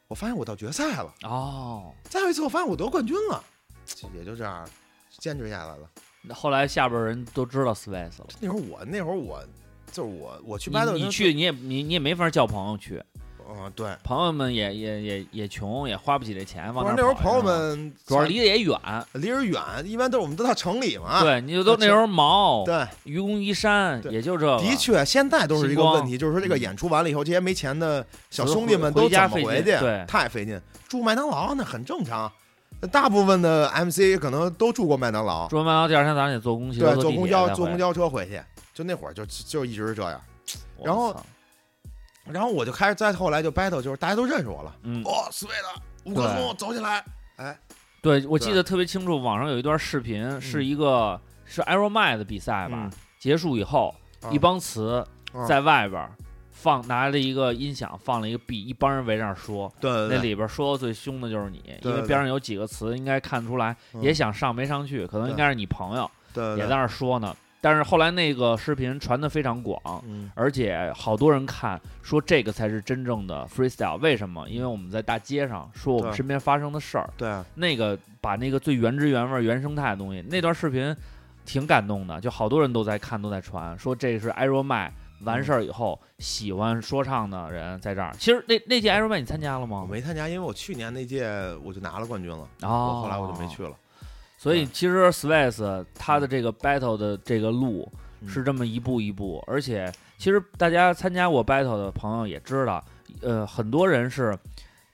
[0.09, 1.93] 我发现我到决赛了；哦。
[2.05, 3.45] 再有一次，我发现我得冠军了，
[4.15, 4.67] 也就这样
[5.19, 5.89] 坚持下来了。
[6.23, 9.45] 那后来下边人都知道 Space 了，那会儿我那会儿我
[9.93, 13.03] 就是我我去你去你也你你也没法叫朋友去，
[13.51, 18.79] 嗯对，朋友们也也也也穷，也花不起这钱往不是那儿跑那会儿朋友们主要离得也远，
[19.15, 21.23] 离着远，一般都是我们都到城里嘛。
[21.23, 29.79] 对，你就都那时候毛对，愚公移山，也就这个，的确，现在都是一个问题，就是说这个嗯演出完了以后，这些没钱的小兄弟们都怎么回去？
[29.79, 30.61] 对太费劲。
[30.87, 32.31] 住麦当劳那很正常，
[32.81, 38.41] 那大部分的 MC 可能都住过麦当劳，住完麦当劳第二天早上得坐公交对坐公交坐公交车回去，
[38.75, 40.21] 就那会儿就就一直是这样。
[40.83, 41.25] 然后操
[42.33, 44.75] 然后我就开始再后来就 battle，就是大家都认识我了。
[44.83, 47.05] 嗯，哦，斯威的吴克松走起来，
[47.37, 47.59] 哎，
[48.01, 56.13] 对我记得特别清楚，网上有一段视频，是一个是 Aero m i 的比赛吧嗯，结束以后，啊一帮词啊在外边儿
[56.51, 59.73] 放拿了一个音响，放了一个 B，一帮人围着那儿说。
[59.81, 64.03] 对对对，那里边说的最凶的就是你，因为边上有几个词应该看出来，嗯。
[64.03, 67.35] 也想上没上去，可能应该是你朋友对也在那儿说呢。
[67.61, 73.99] 但是后来那个视频传的非常广，嗯而且好多人看说这个才是真正的 freestyle。
[73.99, 74.49] 为什么？
[74.49, 77.11] 因为我们在大街上说我们身边发生的事儿，
[77.55, 80.95] 那个把那个最原汁原味、原生态的东西，那段视频
[81.45, 84.33] 挺感动的，就好多人都在看，都在传，说这是
[84.65, 84.93] 麦
[85.23, 88.15] 完事儿以后喜欢说唱的人在这儿。
[88.17, 89.89] 其实那那届麦你参加了吗我吗？
[89.91, 91.29] 没参加，因为我去年那届
[91.65, 93.73] 我就拿了冠军了，哦，我后来我就没去了。
[94.39, 102.83] 所以其实 Swiss 他的这个 battle 的这个路嗯是这么一步一步，而且其实大家参加过 battle 的朋友也知道，
[103.21, 104.39] 呃，很多人是，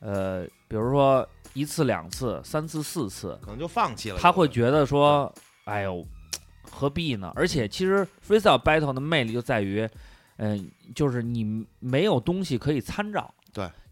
[0.01, 4.18] 呃，比如说一次、两次、三次、四次，可能就放弃了。
[4.18, 5.32] 他会觉得说，
[5.64, 6.05] 哎呦，
[6.70, 7.30] 何必呢？
[7.36, 9.88] 而且其实 freestyle battle 的魅力就在于，
[10.38, 13.32] 嗯、就是你没有东西可以参照。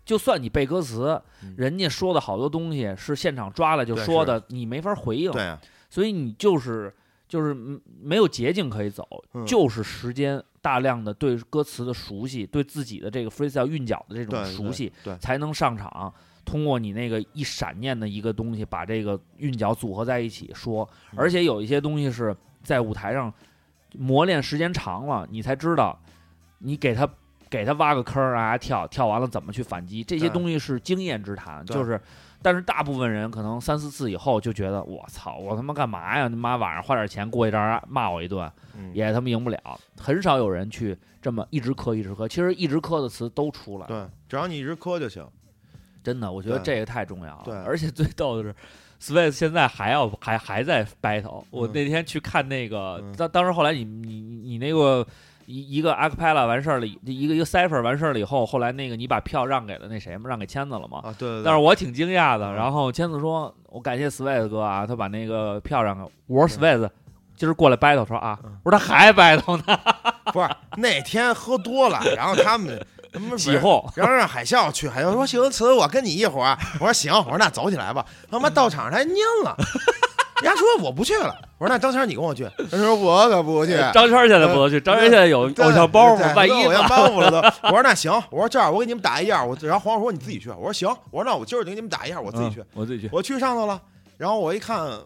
[0.05, 0.07] 对。
[0.07, 5.31] 就算你背歌词，嗯人家说的好多东西是现场抓来就说的，你没法回应。
[5.31, 6.93] 对啊，所以你就是
[7.29, 16.13] 就是嗯没有捷径可以走，嗯就是时间大量的对歌词的熟悉，对自己的这个 freestyle 韵脚的这种熟悉，对对才能上场。
[16.45, 23.33] 通过你那个一闪念的一个东西，把这个韵脚组合在一起说，嗯而且有一些东西是在舞台上
[23.97, 25.97] 磨练时间长了，你才知道，
[26.59, 27.09] 你给他
[27.53, 32.01] 给他挖个坑儿让他跳，跳完了怎么去反击，这些东西是经验之谈，就是。
[32.45, 36.27] 但是大部分人可能三四次以后就觉得，我操，我他妈干嘛呀？
[36.27, 39.79] 你妈晚上花点钱过去这儿骂我一顿，嗯，也他妈赢不了。
[39.97, 42.27] 很少有人去这么一直磕一直磕。
[42.27, 43.87] 其实一直磕的词都出来
[44.29, 45.25] 只要你一直磕就行。
[46.03, 47.43] 真的，我觉得这个太重要了。
[47.45, 48.53] 对而且最逗的是
[49.01, 51.45] ，Space 现在还要还还在 battle。
[51.51, 55.07] 我嗯那天去看那个，嗯当当时后来你你你你那个
[55.47, 60.29] 一一个 acapella 完事儿了，一个一个 cipher 完事儿了以后，后来那个你把票让给了那谁吗？
[60.29, 61.01] 让给签子了吗？
[61.05, 61.45] 啊，对对对。
[61.45, 62.47] 但是我挺惊讶的。
[62.47, 66.89] 嗯然后签子说：“我感谢 Space 哥啊，他把那个票让给我。”我说：“Space
[67.37, 69.79] 今儿过来 battle 说啊嗯，我说他还 battle 呢，
[70.33, 72.79] 不是那天喝多了，然后他们
[73.37, 73.85] 起哄。
[73.97, 78.05] 然后让海啸去，海啸说行词我跟你一伙儿，我说行，我说那走起来吧。
[78.31, 79.57] 他妈到场上他还蔫了，
[80.45, 83.77] 人家说我不去了，我说那张谦你跟我去，他说我可不去。
[83.95, 87.39] 张圈现在不能去，张圈现在有对偶像包对袱，万一偶像呢包袱了都。
[87.69, 93.11] 我说那行，我说这样，我给你们打一样，我然后黄说你自己去，我说行，我说那我今儿就给你们打一样，我自己去嗯，我自己去。
[93.13, 93.81] 我去上头了，
[94.19, 94.99] 然后我一看。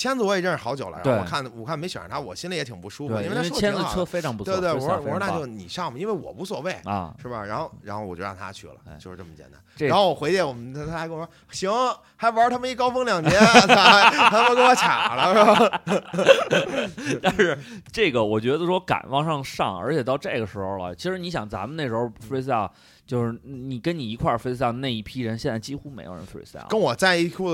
[0.00, 4.06] 签子我也认识好久了，然后我看我看没选上他，我心里也挺不舒服，对，因他为签子车说挺好的。
[4.06, 4.54] 非常不错。
[4.54, 7.44] 对对，我说我说那就你上吧，因为我无所谓，啊，是吧？
[7.44, 9.60] 然后然后我就让他去了哎，就是这么简单。
[9.86, 11.70] 然后我回去，我们他他还跟我说行，
[12.16, 15.80] 还玩他妈一高风亮节，他他妈给我卡了，是吧？
[17.22, 17.58] 但是
[17.92, 22.70] 这个我觉得说敢往上上，而且到这个时候了，其实你想咱们那时候 freestyle
[23.10, 26.68] 就是你跟你一块儿 freestyle 那一批人，现在几乎没有人 freestyle。
[26.68, 27.48] 跟我在一库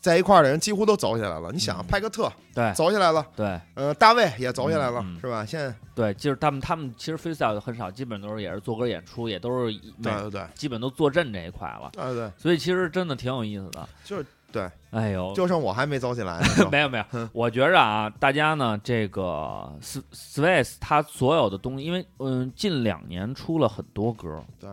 [0.00, 1.52] 在一块儿的人几乎都走起来了。
[1.52, 5.46] 你想，嗯派克特对走起来了，对呃，大卫也走起来了，是吧？
[5.46, 11.88] 现在对，就是他们他们其实 freestyle 很少，基本都是也是做歌演出，也都是对对对基本都坐镇这一块了。
[11.92, 13.88] 对对，所以其实真的挺有意思的。
[14.02, 16.40] 就是对，哎呦，就剩我还没走起来
[16.72, 24.68] 没有没有嗯，我觉着啊，大家呢，这个 S Space 它所有的东西，因为嗯，近两年出了很多歌，对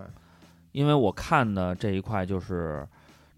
[0.73, 2.85] 因为我看的这一块就是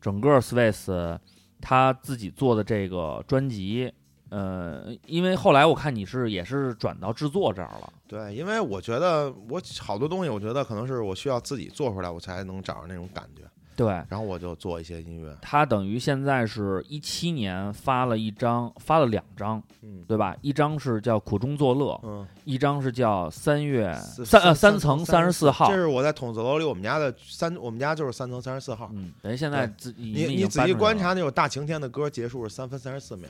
[0.01, 1.19] 整个 Swiss
[1.61, 3.93] 他自己做的这个专辑，
[4.29, 13.43] 呃，因为后来我看你是也是转到制作这儿了，对，因为我觉得我好多东西，我觉得可能是我需要自己做出来，我才能找着那种感觉。
[13.76, 13.88] 对。
[14.09, 20.36] 然后我就做一些音乐，他等于现在是一七年发了一张，发了两张，嗯对吧？
[20.41, 25.76] 一张是叫《苦中作乐》，嗯，一张是叫三月四三呃三层三十四号这。
[25.76, 28.89] 是我在筒子楼里，我们家的三，我们家就是三层三十四号。
[28.93, 33.30] 嗯，等于现在自你你你仔细观察，那首大晴天的歌结束是三分三十四秒，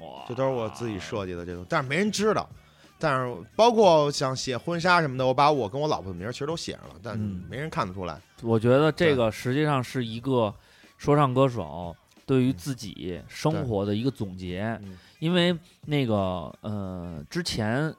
[0.00, 2.48] 哇，这都是我自己设计的这种，但是没人知道。
[2.98, 7.44] 但是包括想写婚纱什么的，我把我跟我老婆的名儿其实都写上了，但嗯。
[7.48, 8.20] 没人看得出来。
[8.42, 10.54] 我觉得这个实际上是一个
[10.96, 11.94] 说唱歌手
[12.24, 14.98] 对于自己生活的一个总结，嗯。
[15.18, 17.94] 因为那个呃，之前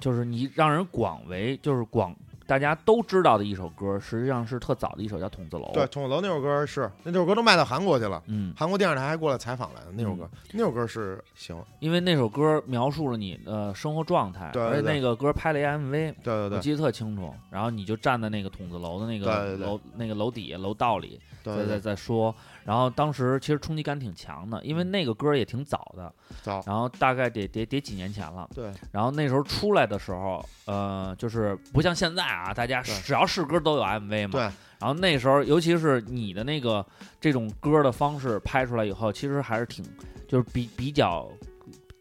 [0.00, 2.14] 就是你让人广为就是广
[2.46, 5.64] 大家都知道的一首歌，实际上是特早的一首叫《筒子楼》。
[5.72, 9.86] 对，，筒子楼那首歌是那首歌都卖到韩国去了，嗯，韩国电视台还过来采访来了。
[9.92, 17.34] 那首歌，那首歌是行，因为那首歌描述了你的生活状态，对对对而且那个歌拍了一 MV，对对对我记得特清楚。
[17.50, 21.20] 然后你就站在那个筒子楼的那个楼那个楼底下楼道里，
[21.54, 22.34] 在在对对，在说。
[22.64, 28.48] 然后当时其实冲击感挺强的，因为那个歌也挺早的，早然后大概得得得几年前了。
[28.54, 34.32] 对然后那时候出来的时候，呃，就是不像现在啊，大家只要是歌都有 MV 嘛。
[34.32, 34.40] 对。
[34.78, 36.84] 然后那时候，尤其是你的那个
[37.18, 39.82] 这种歌的方式拍出来以后，其实还是挺
[40.28, 41.26] 就是比比较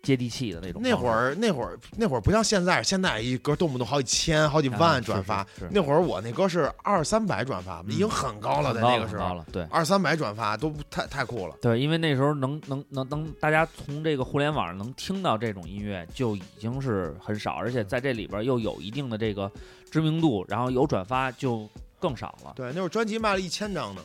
[0.06, 0.82] 接地气的那种。
[0.82, 5.46] 那会儿那会儿那会儿不像现在，现在一歌动不动好几千、好几啊万转发。
[5.72, 9.64] 那会儿我那歌是二三百转发，已经很高了，在那个时候，高了，对。
[9.64, 11.56] 二三百转发都不太太酷了。
[11.60, 19.52] 对，因为那时候能能能能大家从这个互联网上能听到这种音乐就已经是很少，而且在这里边又有一定的这个
[19.90, 21.68] 知名度，然后有转发就
[22.00, 22.54] 更少了。
[22.56, 24.02] 对，那会儿专辑卖了一千张呢，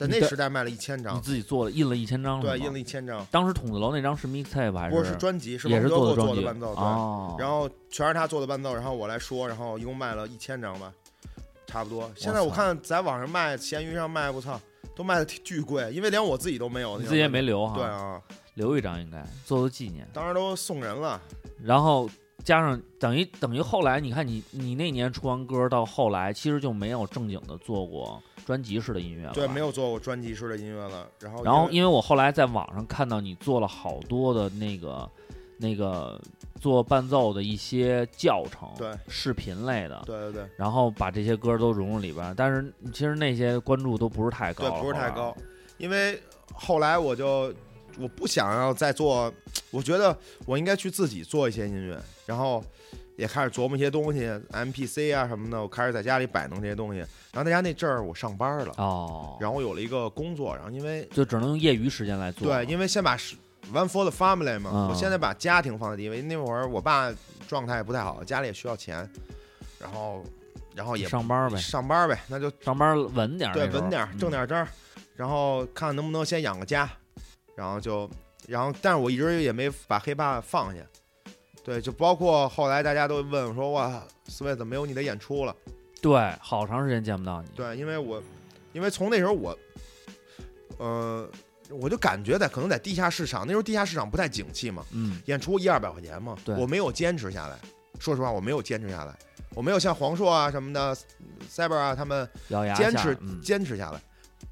[0.00, 10.90] 在那时代卖了一千张你，自己做的印了一千张，对，印了一千张，当时筒子楼那张是 mixtape 还不是是专辑，是也是王德做的伴奏，对，哦，然后全是他做的伴奏，然后我来说，然后一共卖了一千张吧，
[11.66, 12.10] 差不多。
[12.16, 14.58] 现在我看在网上卖，闲鱼上卖，我操，
[14.96, 16.98] 都卖的巨贵，因为连我自己都没有。
[16.98, 18.22] 你自己也没留哈，对啊，
[18.54, 20.08] 留一张应该做做纪念。
[20.14, 21.20] 当时都送人了。
[21.62, 22.08] 然后
[22.42, 29.60] 加上等于等于后来你看你你那年出完歌到后来，其实就没有正经的做过专辑式的音乐了，对，没。
[29.60, 31.06] 有做过专辑式的音乐了。
[31.20, 35.08] 然后，然后因为我后来在网上看到你做了好多的那个
[35.58, 36.18] 那个
[36.58, 45.36] 做伴奏的一些教程，对视频类的，对对对然后把这些歌都融入里边，但是其实那些关注都不是太高对，不是太高，
[45.76, 46.18] 因为
[46.54, 47.52] 后来我就
[47.98, 49.30] 我不想要再做，
[49.70, 50.16] 我觉得
[50.46, 52.64] 我应该去自己做一些音乐，然后
[53.20, 57.00] 也开始琢磨一些东西，MPC 啊什么的，我开始在家里摆弄这些东西。
[57.32, 63.36] 然后在家那阵儿我上班了，哦，然后我有了一个工作，然后因为就只能用业余时间来做，对，因为先把是
[63.74, 66.22] One for the family 嘛，嗯我现在把家庭放在第一位。
[66.22, 67.12] 那会儿我爸
[67.46, 69.06] 状态不太好，家里也需要钱，
[69.78, 70.24] 然后
[70.74, 74.66] 然后也上班呗，上班呗，那就上班稳点儿对时候，稳点儿，挣嗯点儿真儿，
[75.14, 76.90] 然后看能不能先养个家，
[77.54, 78.10] 然后就
[78.48, 80.80] 然后，但是我一直也没把黑爸放下。
[81.70, 85.54] 对，就包括后来大家都问我说：“哇，斯威怎么没有你的演出了
[86.02, 88.20] 对，好长时间见不到你，？”对，因为我
[88.72, 89.56] 因为从那时候我，
[90.78, 91.30] 呃，
[91.70, 97.56] 我就感觉在可能在地下市场，那时候地下市场不太景气嘛，嗯，演出一二百块钱嘛，对我没有坚持下来。
[98.00, 99.16] 说实话，我没有坚持下来，
[99.54, 100.96] 我没有像黄硕啊什么的
[101.48, 104.02] ，Cyber 啊他们咬牙坚持嗯，坚持下来，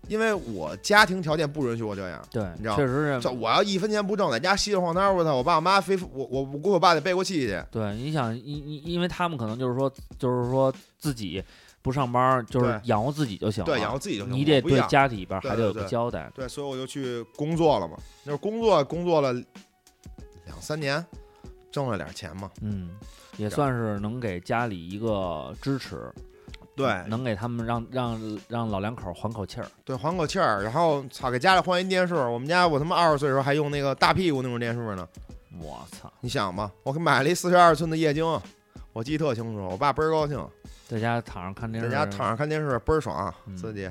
[0.07, 2.25] 因为我家庭条件不允许我这样。
[2.31, 5.35] 对，你知道确实是，这我要一分钱不挣，在家稀里晃荡，我操！
[5.35, 7.63] 我爸我妈非我我我估我爸得背过气去。
[7.71, 11.43] 对，你想，因因因为他们可能就是说，就是说自己
[11.83, 14.33] 不上班，就是养活自己就行了，对，养活自己就行。
[14.33, 17.97] 你得对家里边还得有个交代，对，所以我就去工作了嘛。
[18.25, 21.05] 那时候工作工作了两三年，
[21.71, 22.51] 挣了点钱嘛。
[22.63, 22.91] 嗯，
[23.37, 26.11] 也算是能给家里一个支持，
[26.79, 32.15] 对能给他们让让让老两口缓口气儿，对，缓口气儿，然后操，给家里换一电视。
[32.15, 35.07] 我们家我他妈二十岁的时候还用那个大屁股那种电视呢。
[35.61, 38.25] 我操，你想吧，我给买了一四十二寸的液晶，
[38.93, 40.43] 我记得特清楚，我爸倍儿高兴，
[40.87, 43.91] 在家躺着看电视，在家躺着看电视倍儿爽，嗯自己。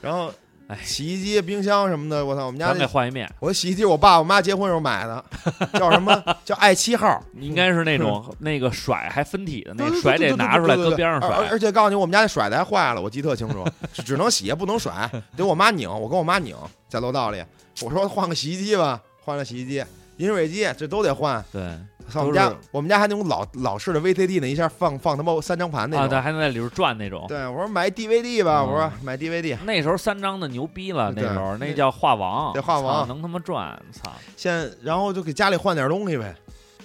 [0.00, 0.32] 然后，
[0.72, 0.78] 哎。
[0.84, 5.24] 洗衣机、冰箱什么的，我操，我们家得换一面，我的洗衣机，我爸我妈结婚时候买的，
[5.78, 6.22] 叫什么？
[6.44, 11.30] 叫爱七号，应该是那种 那个甩还分体的那甩得拿出来搁边上甩。
[11.30, 16.56] 而而，且告诉你，我们家那甩的还坏了，我记得特清楚，只只能洗不能甩，得我妈拧，我跟我妈拧，
[16.88, 17.42] 在楼道里，
[17.82, 19.84] 我说换个洗衣机吧，换了洗衣机，
[20.18, 21.44] 饮水机这都得换。
[21.52, 21.78] 对
[22.10, 26.10] 操我们家我们家还那种老老式的 VCD 呢，一下放放他妈三张盘那啊，种。
[26.10, 27.24] 对，还能在里边转那种。
[27.28, 29.56] 对，我说买 DVD 吧，嗯我说买 DVD。
[29.64, 34.12] 那时候三张的牛逼了，那时候那那叫画王，对画王能他妈转，操！
[34.36, 36.34] 现然后就给家里换点东西呗，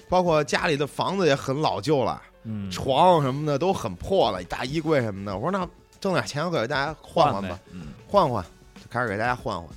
[0.08, 5.36] 包括家里的房子也很老旧了，嗯，床什么的都很破了，大衣柜什么的。
[5.36, 5.68] 我说那
[6.00, 7.88] 挣点钱，我给大家换换呗吧，，嗯。
[8.08, 8.42] 换换，
[8.76, 9.68] 就开始给大家换换。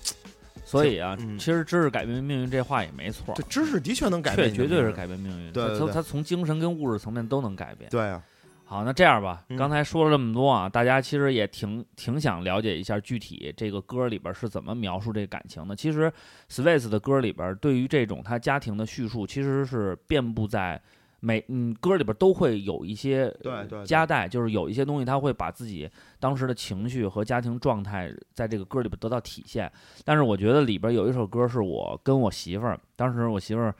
[0.71, 5.53] 所以啊，嗯其实知识改变命运这话也没错这，知识的确能改变绝对是改变命运。
[5.53, 7.91] 对对对它它它从精神跟物质层面都能改变。
[7.91, 8.23] 对啊，
[8.65, 15.75] 好，那这样吧，嗯刚才说了这么多啊，大家其实也挺挺想了解一下具体这个歌里边是怎么描述这个感情的。
[15.75, 16.13] 其实
[16.49, 20.81] Swiss 的歌里边对于这种他家庭的叙述，其实是遍布在
[21.21, 29.71] 每嗯歌里边都会有一些对夹带，就是有一些东西他会把自己当时的情绪和家庭状态在这个歌里边得到体现。
[30.05, 33.75] 但是我觉得里边有一首歌是我跟我媳妇儿，当时我媳妇儿，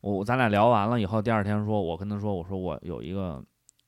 [0.00, 3.44] 我咱俩聊完了以后，第二天说，我跟她说，我说我有一个，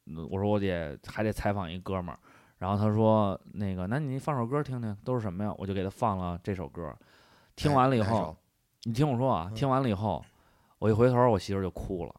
[0.07, 2.19] 嗯我说我得还得采访一哥们儿，
[2.59, 5.55] 然后她说那个，那你放首歌听听，都是什么呀？
[5.57, 6.95] 我就给她放了这首歌，
[7.57, 8.37] 听完了以后，
[8.83, 10.23] 你听我说啊，嗯听完了以后，
[10.79, 12.15] 我一回头，我媳妇儿就哭了。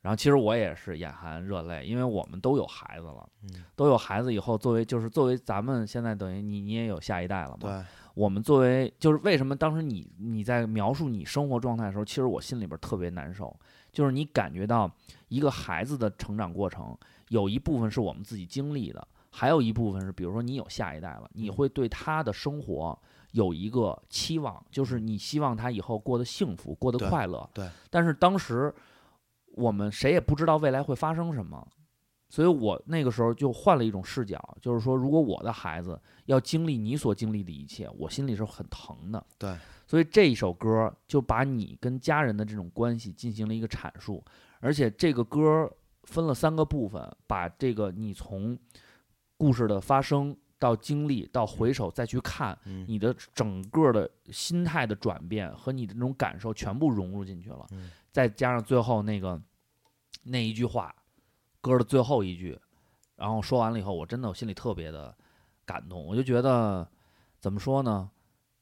[0.00, 7.84] 然后其实我也是眼含热泪，因为我们都有孩子了，嗯都有孩子以后，作为就是作为咱们现在等于你你也有下一代了嘛，对，
[8.14, 13.54] 我们作为就是为什么当时你你在描述你生活状态的时候，其实我心里边特别难受，
[13.92, 14.90] 就是你感觉到
[15.28, 16.96] 一个孩子的成长过程，
[17.28, 22.96] 有一部分是我们自己经历的，还有一部分是比如说你有下一代了，你会对他的生活
[23.32, 27.48] 有一个期望，就是你希望他以后过得幸福，过得快乐。
[27.52, 27.68] 对。
[27.90, 28.72] 但是当时
[29.58, 31.66] 我们谁也不知道未来会发生什么。
[32.30, 39.26] 所以我那个时候就换了一种视角，就是说，如果我的孩子要经历你所经历的一切，我心里是很疼的。
[39.38, 39.56] 对，
[39.86, 44.22] 所以这一首歌就把你跟家人的这种关系进行了一个阐述，
[44.60, 48.58] 而且这个歌分了三个部分，把这个你从
[49.38, 59.40] 故事的发生到经历到回首再去看，嗯你的整个的心态的转变和你的那种感受全部融入进去了，嗯再加上最后那个
[60.28, 60.94] 那一句话，
[61.60, 62.58] 歌的最后一句，
[63.16, 65.14] 然后说完了以后，我真的我心里特别的
[65.64, 66.88] 感动，我就觉得
[67.38, 68.10] 怎么说呢？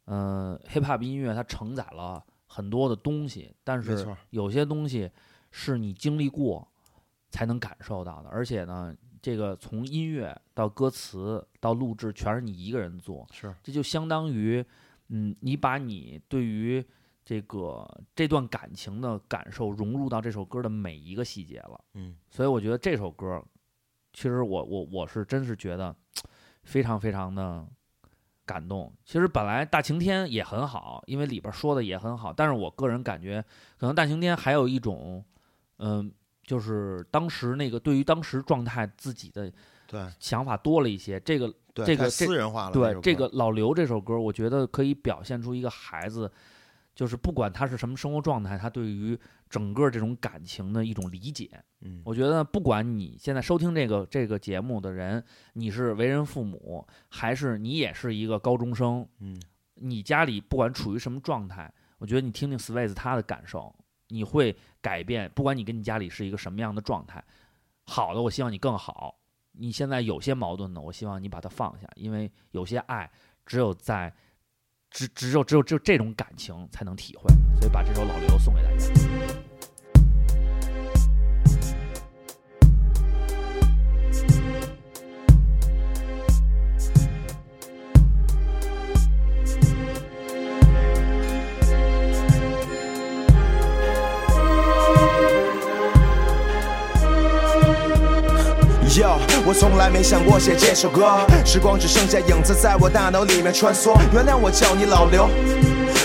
[0.06, 5.10] 嗯、h i p hop 音乐它承载了很多的东西，但是有些东西
[5.50, 6.66] 是你经历过
[7.30, 14.64] 才能感受到的，而且呢，这个从音乐到歌词到录制，全是你一个人做，是这就相当于，
[15.08, 16.84] 嗯，你把你对于
[17.26, 21.78] 这个这段感情的感受融入到这首歌的每一个细节了。
[21.94, 23.42] 嗯所以我觉得这首歌，
[24.12, 25.94] 其实我我我是真是觉得
[26.62, 27.66] 非常非常的
[28.44, 28.92] 感动。
[29.04, 33.44] 其实本来大晴天也很好，因为里边说的也很好，但是我个人感觉，
[33.76, 35.24] 可能大晴天还有一种，
[35.78, 36.12] 嗯、
[36.44, 39.52] 就是当时那个对于当时状态自己的
[39.88, 41.18] 对想法多了一些。
[41.18, 46.30] 这个对，这个这私人化了，对这个老刘这首歌，我觉得可以表现出一个孩子，
[46.96, 49.16] 就是不管他是什么生活状态，他对于
[49.50, 51.50] 整个这种感情的一种理解。
[51.82, 55.22] 嗯我觉得不管你现在收听这个这个节目的人，
[55.52, 59.40] 你是为人父母，还是你也是一个高中生，嗯
[59.74, 63.72] 你家里不管处于什么状态，我觉得你听听 Swayze 他的感受，
[64.08, 65.30] 你会改变。
[65.34, 67.22] 不管你跟你家里是一个什么样的状态，
[67.84, 69.18] 好的，我希望你更好。
[69.52, 73.10] 你现在有些矛盾呢，我希望你把它放下，因为有些爱
[73.44, 74.14] 只有在
[74.96, 77.28] 只只有只有只有这种感情才能体会。
[77.60, 78.90] 所以把这首老刘送给大家。
[98.96, 101.06] Yo，我从来没想过写这首歌，
[101.44, 103.96] 时光只剩下影子在我大脑里面穿梭。
[104.12, 105.30] 原谅我叫你老刘，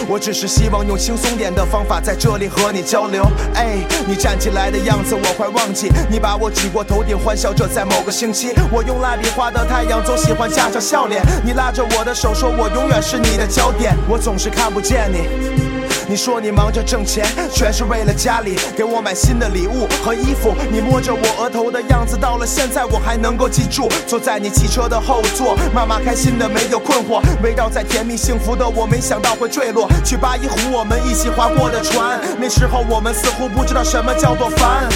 [0.07, 3.25] 我只是希望用轻松点的方法在这里和你交流。
[3.55, 8.53] 哎，你站起来的样子我快忘记，你把我举过头顶，欢笑着在某个星期。
[8.71, 11.23] 我用蜡笔画的太阳，总喜欢加上笑脸。
[11.43, 15.60] 你拉着我的手说，我永远是你的焦点，我总是看不见你。
[16.11, 20.53] 你说你忙着挣钱，全是为了家里给我买新的礼物和衣服。
[20.69, 23.87] 你摸着我额头的样子，到了现在我还能够记住。
[24.05, 29.87] 坐在你汽车的后座，妈妈开心的没有困惑，围绕在甜蜜幸福的我，没想到会坠落。
[30.03, 34.89] 去八一湖，我们一起划过的船，那时候我们似乎不知道什么叫做烦。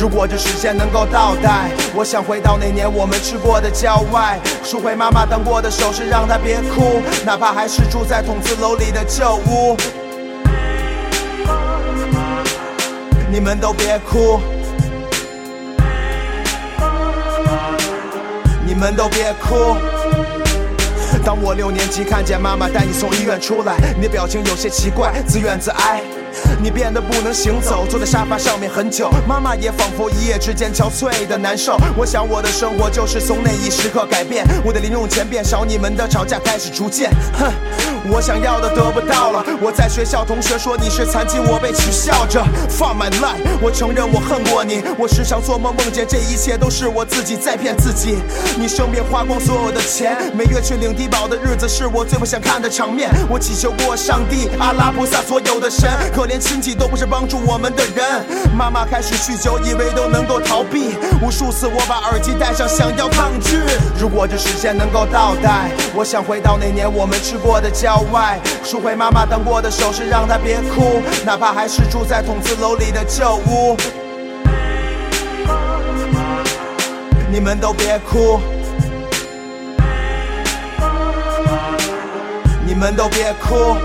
[0.00, 9.76] 如果这时间能够倒带，我想回到那年我们去过的郊外，赎回妈妈当过的手势，让她别哭，哪怕还是住在筒子楼里的旧屋。
[13.28, 14.40] 你们都别哭，
[18.64, 19.76] 你们都别哭。
[21.24, 26.00] 当我六年级看见妈妈带你从医院出来，你的表情有些奇怪，自怨自哀。
[26.62, 29.10] 你变得不能行走，坐在沙发上面很久。
[29.26, 31.76] 妈妈也仿佛一夜之间憔悴的难受。
[31.96, 37.10] 我想我的生活就是从那一时刻改变，我的零用钱变少，你们的吵架开始逐渐。
[37.38, 37.52] 哼，
[38.10, 39.44] 我想要的得不到了。
[39.60, 42.44] 我在学校，同学说你是残疾，我被取笑着。
[42.68, 44.82] 放 my life，我承认我恨过你。
[44.98, 48.18] 我时常做梦，梦见这一切都是我自己在骗自己。
[48.58, 53.10] 你生病花光所有的钱，每月去领低保的日子是我最不想看的场面。
[53.28, 58.24] 我祈求过上帝、阿拉菩萨所有的神，可连亲戚都不是帮助我们的人。
[58.56, 60.94] 妈妈开始酗酒，以为都能够逃避。
[61.22, 63.58] 无数次我把耳机戴上，想要抗拒。
[63.98, 73.76] 如果这时间能够倒带，我想回到那年我们去过的郊外，赎回妈妈当过的手势，让她别哭，哪怕还是住在筒子楼里的旧屋。
[77.30, 78.40] 你们都别哭，
[82.64, 83.76] 你们都别哭。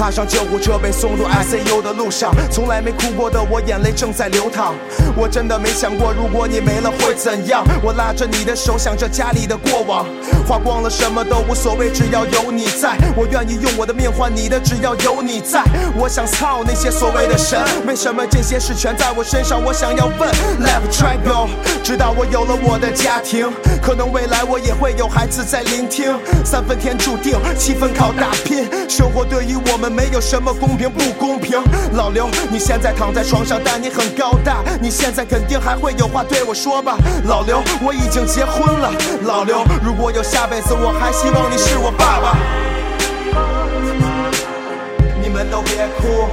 [0.00, 4.74] 踏上救护车被送入 ICU 的路上，从来没哭过的我眼泪正在流淌。
[5.14, 7.62] 我真的没想过，如果你没了会怎样。
[7.82, 10.06] 我拉着你的手，想着家里的过往，
[10.48, 12.96] 花光了什么都无所谓，只要有你在。
[13.14, 15.62] 我愿意用我的命换你的，只要有你在。
[15.94, 19.62] 我想操那些所谓的神，为什么这些事全在我身上？
[19.62, 20.30] 我想要问
[20.64, 21.50] ，Left triangle，
[21.84, 26.10] 直到我有了我的家庭，可能未来我也会有孩子在聆听。
[26.42, 28.66] 三分天注定，七分靠打拼。
[28.88, 31.60] 生活对于我们没有什么公平不公平。
[31.92, 36.96] 老刘，你现在躺在床上，但你很高大，你现在肯定还会有话对我说吧？
[37.24, 38.92] 老刘，我已经结婚了。
[39.22, 42.36] 老刘，如果有下辈子，我还希望你是我爸爸。
[45.22, 46.28] 你们都别哭，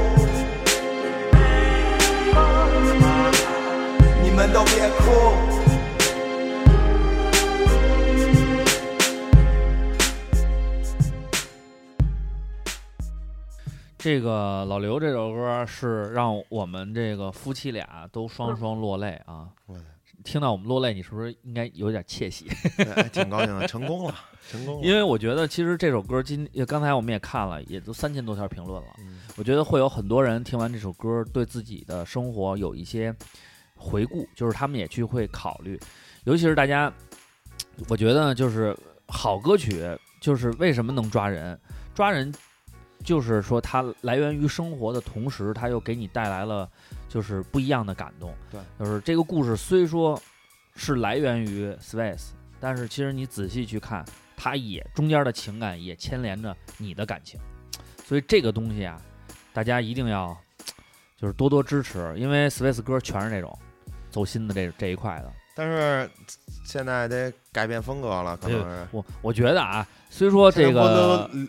[4.24, 5.57] 你们都别哭。
[14.08, 19.76] 这个老刘这首歌是让我们这个夫妻俩都双双落泪啊我！
[20.24, 22.47] 听到我们落泪，你是不是应该有点窃喜？
[22.95, 24.16] 哎挺高兴的，成功了，
[24.49, 24.88] 成功了。
[24.88, 28.88] 因为我觉得其实这首歌今呃刚才我们也看了，也都三千多条评论了。
[28.99, 33.14] 嗯我觉得会有很多人听完这首歌，对自己的生活有一些
[33.76, 35.78] 回顾，就是他们也去会考虑，
[36.24, 36.89] 尤其是大家，
[37.89, 38.74] 我觉得就是
[39.10, 39.86] 好歌曲，
[40.22, 41.60] 就是为什么能抓人？
[41.93, 42.32] 抓人
[43.08, 46.70] 就是说它来源于生活的同时，它又给你带来了
[47.08, 48.36] 就是不一样的感动。
[48.51, 50.22] 对，就是这个故事虽说
[50.76, 54.03] 是来源于 Space，但是其实你仔细去看，
[54.36, 57.39] 它也中间的情感也牵连着你的感情，
[58.03, 59.01] 所以这个东西啊，
[59.53, 60.38] 大家一定要
[61.16, 63.58] 就是多多支持，因为 Space 歌全是这种
[64.10, 65.32] 走心的这这一块的。
[65.58, 66.08] 但是
[66.64, 68.88] 现在得改变风格了，可能是。
[68.91, 71.39] 我我觉得啊，虽说这个，都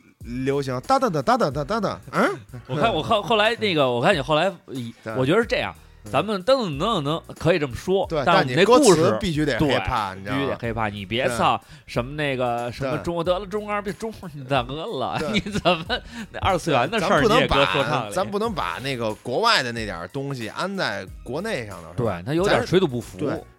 [0.44, 2.26] 流行哒哒哒哒哒哒哒哒，嗯，
[2.66, 4.50] 我看我后后来那个，我看你后来，
[5.14, 15.18] 我觉得是这样，咱们噔噔噔噔噔可以这么说，对，但是你那故事必须得对 hiphop，你知必须得道吗？hiphop，你别操什么那个什么中国得了中二病，中你怎么了？
[15.32, 15.84] 你怎么
[16.30, 18.10] 那二次元的事儿你也搁说唱？
[18.10, 23.18] 咱不能把那个国外的那点儿东西安在国内上头，对，他有点水土不服。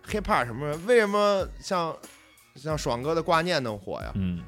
[0.09, 0.75] 对 hiphop 什么？
[0.87, 1.95] 为什么像
[2.55, 4.11] 像爽哥的挂念能火呀？
[4.15, 4.41] 嗯，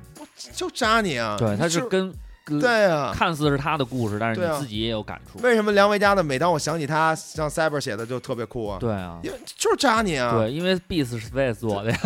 [0.54, 1.36] 就扎你啊！
[1.38, 3.14] 对，他是跟跟对啊。
[3.16, 5.40] 看似是他的故事，但是你自己也有感触。
[5.44, 8.78] 为什么梁维嘉的每当我想起他，像 Cyber 写的就特别酷啊？
[8.80, 10.36] 对啊，因为就是扎你啊！
[10.38, 12.00] 对，因为 Beats 是 Space 做的呀。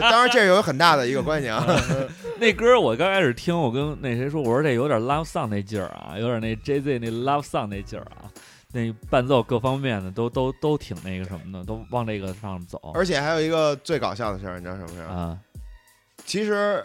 [0.00, 1.66] 当然这有很大的一个关系啊。
[2.38, 8.30] 那歌我刚开始听，我跟那谁说，我说这有点 Love Song 那劲儿啊，有点那 Jay Z 那 Love Song 那劲儿啊，
[8.74, 15.06] 那伴奏各方面的都都都挺那个什么的，都往这个上走而且还有一个最搞笑的事儿，你知道什么事儿？
[15.06, 15.38] 啊。
[16.26, 16.82] 其实，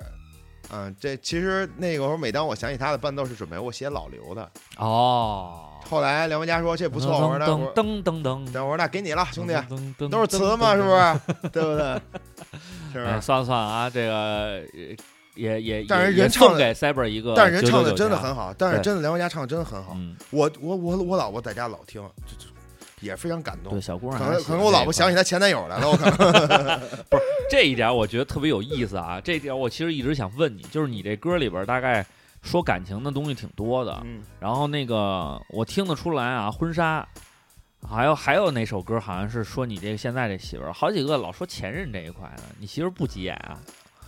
[0.72, 4.48] 嗯，这其实那个时候，每当我想起他的伴奏是准备我写老刘的。
[4.78, 10.90] 哦，后来梁文佳说这不错，我说那我噔噔噔噔，那我说那给你了，兄弟，噔都是词嘛，是不？
[10.90, 11.50] 是？
[11.50, 12.02] 对不对？
[12.94, 13.20] 是哎，吧？
[13.22, 14.96] 算了算了啊，这个呃
[15.36, 18.36] 也也但是人唱给 Cyber 一个，但是人唱的真的很。
[18.36, 19.94] 好，但是真的梁文佳唱的真的很好。
[19.96, 22.52] 嗯，我我我我老婆在家老听，就就
[23.02, 23.82] 也非常感动对，。
[23.82, 26.82] 小姑娘可能可能我老婆想起她前男友来了，我 可能
[27.50, 29.20] 这一点我觉得特别有意思啊！
[29.22, 32.06] 这一点我其实一直想问你，就是你这歌里边大概
[32.44, 37.08] 说感情的东西挺多的，嗯，然后那个我听得出来啊，婚纱，
[37.90, 43.58] 还有还有哪首歌好像是说你这个现在这媳妇儿，好几个老说前任这一块的，你媳妇儿不急眼啊？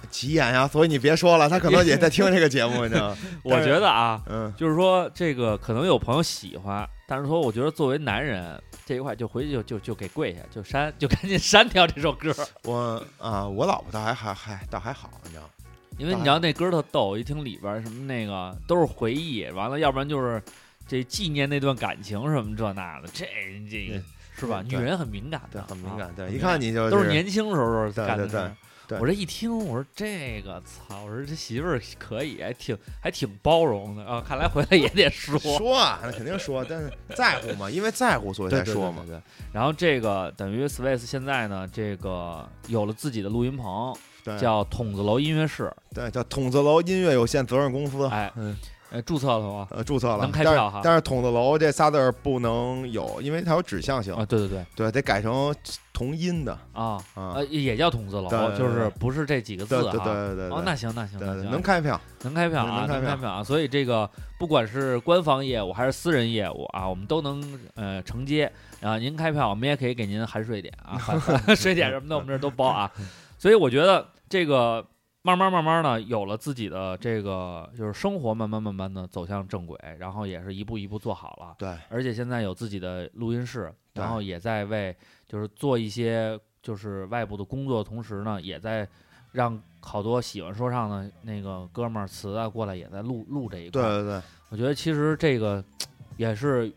[0.10, 3.18] 急眼呀，所以你别说了，他可能也在听这个节目，你知道吗？
[3.44, 12.34] 我觉得啊，嗯，就是说这个可能有朋友喜欢，但是说我觉得作为男人这一块就回去就就就给跪下，就删，就赶紧删掉这首歌，
[12.64, 15.50] 我啊，我老婆倒还还还倒还好，你知道吗？
[15.98, 20.42] 因为你知道那歌特逗，一听里边什么那个都是回忆，完了要不然就是
[20.88, 23.26] 这纪念那段感情什么这那的，这
[23.70, 24.02] 这个
[24.40, 24.64] 是吧？
[24.68, 28.52] 女人很敏感对的，，很敏感，啊对，一看你就都是年轻时候对对对干的事
[29.00, 34.24] 我这一听，我说这个操，我说这媳妇儿可以，还挺还挺包容的啊。
[34.26, 39.04] 看来回来也得说，说啊，那肯定说，但是 在乎嘛，因为在乎所以才说嘛。
[39.06, 39.22] 对对对。
[39.54, 48.56] 然后这个等于 Space 现在呢，这个有了自己的录音棚，对，叫筒子楼音乐室，对叫筒子楼音乐有限责任公司，哎，嗯，
[48.92, 49.68] 呃，注册了吗？
[49.72, 55.56] 呃，注册了，能开但是票哈但是筒子楼这仨字儿不能有，因为它有指向性，啊，对对对，对，得改成
[55.94, 57.34] 同音的啊，啊。
[57.36, 59.92] 呃，也叫筒子楼，就是不是这几个字对。
[59.92, 68.52] 对对对对，哦，那行那行那行，能开票，能开票啊，能开票啊，所以这个不管是官方业务还是私人业务啊，我们都能呃承接。
[68.82, 70.98] 然后您开票，我们也可以给您含税点啊，
[71.46, 72.92] 含税点什么的，我们这儿都包啊。
[73.38, 74.86] 所以我觉得这个
[75.24, 81.56] 慢慢慢慢呢，有了自己的这个就是生活，慢慢慢慢的走向正轨，然后也是一步一步做好了。
[81.60, 84.96] 对而且现在有自己的录音室，然后也在为
[85.28, 88.88] 就是做一些就是外部的工作同时呢，也在
[89.32, 93.82] 让好多喜欢说唱的那个哥们儿词啊过来，也在录录这一块。
[93.82, 95.64] 对对对我觉得其实这个
[96.18, 96.72] 也是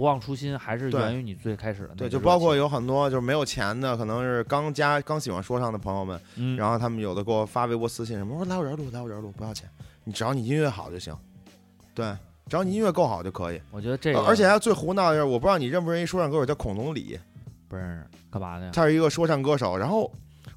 [0.00, 9.68] 不忘初心，还是源于你最开始的那对，就包括有很多就是没有钱的，可能是刚加刚喜欢说唱的朋友们，嗯，然后他们有的给我发微博私信什么，我说来我这儿录，来我这儿录，不要钱，
[10.04, 11.14] 你只要你音乐好就行，
[11.94, 12.16] 对，
[12.48, 13.60] 只要你音乐够好就可以。
[13.70, 17.20] 我觉得这个呃而且还最胡闹的是，我不知道你认不认识一说唱歌手叫孔龙李，
[17.68, 18.70] 不认识干嘛的呀？
[18.74, 19.76] 他是一个说唱歌手。
[19.76, 20.10] 然后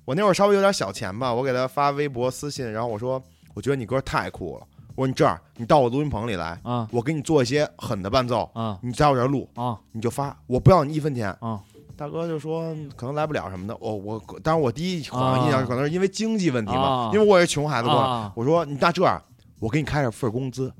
[0.06, 3.22] 我那会儿稍微有点小钱吧，我给他发微博私信，然后我说
[3.54, 4.66] 我觉得你歌太酷了，
[4.96, 11.30] 我说你这样，你到我录音棚里来，啊我给你做一些狠的伴奏，啊你在我这儿录，啊你就发，我不要你一分钱。
[11.40, 11.60] 啊！
[11.96, 17.88] 大哥就说可能来不了什么的，我我当然我第一好像印啊象可能是因为经济问题嘛，啊因为我也是穷孩子
[18.36, 19.22] 我说你那这样，
[19.60, 20.74] 我给你开点份工资，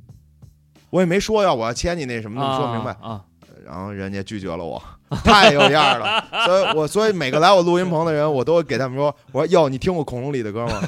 [0.90, 2.92] 我也没说要我要签你那什么，你说明白。
[3.02, 3.24] 啊！
[3.66, 4.82] 然后人家拒绝了我，
[5.24, 6.24] 太有样了。
[6.46, 10.82] 所以我所以每个来我录音棚的人，我都会给他们说，我说哟，你听过恐龙里的歌吗？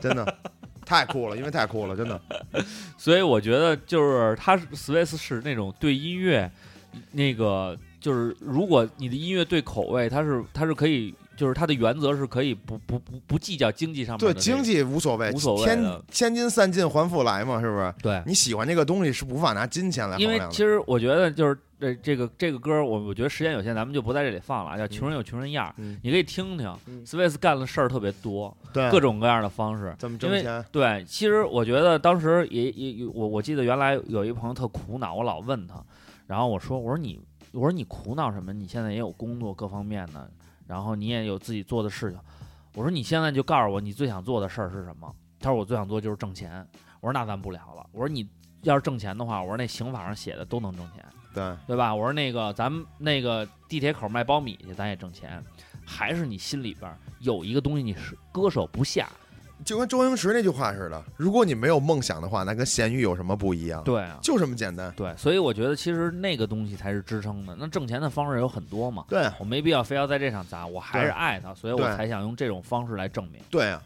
[0.00, 0.24] 真的
[0.90, 2.20] 太酷了，因为太酷了，真的。
[2.98, 6.50] 所以我觉得就是他是 Space 是那种对音乐
[7.12, 17.94] 那个就是如果你的音乐对口味，它是它是可以就是它的原则是可以不不不不计较经济上面对的这个经济无所谓，无所谓千千金散尽还复来嘛，是不是？
[18.02, 18.20] 对。
[18.26, 20.38] 你喜欢这个东西是无法拿金钱来衡量的。
[20.38, 26.70] 因为其实我觉得就是这这个这个歌，我我觉得时间有限，咱们就不在这里放了，叫《穷人有穷人样你可以听听。
[26.86, 29.94] 嗯 Space 干的事儿特别多，对各种各样的方式。
[29.98, 30.62] 怎么挣钱？
[30.70, 35.82] 对，其实我觉得当时也也也我我记得原来有一朋友特苦恼，我老问他，
[36.26, 37.18] 然后我说我说你
[37.52, 38.52] 我说你苦恼什么？
[38.52, 40.30] 你现在也有工作各方面的，
[40.66, 42.20] 然后你也有自己做的事情，
[42.74, 45.10] 我说你现在就告诉我你最想做的事儿是什么？
[45.40, 46.66] 他说我最想做就是挣钱。
[47.00, 47.86] 我说那咱不聊了。
[47.92, 48.28] 我说你
[48.60, 51.02] 要是挣钱的话，我说那刑法上写的都能挣钱。
[51.34, 51.94] 对对吧？
[51.94, 55.42] 我说那个咱们那个地铁口卖苞米去，咱也挣钱，
[55.86, 59.08] 还是你心里边有一个东西你是割舍不下。
[59.62, 63.84] 就跟周星驰那句话似的，如果你没有梦想的话，那跟咸鱼有什么不一样？
[63.84, 64.90] 对啊，就这么简单。
[64.96, 67.54] 对，所以我觉得其实那个东西才是支撑的。
[67.58, 73.42] 那挣钱的方式有很多嘛，对啊我没必要非要在这上砸，我还是爱它，所以我才想用这种方式来证明。
[73.50, 73.82] 对啊，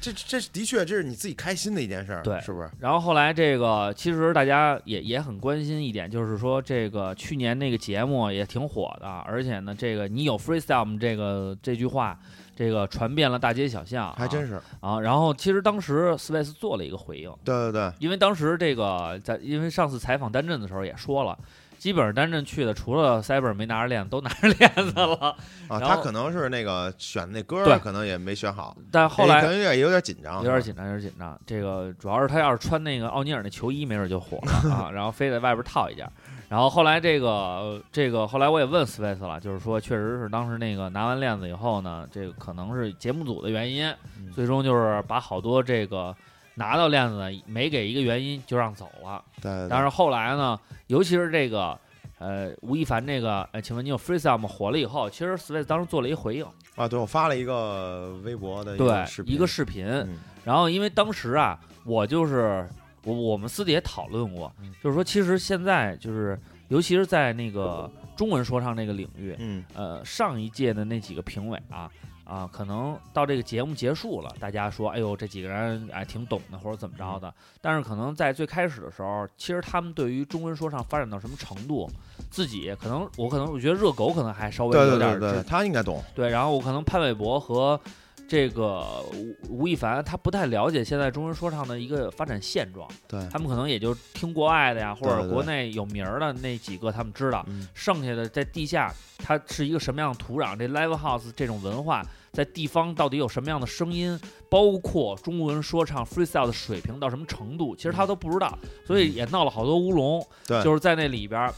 [0.00, 2.70] 这这的确这是你自己开心的一件事儿，对是不是？
[2.78, 12.18] 然后后来这个其实大家也也很关心一点，就是说这个去年那个节目也挺火的，而且呢，这个你有 freestyle 这个这句话，
[12.54, 14.60] 这个传遍了大街小巷、还真是。
[14.80, 15.00] 啊。
[15.00, 21.38] 然后其实当时 Space 做了一个回应，对对对，因为当时这个在因为上次采访单震的时候也说了。
[21.86, 25.36] 基本上单阵去的，除了 Cyber 没拿着链子，都拿着链子了。
[25.68, 31.40] 啊，他可能是那个选那歌对儿，可能也没选好，但后来可能有点有点紧张，有点紧张，有点紧张。
[31.46, 34.90] 这个主要是他要是穿那个奥尼尔那球衣，没准就火了啊。
[34.92, 36.10] 然后非得外边套一件。
[36.48, 43.86] 然后后来这个呃这个后来我也问 Space 了，就是说确实是当时那个拿完链子以后呢，这个可能是节目组的原因，
[44.18, 46.12] 嗯最终就是把好多这个
[46.54, 49.22] 拿到链子呢，没给一个原因就让走了。
[49.40, 51.78] 对对，但是后来呢，尤其是这个
[52.18, 54.48] 呃吴亦凡这个，呃，请问你有 freestyle 吗？
[54.48, 56.46] 火了以后，其实 Space 当时做了一回应，
[56.76, 59.86] 啊，对我发了一个微博的一对个视，频，一个视频。
[59.86, 62.68] 嗯然后因为当时啊，我就是
[63.02, 66.38] 我我们私底下讨论过，嗯就是说其实现在就是
[66.68, 71.90] 尤其是在那个中文说唱那个领域，嗯呃，上一届的那几个评委啊。
[72.26, 77.32] 啊，可能到这个节目结束了，大家说，哎呦，这几个人哎挺懂的，或者怎么着的。
[77.60, 81.88] 但是可能在最开始的时候，其实他们对于中文说唱发展到什么程度，
[82.28, 87.80] 自己可能我可能我觉得热狗可能还稍微有点儿对对对，他应该懂，对，然后我可能潘玮柏和
[88.28, 104.18] 这个吴吴亦凡，他不太了解现在中文说唱的一个发展现状，对，他们可能也就听国外的呀，或者国内有名儿的那几个他们知道，嗯剩下的在地下它是一个什么样的土壤，这 live house 这种文化在地方到底有什么样的声音，
[104.50, 110.62] 包括中文说唱 freestyle 的水平到什么程度，其实他都不知道，所以也闹了好多乌龙，嗯对。
[110.64, 111.54] 就是在那里边儿，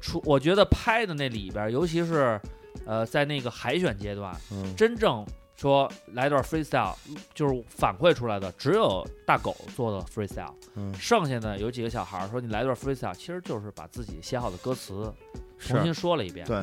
[0.00, 2.40] 出我觉得拍的那里边儿，尤其是
[2.86, 4.74] 呃在那个海选阶段，嗯。
[4.74, 5.24] 真正
[5.60, 6.94] 说来段 freestyle，
[7.34, 15.12] 就是反馈出来的只有大狗做的 freestyle，嗯剩下的有几个小孩说你来段 freestyle，其实就是把自己写好的歌词
[15.58, 16.46] 重新说了一遍。
[16.46, 16.62] 对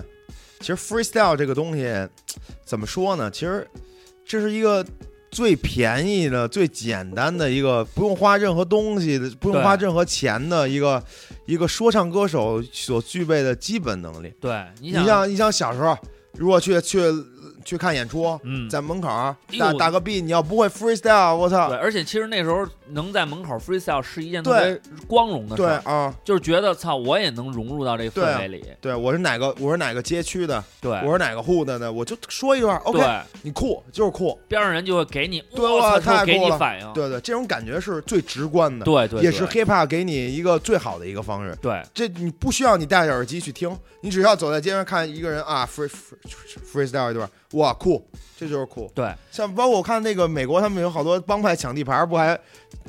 [0.62, 1.86] 其实 freestyle 这个东西
[2.64, 3.30] 怎么说呢？
[3.30, 3.68] 其实
[4.26, 4.84] 这是一个
[5.30, 11.04] 最便宜的、最简单的一个，不用花任何东西的，不用花任何钱的一个
[11.46, 14.34] 一个说唱歌手所具备的基本能力。
[14.40, 15.96] 对，你你想，像你想小时候，
[16.38, 17.02] 如果去去
[17.66, 21.78] 去看演出，嗯，在门口儿哎呦打打个 B，你要不会 freestyle，我操对，！
[21.78, 28.64] 而且其实那时候能在门口 freestyle 是一件特对别光荣的事对儿，啊，就是觉得操，我也能融入到这个氛围里。
[28.80, 31.92] 对我是哪个我是哪个街区的，对，我是哪个户的呢？
[31.92, 36.94] 我就说一段，OK，对，你酷就是酷，边上人就会给你，对我太就给酷了你反应。
[36.94, 41.58] 对对，这种感觉是最直观的，对对，也是对 hiphop 给你一个最好的一个方式。
[41.62, 48.08] 对这你不需要你戴着耳机去听，你只要走在街上看一个人啊，free free freestyle 一段，哇酷，
[48.38, 48.90] 这就是酷。
[48.96, 52.40] 对像包括我看那个美国，他们有好多帮派抢地盘，不还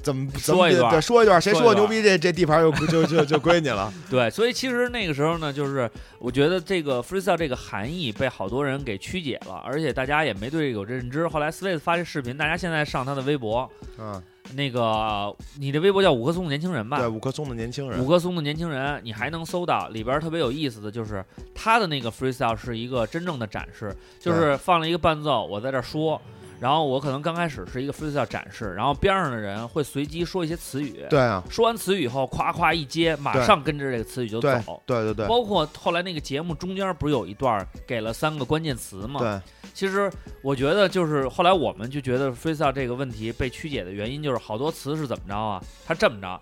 [0.06, 3.92] 怎么怎么说一段对说一段，谁说一段说牛逼，这这地盘就就就就归你了。
[4.08, 11.26] 对，所以其实那个时候呢，就是我觉得这个 freestyle 这个含义被好多人给曲解了，而且大家也没对这个有认知。
[11.26, 13.68] 后来 Space 发这视频，大家现在上他的微博，
[13.98, 14.22] 嗯，
[14.54, 16.98] 那个你的微博叫五棵松的年轻人吧？
[16.98, 26.20] 对，五棵松的年轻人五，棵松的年轻人，你还能搜到里边儿特别有意思的就是他的那个 freestyle 是一个真正的展示，就是放了一个伴奏，我在这儿说，
[26.58, 34.82] 然后我可能刚开始是一个 freestyle 展示，然后边上的人会随机说一些词语，对啊，说完词语以后，夸夸一接，马上跟着这个词语就对走。
[34.86, 39.20] 对对对包括后来那个节目中间不是有一段给了三个关键词吗？
[39.20, 39.40] 对，
[39.74, 40.10] 其实
[40.42, 45.62] 我觉得就是后来我们就觉得 freestyle 这个问题被曲解的原因就是好多词是怎么着啊？
[45.84, 46.40] 它这么着，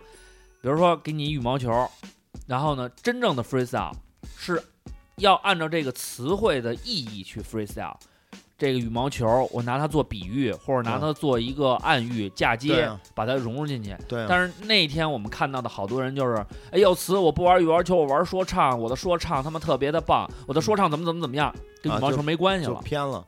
[0.62, 1.90] 比如说给你羽毛球，
[2.46, 3.92] 然后呢，真正的 freestyle
[4.36, 4.62] 是
[5.16, 7.96] 要按照这个词汇的意义去 freestyle。
[8.56, 13.96] 这个羽毛球，我拿它做比喻，或者拿它做一个暗喻、嫁接，啊把它融入进去。
[14.08, 16.36] 对啊，但是那天我们看到的好多人就是，
[16.70, 22.80] 哎呦，词我不玩羽毛球，我玩说唱，我的说唱他妈特别的棒，我的说唱怎么怎么怎么样，跟羽毛球没关系就了。
[22.82, 23.26] 偏了。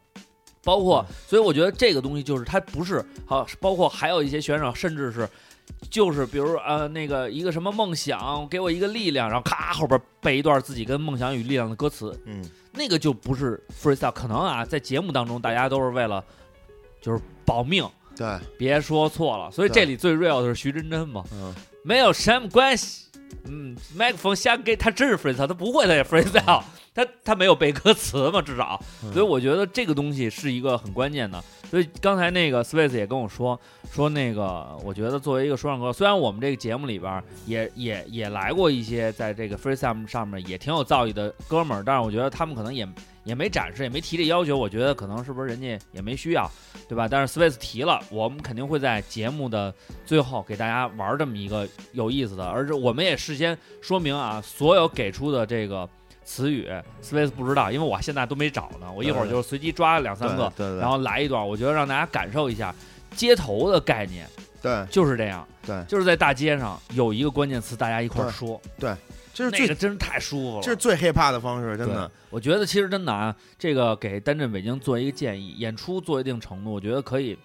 [0.62, 5.28] 包括，所以我觉得这个东西就是它不是好，包括还有一些选手，甚至是
[5.90, 12.44] 就是比如呃那个一个什么梦想，给我一个力量，然后咔后边背一段自己跟梦想与力量的歌词，嗯，
[12.76, 14.12] 那个就不是 freestyle。
[14.12, 16.24] 可能啊，在节目当中大家都是为了
[17.00, 21.24] 就是保命，对，别说错了，所以这里最 real 的是徐真真嘛。
[21.32, 23.06] 嗯，没有什么关系。
[23.44, 26.62] 嗯，麦克风瞎给他真是 freestyle，他不会他也 freestyle，
[26.96, 31.44] 他他没有背歌词嘛，至少，嗯所以我觉得这个东西是一个很关键的。
[31.70, 33.60] 所以刚才那个 Space 也跟我说
[33.92, 42.88] 说那个，我觉得作为一个说唱歌，虽然我们这个节目里边儿也也也来过一些在这个 freestyle 上面也挺有造诣的哥们儿，但是我觉得他们可能也
[43.24, 46.48] 也没展示，也没提这要求，我觉得可能是不是人家也没需要，
[46.88, 47.08] 对吧？
[47.08, 49.74] 但是 Space 提了，我们肯定会在节目的
[50.04, 55.88] 最后给大家玩这么一个有意思的，而且我们也事先说明啊，所有给出的这个
[56.26, 56.68] 词语
[57.02, 62.74] ，Space 不知道，因为我现在都没找呢，我一会儿就随机抓两三个，对对对，然后来一段，我觉得让大家感受一下
[63.12, 64.28] 街头的概念。
[64.60, 64.84] 对。
[64.90, 68.60] 就是这样，对，就是在大街上有一个关键词，大家一块说。
[68.78, 68.98] 对说，
[69.32, 70.62] 这是最那个真是太舒服了。
[70.62, 72.10] 这是最 hiphop 的方式，真的。
[72.30, 77.38] 我觉得其实真的啊，这个给单镇北京做一个建议，演出做一定程度，我觉得可以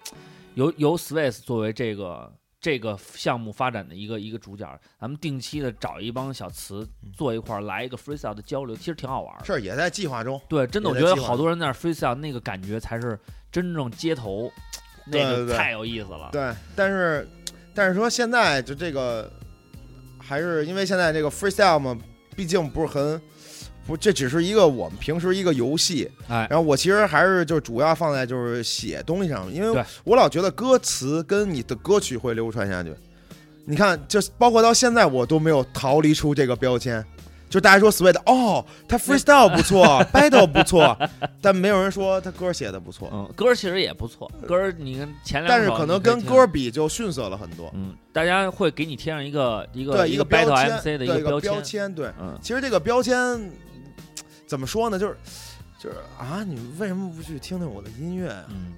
[0.56, 2.32] 由由 Space 作为这个
[2.62, 9.46] 这个项目发展的一个一个主角，咱们定期的找一帮小词坐一块儿来一个 freestyle 的交流，其实挺好玩的。
[9.46, 10.40] 是也在计划中。
[10.48, 13.20] 对，真的，我觉得好多人在那 freestyle，那个感觉才是
[13.52, 14.52] 真正街头，
[15.08, 16.30] 那个太有意思了。
[16.32, 17.28] 对，但是
[17.74, 19.32] 但是说现在就这个，
[20.20, 21.98] 还是因为现在这个 freestyle 嘛，
[22.36, 23.20] 毕竟不是很。
[23.86, 32.94] 不，这只是一个我们平时一个游戏，哎然后我其实还是就主要放在就是写东西上，因为我老觉得歌词跟你的歌曲会流传下去。
[33.66, 37.04] 你看，就包括到现在我都没有逃离出这个标签。
[37.48, 40.98] 就大家说 Sweet，哦，他 freestyle 不错， battle 不错，
[41.42, 43.10] 但没有人说他歌写的不错。
[43.12, 47.70] 嗯，歌儿其实也不错，歌儿你看前两首但是可能跟歌比就逊色了很多。
[47.76, 53.52] 嗯，大家会给你贴上一个一个对，一个标 battle 签，MC 的对一个标签，对，嗯，其实这个标签
[54.52, 55.00] 怎么说呢？
[55.00, 55.16] 就是
[55.80, 58.44] 就是啊，你为什么不去听听我的音乐啊？
[58.50, 58.74] 嗯，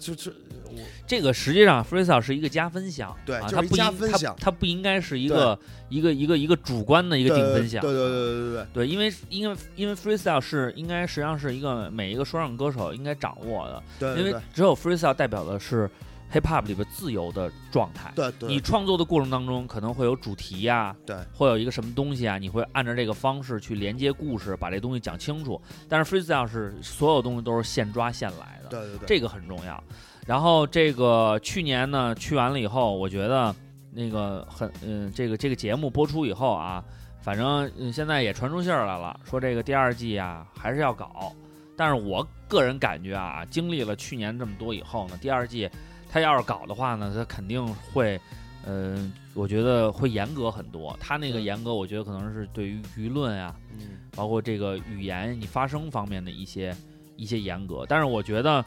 [0.00, 0.32] 就就
[0.64, 5.56] 我这个实际上 freestyle 是一个加分项，啊，对就是一它不加分项它不应该是一个
[5.88, 15.88] 一个一个一个主观的一个定分项，对对对对对对对，因为因为因为 freestyle 是应该实际上是一个每一个说唱歌手应该掌握的，对，因为只有 freestyle 代表的是
[16.32, 18.10] hip hop 里边自由的状态。
[18.14, 25.60] 对对你创作的过程当中可能会有主题呀、对会有一个什么东西啊，你会按照这个方式去连接故事，把这东西讲清楚。
[25.88, 29.82] 但是 freestyle 是所有东西都是现抓现来的，对对对，这个很重要。
[30.26, 33.54] 然后这个去年呢去完了以后，我觉得
[33.90, 36.82] 那个很嗯，这个这个节目播出以后啊，
[37.20, 41.32] 反正、嗯、现在也传出信儿来了，说这个第二季啊还是要搞。
[41.76, 45.68] 但是我个人感觉啊，经历了去年这么多以后呢，第二季
[46.12, 48.20] 他要是搞的话呢，他肯定会，
[48.66, 50.94] 嗯、我觉得会严格很多。
[51.00, 56.76] 他那个严格，我觉得可能是对于舆论啊，嗯包括这个语言你发声方面的一些
[57.16, 57.86] 一些严格。
[57.88, 58.62] 但是我觉得，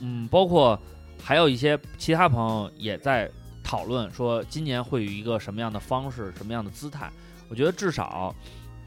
[0.00, 0.80] 嗯，包括
[1.22, 3.30] 还有一些其他朋友也在
[3.62, 7.12] 讨论说，今年会有一个什么样的方式、什么样的姿态。
[7.50, 8.34] 我觉得至少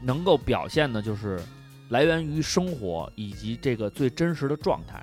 [0.02, 1.40] 能够表现的就是
[1.90, 5.00] 来源于生活以及这个最真实的状态。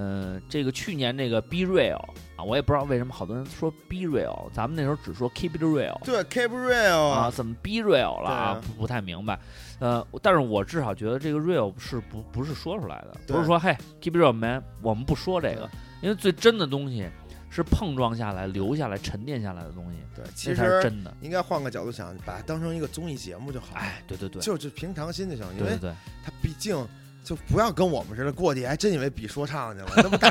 [0.00, 1.98] 嗯、这个去年那个 Be Real
[2.36, 5.98] 啊，我也不知道为什么好多人说 Be Real，咱们那时候只说 Keep It Real。
[6.04, 8.62] 对 Keep Real 啊，怎么 be real 了啊？
[8.64, 9.36] 不不太明白，
[9.80, 15.68] 呃，但是我至少觉得这个 real 是不不是说出来的，不是说嘿 keep it real man，我们不说这个，
[16.00, 17.04] 因为最真的东西
[17.50, 21.12] 是碰撞下来、留下来、沉淀下来的东西，对，那其实真的。
[21.20, 25.94] 应该换个角度想，把它当成一个综艺节目就好了，哎，对对对，就是平常心就行，因为对对对，
[26.24, 26.86] 它毕竟。
[27.28, 30.30] 就不要跟我们似的过去，还真以为比说唱去了，那不 大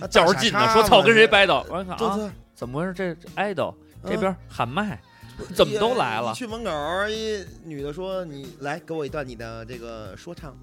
[0.00, 2.94] 傻，较着劲呢，说操跟谁这 battle，我一看啊，怎么回事？
[2.94, 4.98] 这这 idol 这嗯边喊麦，
[5.54, 6.70] 怎么都来了去门口，
[7.10, 10.56] 一女的说：“你来给我一段你的这个说唱。”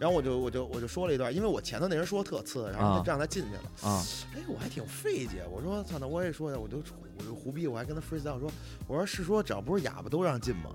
[0.00, 3.88] 然后我就我就我就说了一段，因为我前头那人说特次，然后啊就让他进去了。
[3.88, 4.04] 啊
[4.34, 6.82] 哎，我还挺费解，我说操，那我也说的，我就
[7.18, 8.50] 我就胡逼，我还跟他 freestyle 说，
[8.88, 10.70] 我说是说只要不是哑巴都让进吗？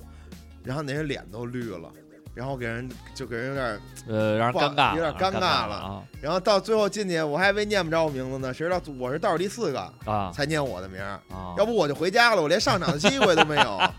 [0.63, 1.91] 然后那人脸都绿了，
[2.35, 11.19] 然后给人就给人有点，呃，让人尴尬，有点尴尴尬了然后到最后进去，我还以为念不着我名字呢，谁知道我是倒数第四个啊才念我的名儿。
[11.33, 11.55] 啊！
[11.57, 13.79] 要不我就回家了，我连上场的机会都没有。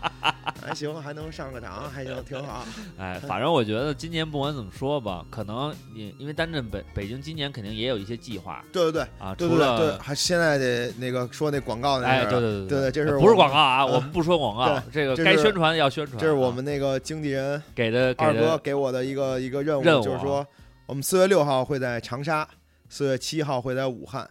[0.61, 2.65] 还行，还能上个场，还行，挺好。
[2.99, 16.19] 哎，反正我觉得今年不管怎么说吧，可能因因为单镇北北京今年肯定也有一些计划对对对，啊，对对对除了对，还现在得那个说那广告那哎，事儿对对对对这是不是我广告啊， 嗯我们不说广告，这个这是该宣传的要宣传啊。
[16.19, 20.45] 这是我们那个经纪人给的给二哥给我的一个一个任务，任务啊就是说
[20.85, 22.47] 我们四月六号会在长沙，
[22.89, 24.29] 四月七号会在武汉，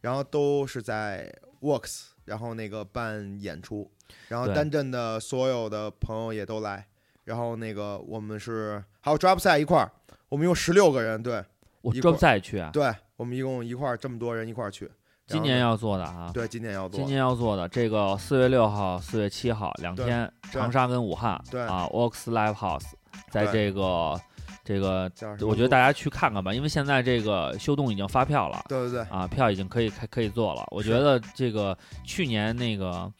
[0.00, 3.90] 然后都是在 Works，然后那个办演出，
[4.28, 6.86] 然后单镇的所有的朋友也都来，
[7.24, 9.90] 然后那个我们是还有 Drop 赛一块儿，
[10.28, 11.44] 我们用十六个人，对。
[11.82, 14.90] 我一 drop 去啊，对，我们一共一块儿这么多人一块儿去。
[15.26, 16.98] 今年要做的啊，对，今年要做。
[16.98, 22.84] 今年要做的这个四月六号、四月七号两天，长沙跟武汉对啊，Ox Live House，
[23.30, 24.20] 在这个
[24.64, 25.10] 这个，
[25.40, 28.64] 我觉得大家去看看吧，因为现在这个修动已经发票了。
[28.68, 30.64] 对对对啊，票已经可以开可以做了。
[30.70, 33.12] 我觉得这个去年那个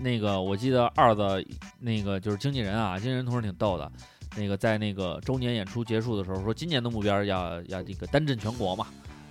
[0.00, 1.44] 那个，我记得二的
[1.78, 3.90] 那个就是经纪人啊，经纪人同事挺逗的。
[4.36, 8.88] 那个在那个周年演出结束的时候说，今年的目标要要这个单震全国嘛，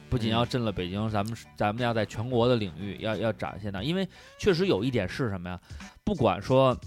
[0.09, 3.83] 不仅嗯要震了北京，咱们咱们要在全国的领域要要展现的。
[3.83, 4.07] 因为
[4.37, 5.59] 确实有一点是什么呀？
[6.05, 6.77] 不管说，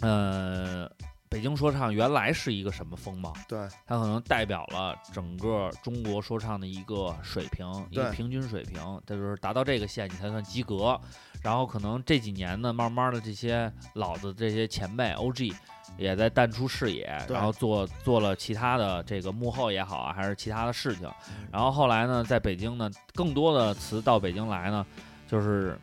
[0.00, 0.88] 呃，
[1.28, 10.98] 北京说唱原来是一个什么风貌，对它可能代表了整个中国说唱的一个水平，一个平均水平，它就是达到这个线你才算及格。
[11.40, 15.54] 然后可能这几年呢，慢慢的这些老的这些前辈 OG
[15.96, 21.06] 也在淡出视野，然后做做了其他的这个幕后也好啊，还是其他的事情。
[21.30, 24.84] 嗯然后后来呢，在北京呢，更多的词到北京来呢，
[25.28, 25.78] 就是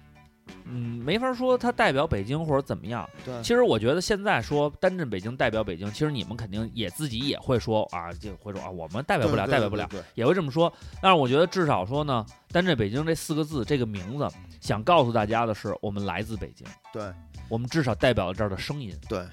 [0.65, 3.07] 嗯，没法说它代表北京或者怎么样。
[3.23, 10.71] 对其实我觉得现在说单镇北京代表北京，其实你们肯定也自己也会说啊，就会说啊，我们代表不了，代表不了，也会这么说。
[11.01, 14.27] 但是我觉得至少说呢，单镇北京这四个字这个名字，
[14.61, 17.11] 想告诉大家的是，我们来自北京，对
[17.49, 18.95] 我们至少代表了这儿的声音。
[19.07, 19.25] 对。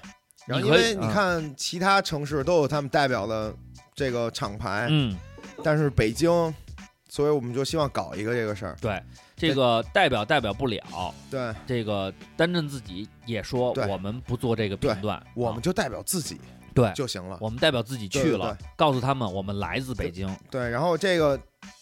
[0.45, 3.55] 然后因为你看其他城市都有他们代表的
[3.95, 5.17] 这个厂牌，嗯，
[5.63, 6.53] 但是北京，
[7.07, 8.75] 所以我们就希望搞一个这个事儿。
[8.81, 9.01] 对，
[9.35, 11.13] 这个代表代表不了。
[11.29, 16.39] 对，这个单震自己也说，我们不做这个评断，啊我们就代表自己
[16.73, 17.37] 对，就行了。
[17.41, 20.27] 我们代表自己去对了对，告诉他们我们来自北京。
[20.49, 21.39] 对，然后这个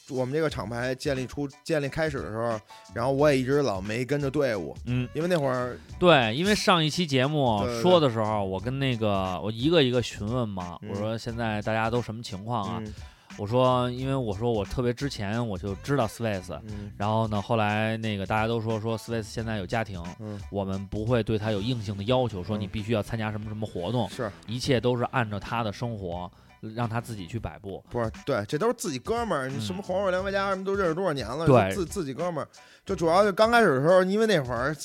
[0.10, 2.60] 我们这个厂牌建立出建立开始的时候，
[2.94, 12.82] 然后我也一直老没跟着队伍，嗯，因为那会儿对，因为上一期节目说的时候，我跟那个我一个一个询问嘛，嗯我说现在大家都什么情况啊？
[12.84, 12.94] 嗯
[13.38, 26.32] 我说，因为我说我特别之前我就知道 Space，嗯然后呢，后来那个大家都说说 Space 现在有家庭，嗯我们不会对他有硬性的要求，说嗯你必须要参加什么什么活动，是一切都是按照他的生活
[26.76, 27.84] 让他自己去摆布。
[27.90, 32.48] 不是对，这都是自己哥们儿，你什么黄伟、梁白家什么都认识多少年了，嗯对自自己哥们儿，
[32.86, 34.76] 就主要就刚开始的时候，因为那会儿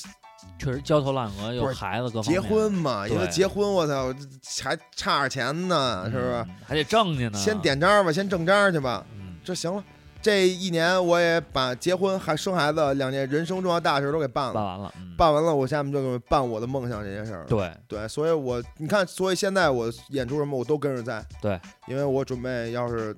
[0.59, 4.15] 确实焦头烂额，有孩子各方结婚嘛，因为结婚我操
[4.63, 6.33] 还差点钱呢，是不是？
[6.33, 7.39] 嗯还得挣去呢。
[7.39, 9.83] 先点章吧，先挣章去吧，嗯，这行了。
[10.23, 17.45] 这一年我也把结婚还生孩子两件人生重要大事都给办了，办完了，嗯，办完了，我下面就办我的梦想这件事。
[17.47, 21.25] 对对，所以我你看，所以现在我演出什么我都跟着在。
[21.41, 23.17] 对，因为我准备要是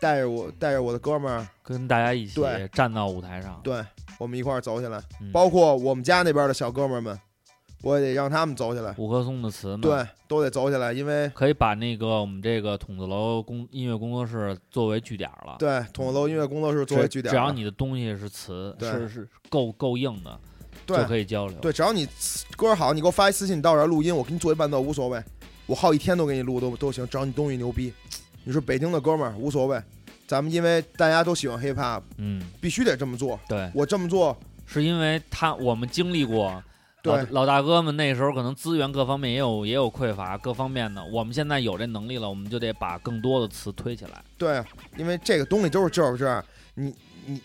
[0.00, 3.84] 带着我带着我的哥们儿，跟大家一起对站到舞台上，对
[4.18, 7.18] 我们一块儿走起来，嗯包括我们家那边的小哥们儿们，
[7.82, 8.94] 我也得让他们走起来。
[8.98, 15.56] 五棵松的词嘛，对，都得走起来，因为可以把那个我们这个筒子楼工音乐工作室作为据点了。
[15.58, 20.38] 对筒子楼音乐工作室作为据点了，只要你的东西是词，对是是够够硬的，
[20.86, 21.58] 对就可以交流。
[21.60, 22.08] 对，只要你
[22.56, 25.22] 歌好，你给我发一私信，你到这儿录音，我给你做一伴奏无所谓，
[25.66, 27.92] 我耗一天都给你录都都行，只要你东西牛逼。
[28.46, 29.82] 你是北京的哥们儿无所谓，
[30.24, 33.38] 咱们因为大家都喜欢 hiphop，嗯，必须得这么做。
[33.48, 36.62] 对，我这么做，是因为他我们经历过。
[37.02, 41.04] 老对老大哥们那时候可能资源各方面也有也有匮乏，各方面的。
[41.06, 44.22] 我们现在有这能力了，我们就得把更多的词推起来。
[44.38, 44.62] 对，
[44.96, 46.44] 因为这个东西都是就是这样，
[46.74, 46.94] 你
[47.24, 47.40] 你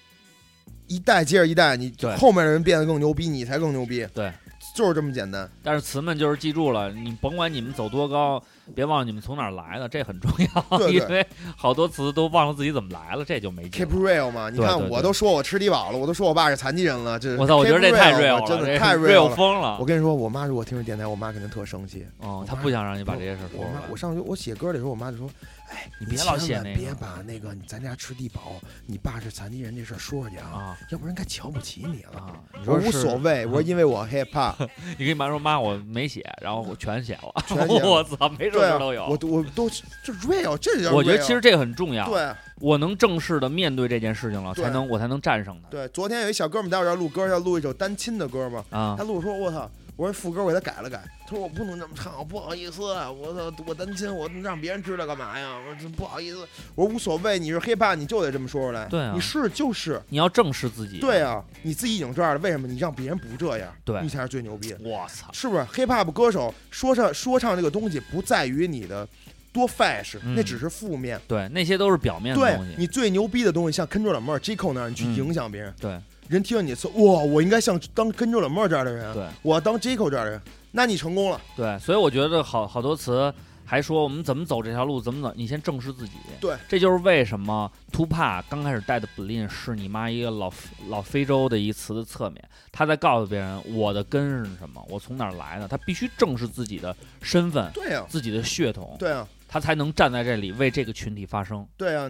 [0.86, 4.32] 一代接着一代，你对后面的人变得更牛逼，你才更牛逼，对，
[4.76, 5.50] 就是这么简单。
[5.64, 8.44] 但是词们就是记住了，你甭管你们走多高，
[8.76, 10.62] 别忘了你们从哪儿来的，这很重要。
[10.80, 11.26] 对对因为
[11.56, 13.92] 好多词都忘了自己怎么来了，这就没劲 Keep。
[13.92, 19.36] real 嘛，你看我都说我吃低保了，我都说我爸是残疾人了，这我操，我觉得这太 real 真的太 real 了。
[19.36, 19.86] 疯了我。
[19.86, 22.06] 跟你说，我妈如果听着电台，我妈肯定特生气。
[22.20, 23.98] 哦，我妈他不想让你把这些事儿说我。
[23.98, 25.30] 上学我写歌的时候，我妈就说
[25.72, 28.54] ：“哎，你别老写那个别把那个咱家吃低保，
[28.86, 32.44] 你爸是残疾人这事儿说出去啊，啊要不然该瞧不起你了。
[32.66, 34.56] 我无所谓，我说 因为我 hip hop，
[34.98, 37.44] 你跟你妈说妈，我没写，然后我全写了。
[37.48, 39.04] 全写了 我操，每首对啊歌都有。
[39.06, 39.70] 我我都
[40.04, 42.06] 这 real，这叫我觉得其实这个很重要。
[42.08, 42.30] 对
[42.60, 45.70] 我能正式的面对这件事情了，才能我才能战胜它。
[45.70, 45.88] 对。
[45.88, 49.70] 昨天有一小哥们在我这儿录歌，要录一首单亲的歌嘛，啊他，录说，我操，
[50.02, 55.56] 我说副歌我给他改了改，他说我不能这么唱，我不好意思，啊我操，我担心，我让别人知道干嘛呀？
[55.70, 56.40] 我说不好意思，
[56.74, 60.02] 我说无所谓，你是 hiphop，你就得这么说出来，对啊你是就是。
[60.10, 60.98] 你要正视自己。
[60.98, 63.72] 对啊，你自己已经这样了，为什么你让别人不这样？
[63.86, 69.08] 对你才是最牛逼的，我操，是不是？hiphop 歌手说唱说唱这个东西不在于你的
[69.54, 71.22] 多 fashion，、嗯那只是负面。
[71.28, 72.74] 对，那些都是表面的对东西。
[72.76, 76.02] 你最牛逼的东西，像 Kendrick Lamar、J Cole 那样，你去嗯影响别人，对
[76.32, 80.42] 人听了你说哇，我应该像当 Kendrick Lamar 这样的人，对我要当 J Cole 这样的人，
[80.72, 81.42] 那你成功了。
[81.58, 83.34] 对，所以我觉得好好多词
[83.66, 86.14] 还说我们怎么走这条路，怎么走，你先正视自己。
[86.40, 90.52] 对，这就是为什么 Tupac 刚开始带的 Blin 是你妈一个老
[90.88, 92.42] 老非洲的一词的侧面，
[92.72, 101.68] 他在告诉别人我的根是什么，我从哪儿来的，他必须正视自己的身份、对呀、自己的血统，对啊，他才能站在这里为这个群体发声。
[101.76, 102.10] 对啊，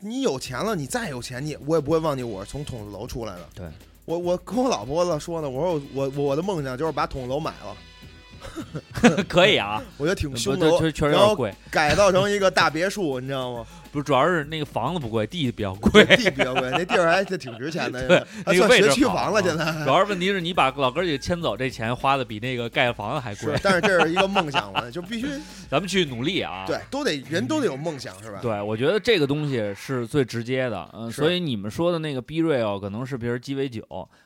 [0.00, 3.48] 你你有钱了，你再有钱，你我也不会忘记我是从筒子楼出来的。
[3.54, 3.66] 对，
[4.04, 13.66] 我我跟我老婆子说呢，我说我我我的梦想就是把筒子楼买了， 可以啊， 我觉得挺不凶的，确确实有然后点贵，改造成一个大别墅，你知道吗？
[13.92, 16.04] 不是主要是那个房子不贵，地比较贵。
[16.16, 19.84] 地比较贵，那地儿还挺值钱的， 对还那个学区位置好房了，啊现在。
[19.84, 23.60] 主要是问题是你把老哥儿几个迁走，这钱花的比那个盖房子还贵是，。
[23.62, 25.26] 但是这是一个梦想嘛，就必须
[25.70, 26.64] 咱们去努力啊！
[26.66, 28.38] 对，都得人都得有梦想，是吧？
[28.42, 33.82] 对，我觉得这个东西是最直接的，嗯，所以你们说的那个 B real 可能是比如鸡尾酒，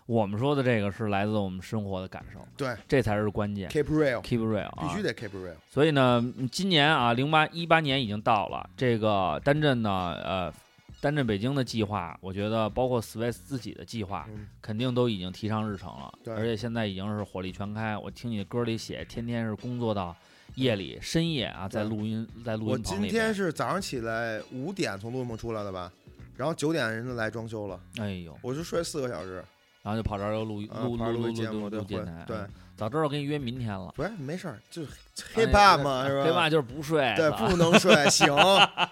[0.06, 3.68] 我们说的这个是来自我们生活的感受，对这才是关键。
[3.70, 5.54] ，keep real，Keep real，啊、必须得 keep real。
[5.70, 9.90] 所以呢，嗯今年啊，零八一八年已经到了，这个单镇呢，
[10.24, 10.54] 呃，
[10.98, 17.98] 单镇北京的计划，我觉得包括 Swiss 自己的计划，嗯肯定都已经提上日程了，对而且现在已经是火力全开。
[17.98, 20.16] 我听你的歌里写，天天是工作到
[20.54, 23.10] 夜里深夜啊，在对录音在录我音棚里边。
[23.10, 25.92] 今天是早上起来五点从录音棚出来的吧，
[26.34, 29.44] 然后九点人家来装修了，哎呦，我就睡四个小时。
[29.82, 32.24] 然后就跑这儿又录录录录录录节目录录电台。
[32.24, 33.92] 对嗯，早知道给你约明天了。
[33.94, 34.90] 不是没事儿，就是
[35.34, 36.24] 哎 hip hop 嘛，是吧？
[36.24, 36.50] 对吧？
[36.50, 38.26] 就是不睡，对，不能睡，醒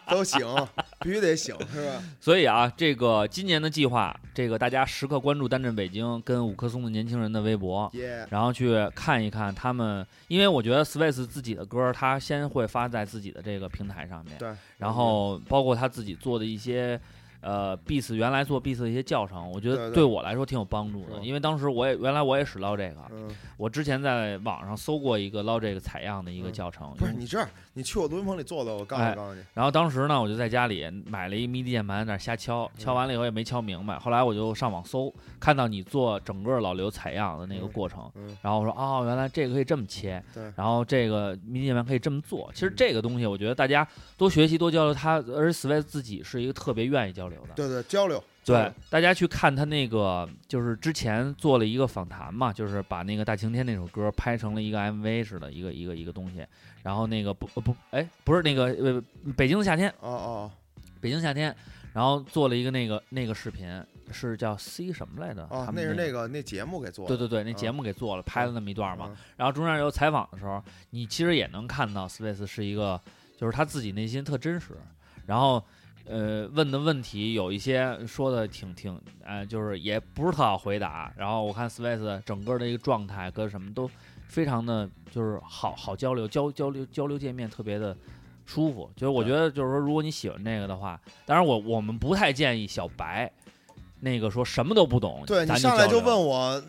[0.08, 0.40] 都醒，
[1.00, 2.02] 必须得醒，是吧？
[2.20, 17.00] 所以啊，这个今年的计划，这个大家时刻关注单镇北京跟五棵松的年轻人的微博，耶，然后去看一看他们，因为我觉得 Swiss 自己的歌，他先会发在自己的这个平台上面，对，然后包括他自己做的一些。
[17.40, 33.98] 呃，Beats 原来做 Beats 的一些教程，我觉得对我来说挺有帮助的，是因为当时我也原来我也使捞这个，嗯，我之前在网上搜过一个捞这个采样的一个嗯教程，不是你这样，你去我录音棚里坐坐，我告诉哎你，告诉你，然后当时呢，我就在家里买了一 MIDI 键盘，在那儿瞎敲，敲完了以后也没敲明白。
[33.98, 40.22] 后来我就上网搜，看到你做整个老刘采样的那个过程，嗯，然后我说哦，原来这个可以这么切，
[40.56, 42.50] 然后这个 MIDI 键盘可以这么做。
[42.52, 43.86] 其实这个东西，我觉得大家
[44.16, 47.54] 多学习多交流，他而 Swiss 自己是一个特别愿意交流的。
[47.54, 56.44] 对对，交流，对，大家去看他那个，就是之前做了一个访谈嘛，就是把那个《大晴天》那首歌拍成了一个 MV 似的，一个一个一个东西。
[56.82, 59.02] 然后那个不不，哎，不是那个呃，
[59.36, 60.50] 北京的夏天，哦哦
[60.98, 61.54] 北京夏天，
[61.92, 63.68] 然后做了一个那个那个视频，
[64.10, 65.42] 是叫 C 什么来着？
[65.50, 69.08] 哦，他们那那是那个那节目给做的，对对对，那嗯节目给做了，拍了那么一段嘛。
[69.10, 72.98] 嗯然后中间有采访的时候，你其实也能看到 Space 是一个，
[73.36, 74.76] 就是他自己内心特真实，
[75.26, 75.62] 然后。
[76.10, 81.12] 呃，问的问题有一些说的挺挺，呃，就是也不是特好回答。
[81.16, 83.88] 然后我看 Space 整个的一个状态跟什么都
[84.26, 87.96] 非常的，就是好好交流，交交流交流界面特别的
[88.44, 88.90] 舒服。
[88.96, 93.30] 就是我觉得，就是说，如果你喜欢这个的话，当然我我们不太建议小白
[94.00, 96.60] 那个说什么都不懂，对你上来就问我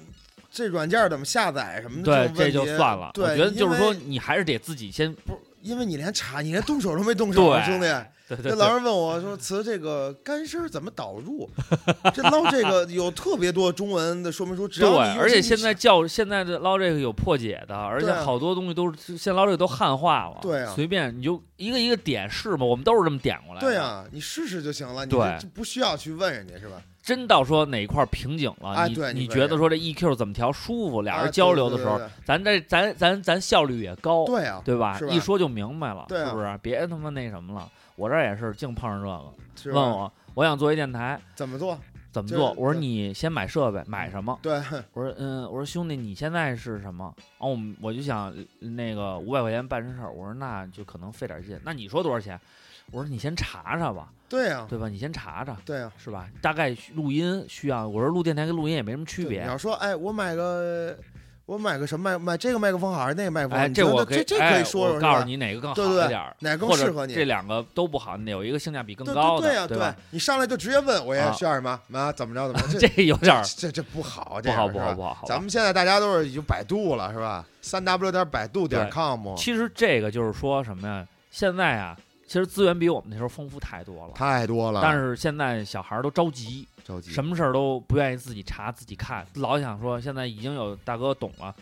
[0.51, 3.11] 这软件怎么下载什么的，对，这这就算了。
[3.15, 7.87] 我觉得就是说，你还是得自己先不，因为你连查，你连动手都没动手啊，兄弟。
[8.35, 11.49] 对对对这老师问我说：“词这个干声怎么导入？
[12.13, 20.37] 这捞这个 有特别多中文的说明书，只对要你，用而且现在教现在的捞这个有破解的，而且对啊好多东西都是现在捞这个都汉化了。
[20.41, 23.67] 对啊随便你就一个一个点试嘛，我们都是这么点过来的。
[23.67, 26.81] 对啊，你试试就行了，你对这不需要去问人家是吧？
[27.03, 34.95] 真到说哪块瓶颈了，哎你对你觉得说这 EQ 怎么调舒服，俩啊人交流的时候，咱这咱咱咱效率也高，对啊，对吧？
[34.99, 36.59] 是吧一说就明白了，对啊是不是？
[36.61, 39.01] 别他妈那什么了，我这儿也是净碰上
[39.55, 41.77] 这个，问我我想做一电台怎么做？
[42.11, 44.37] 怎么做，我说你先买设备，买什么？
[44.41, 44.61] 对，
[44.93, 47.05] 我说嗯，我说兄弟，你现在是什么？
[47.37, 51.57] 哦我我就想那个五百块钱办这事儿，我说那就可能费点劲。
[51.63, 52.37] 那你说多少钱？
[52.91, 54.89] 我说你先查查吧，对呀，对吧？
[54.89, 55.89] 你先查查，对呀。
[55.97, 56.27] 是吧？
[56.41, 59.47] 大概录音需要，我说录电台跟录音也没什么区别你。
[59.47, 60.97] 要说，哎，我买个，
[61.51, 63.59] 我买个什么麦，买这个麦克风好还是那个麦克风？
[63.59, 69.93] 哎，你觉得我这这可哎以说说，我告诉你哪个更好点儿，哪更适合你这两个都不好，你得有一个性价比更对高的，对呀，对吧？
[70.11, 72.09] 你上来就直接问我也啊需要什么啊？
[72.09, 72.79] 怎么着怎么着？
[72.87, 75.25] 这有点儿这这不好，不好，不好，不好。
[75.27, 77.45] 咱们现在大家都是已经百度了，是吧？
[77.61, 81.05] 三 w 点百度点对 com，其实这个就是说什么呀？
[81.31, 81.97] 现在啊，
[82.31, 84.13] 其实资源比我们那时候丰富太多了。
[84.15, 84.79] 太多了。
[84.81, 91.53] 但是现在小孩儿都着急，着急什么事儿都不愿意自己查自己看，老想说现在已经有大哥懂了，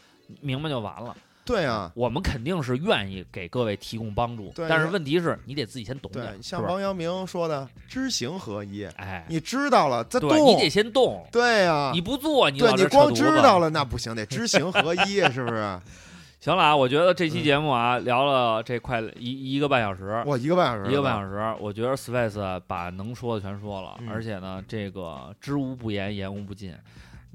[0.41, 1.17] 明白就完了。
[1.43, 6.61] 对啊，我们肯定是愿意给各位提供帮助，对但是问题是你得自己先懂点，对，像？
[6.61, 15.79] 王阳明说的“知行合一哎”，，你知道了再动，对你得先动，对呀，你不做你对你光知道了那不行，得知行合一，是不是？
[16.39, 26.73] 行了啊，我觉得这期嗯节目啊，聊了这快一一个半小时，哇，一个半小时，一个半小时，我觉得 Space 把能说的全说了，嗯而且呢，这个知无不言，言无不尽。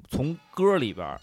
[0.09, 1.21] 从歌里边儿，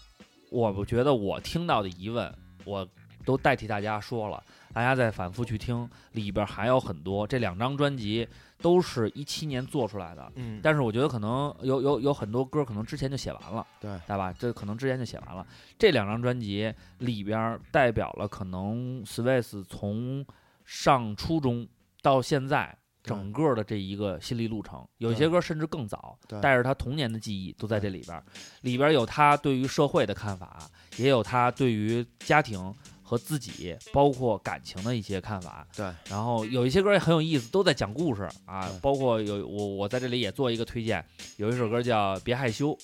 [0.49, 2.33] 我我觉得我听到的疑问，
[2.63, 2.87] 我
[3.25, 4.41] 都代替大家说了，
[4.73, 7.27] 大家再反复去听，里边儿还有很多。
[7.27, 8.25] 这两张专辑
[8.63, 14.33] 都是一七年做出来的，嗯，但是我觉得可能有有有很多歌可能之前就写完了，对对吧？
[14.39, 15.45] 这可能之前就写完了。
[15.77, 20.25] 这两张专辑里边儿代表了可能 Swiss 从
[20.63, 21.67] 上初中
[22.01, 22.73] 到现在
[23.03, 28.23] 整个的这一个心理路程，有些歌甚至更早，带着他童年的记忆都在这里边儿。
[28.61, 30.57] 里边儿有他对于社会的看法，
[30.95, 32.73] 也有他对于家庭。
[33.03, 41.05] 和自己，包括感情的一些看法，对，然后有一些歌也很有意思，都在讲故事啊，包括有我我在这里也做一个推荐，
[41.37, 42.77] 有一首歌叫《别害羞》，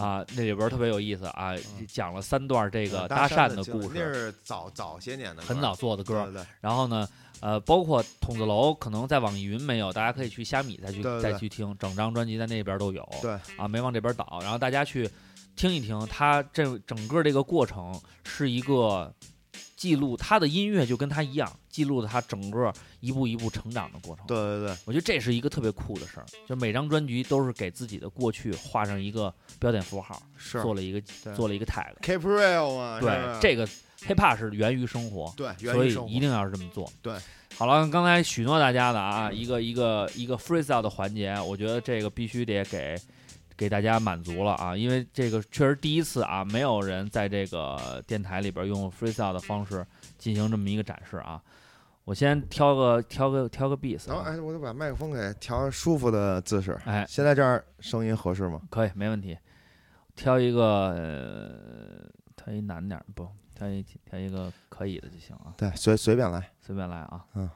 [0.00, 1.54] 啊，那里边儿特别有意思啊，
[1.88, 6.24] 讲了三段这个搭讪讪的故事，那是早早些年的，很早做的歌儿。
[6.26, 7.08] 对对然后呢，
[7.40, 13.08] 呃，包括筒子楼，可能在网易云没有，大家可以去虾米再去再去听，整张专辑在那边都有。
[13.22, 15.08] 对啊，没往这边倒，然后大家去
[15.54, 19.12] 听一听，它这整个这个过程是一个
[19.76, 24.26] 记录，他的音乐就跟他一样，记录了他整个一步一步成长的过程。
[24.26, 31.00] 对对对，我觉得这是一个特别酷的事儿，就每张专辑都是给自己的过去画上一个标点符号，是做了一个
[31.34, 31.92] 做了一个 tag。
[32.00, 33.68] Keep Real 嘛，对，这个
[34.00, 36.90] hiphop 是源于生活，对，源所以一定要是这么做。
[37.02, 37.14] 对，
[37.56, 42.98] 好了，刚才许诺大家的啊，一个一个一个 freestyle 的环节，我觉得这个必须得给
[43.56, 49.84] 给大家满足了啊，因为这个确实第一次啊，没有人在这个电台里边用 freestyle 的方式
[50.18, 51.42] 进行这么一个展示啊。
[52.04, 56.78] 我先挑个挑个挑个 beat，、啊、然后哎，我得把麦克风给调舒服的姿势。
[56.84, 58.60] 哎，现在这样声音合适吗？
[58.70, 59.36] 可以没问题。
[60.14, 66.48] 挑一个，呃，挑一难点儿不，挑一挑一个可以的就行啊，对，随随便来。
[66.66, 67.20] 随便来啊。
[67.36, 67.48] 嗯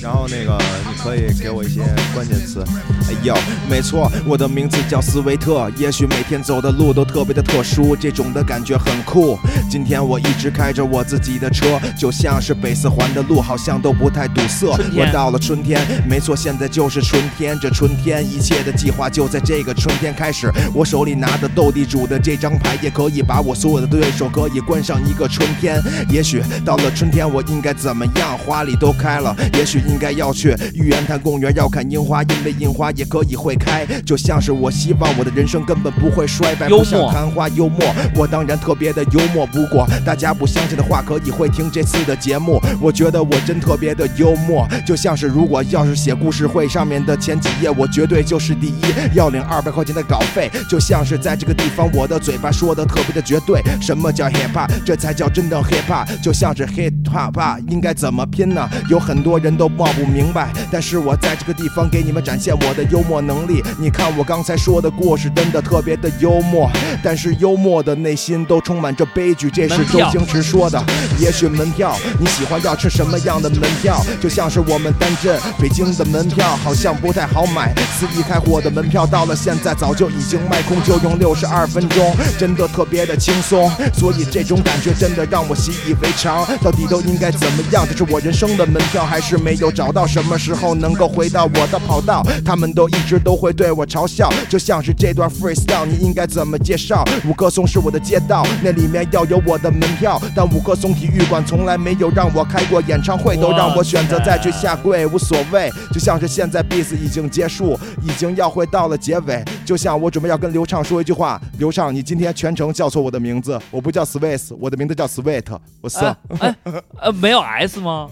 [0.00, 0.58] 然后那个
[0.88, 1.82] 你可以给我一些
[2.14, 2.64] 关键词。
[3.08, 3.36] 哎呦，
[3.68, 5.70] 没错，我的名字叫斯维特。
[5.76, 9.38] 也许每天走的路都特别的特殊，这种的感觉很酷。
[9.68, 14.68] 今天我一直开着我自己的车，就像是北四环的路好像都不太堵塞。
[14.96, 17.58] 我到了春天，没错，现在就是春天。
[17.60, 20.50] 这春天，一切的计划就在这个春天开始。
[20.72, 25.80] 我手里拿的斗地主的这张牌，也可可以把我所有的对手可以关上一个春天。
[26.10, 28.36] 也许到了春天，我应该怎么样？
[28.36, 33.86] 花里都开了，也许应该要去玉渊潭公园要看樱花，因为樱花也可以会开。
[34.04, 37.80] 就像是我希望我的人生根本不会衰败，不像昙花幽默。
[38.14, 42.60] 我当然特别的幽默，不过大家不相信的话，可以会听这次的节目。
[42.82, 48.82] 我觉得我真特别的幽默，就像是如果要是写故事会上面的前几页，我绝对就是第一，
[49.14, 50.50] 要领二百块钱的稿费。
[50.68, 53.62] 就像是在这个地方，我的嘴巴说的特别的绝对。
[53.80, 54.68] 什么叫 hip hop？
[54.84, 56.06] 这才叫真的 hip hop。
[56.20, 58.68] 就像是 hip hop，应该怎么拼呢？
[58.88, 63.62] 有很多人都闹不明白，但是我在这个地方给你们展现我的幽默能力。
[63.78, 66.70] 你看我刚才说的故事，真的特别的幽默，
[67.02, 69.50] 但是幽默的内心都充满着悲剧。
[69.50, 70.82] 这是周星驰说的。
[71.18, 74.00] 也许门票，你喜欢要吃什么样的门票？
[74.20, 77.74] 就像是我们单镇北京的门票，好像不太好买。
[77.98, 83.70] 肆意开火的门票到了现在早就已经卖空，就用六十二分钟，真的特别的轻松。
[83.92, 86.46] 所以这种感觉真的让我习以为常。
[86.62, 87.86] 到底都应该怎么样？
[87.88, 90.06] 这是我人生的门票，还是没有找到？
[90.06, 92.26] 什么时候能够回到我的跑道？
[92.44, 97.04] 他们都一直都会对我嘲笑，就像是这段 freestyle，你应该怎么介绍？
[97.28, 105.70] 五棵松是我的街道，那里面要有我的门票，但五棵松体育馆从来没有让我开过演唱会，都让我选择再去下跪，无所谓。
[105.92, 115.44] 就像是现在 beats 已经结束，已经要回到了结尾，就像我准备要跟刘畅说一句话：刘畅，你今天全程叫错我的名字，我不叫 Swiss，我的名字叫 Sweet，
[115.80, 115.98] 我是
[116.40, 118.10] 哎哎呃，没有 S 吗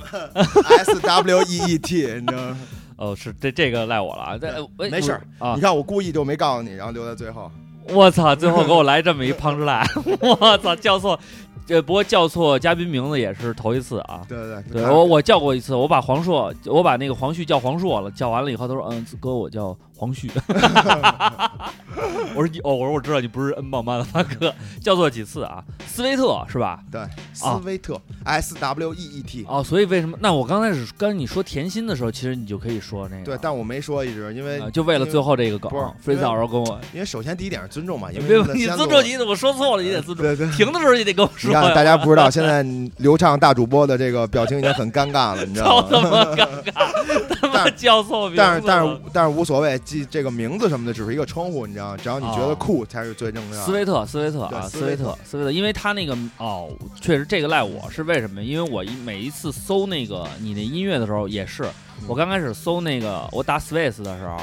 [0.78, 2.56] ？S W E E T，你知道吗？
[2.96, 4.38] 哦，是这这个赖我了啊！
[4.38, 5.60] 这哎没事儿啊你！
[5.60, 7.50] 看我故意就没告诉你，然后留在最后。
[7.90, 8.34] 我操！
[8.34, 9.86] 最后给我来这么一胖之赖，
[10.20, 10.74] 我操！
[10.76, 11.18] 叫错，
[11.64, 14.20] 这不过叫错嘉宾名字也是头一次啊。
[14.28, 20.28] 对对对我我叫过一次，我把黄硕，我把那个黄旭叫黄硕了，叫完了以后他说嗯哥我叫黄旭，
[22.34, 25.62] 我说你哦我说我知道你不是 N 棒妈的大哥，叫错几次啊？
[25.86, 26.80] 斯威特是吧？
[26.90, 27.00] 对，
[27.32, 29.44] 斯威特 S W E E T。
[29.48, 30.16] 哦，所以为什么？
[30.20, 40.48] 那我刚开始跟你说甜心的时候，其实你就可以说那个，对，但我没说一直，因为啊就为了最后这个梗不是，飞嫂时候跟我，因为首先第一点是尊重嘛，因为你尊重你怎么说错了，你得尊重，对对。
[40.52, 42.62] 停的时候你得跟我说你看，大家不知道，现在
[42.98, 46.10] 流畅大主播的这个表情已经很尴尬了，你知道 操他吗？
[46.10, 51.96] 妈尴尬，他妈叫错名字但是但是但是无所谓，记这个名字什么的只是一个称呼，你知道吗？
[51.96, 53.64] 只要你觉得酷才是最重要的。
[53.64, 55.04] 斯威特，斯威特啊，斯威特。
[55.04, 56.70] 特，斯威特，因为他那个哦，
[57.00, 58.42] 确实这个赖我是为什么？
[58.42, 61.68] 因为我一每一次搜那个你那音乐的时候，也是
[62.06, 64.36] 我刚开始搜那个我打 Space 的时候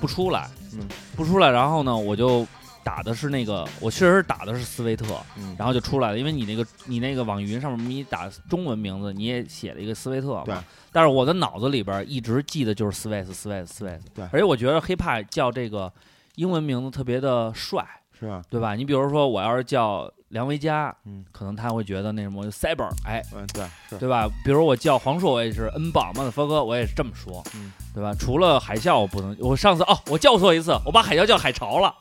[0.00, 2.46] 不出来，嗯，不出来，然后呢我就
[2.84, 5.06] 打的是那个，我确实打的是斯威特，
[5.36, 10.54] 嗯，然后就出来了，因为你那个你那个网易云上面你打中文名字，你也写了一个斯威特嘛，对。
[10.94, 13.80] 但是我的脑子里边一直记得就是 Space，
[14.12, 14.24] 对。
[14.32, 15.90] 而且我觉得 hiphop 叫这个
[16.36, 17.84] 英文名字特别的帅。
[18.18, 18.40] 是吧？
[18.48, 18.76] 对吧？
[18.76, 24.28] 你比如说，我要是叫梁维嘉，嗯，可能他会觉得那什么 cyber，哎，嗯，对，是，对吧？
[24.44, 28.14] 比如我叫黄硕，我也是 N 榜嘛的峰哥，我也是这么说，嗯，对吧？
[28.16, 31.92] 除了海啸，我不能，我上次哦，我叫错一次，我把海啸叫海潮了，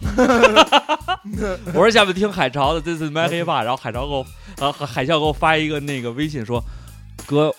[1.73, 4.25] 我说下面听海潮的，这次 my hip hop，然后海潮给我，
[4.59, 6.63] 呃，海啸给我发一个那个微信说，
[7.25, 7.51] 哥。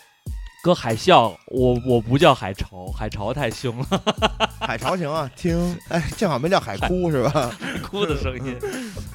[0.62, 3.86] 搁海啸，我我不叫海潮，海潮太凶了，
[4.60, 7.50] 海潮行啊，听，哎，正好没叫海哭是吧？
[7.82, 8.56] 哭的声音。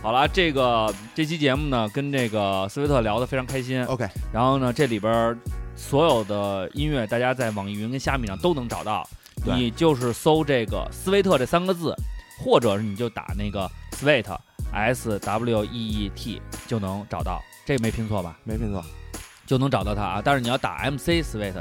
[0.02, 3.82] 好了，这个这期节目呢，跟这个斯威特聊得非常开心。
[3.86, 5.40] OK，然后呢，这里边
[5.74, 9.08] 所有的音乐，大家在网易云跟虾米上都能找到。
[9.46, 11.96] 你就是搜这个斯威特这三个字，
[12.44, 14.26] 或者是你就打那个 sweet
[14.74, 18.38] s w e e t 就能找到，这个没拼错吧？
[18.44, 18.84] 没拼错。
[19.48, 20.22] 就能找到它啊。
[20.24, 21.54] 但是你要打 MC Sweet，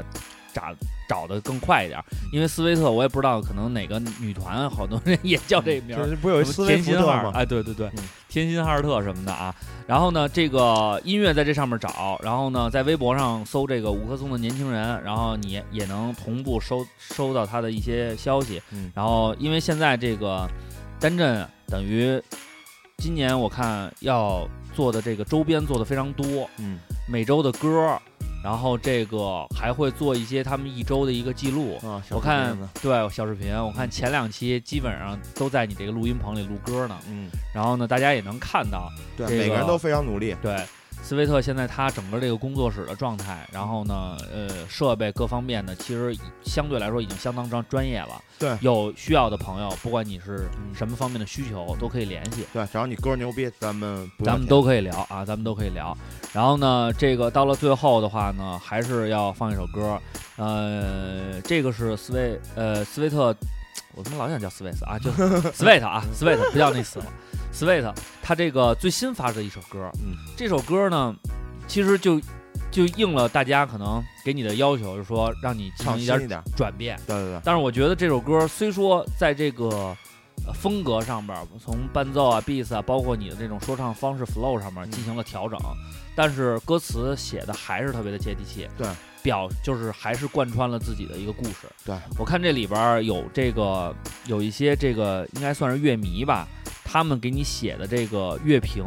[0.53, 0.75] 找
[1.09, 1.99] 找的更快一点，
[2.33, 6.03] 因为斯威特我也不知道，可能哪个女团好多人也叫这名儿。
[6.03, 7.31] 就是不是有一斯威特吗？
[7.33, 9.55] 哎，对对对，嗯甜心哈尔特什么的啊。
[9.87, 18.61] 然后呢，这个音乐在这上面找，然后呢，在微博上搜这个五棵松的年轻人，然后你也能同步收收到他的一些消息。
[18.71, 20.45] 嗯然后因为现在这个
[20.99, 22.21] 单振等于
[22.97, 27.97] 今年我看要做的这个周边做的非常多，嗯每周的歌，
[28.43, 31.79] 然后这个还会做一些他们一周的一个记录。
[32.11, 36.97] 我看对小视频，我看前两期基本上都在你这个录音棚里录歌呢。
[37.09, 40.35] 嗯，然后呢，大家也能看到，对，这个每个人都非常努力。
[40.41, 40.55] 对
[41.01, 46.13] 斯威特现在他整个这个工作室的状态，然后呢，呃，设备各方面呢，其实
[46.43, 48.21] 相对来说已经相当专专业了。
[48.39, 52.45] 对有需要的朋友，不管你是什么方面的需求，都可以联系。
[52.53, 55.97] 对，只要你歌牛逼，咱们咱们都可以聊啊，咱们都可以聊。
[56.33, 59.99] 然后呢，这个到了最后的话呢，还是要放一首歌，
[60.35, 63.33] 呃，这个是斯威呃斯威特，
[63.97, 65.09] 我他妈老想叫 Sweet 啊，就
[65.51, 67.05] Sweet 啊，Sweet 不叫那词了
[67.51, 67.91] ，Sweet，
[68.21, 71.15] 他这个最新发的一首歌，嗯，这首歌呢，
[71.67, 72.21] 其实就
[72.69, 76.43] 就应了大家可能给你的要求，就是说让你唱一点。
[76.55, 76.95] 转变。
[77.07, 79.95] 对对对，但是我觉得这首歌虽说在这个
[80.45, 85.57] 呃风格上边，从伴奏啊、beats 啊，包括你的这种说唱方式 flow 上面嗯进行了调整，
[86.15, 88.67] 但是歌词写的还是特别的接地气。
[88.77, 88.87] 对，
[89.27, 91.67] 表就是还是贯穿了自己的一个故事。
[91.85, 93.93] 对我看这里边儿有这个
[94.25, 96.47] 有一些这个应该算是乐迷吧，
[96.85, 98.85] 他们给你写的这个乐评，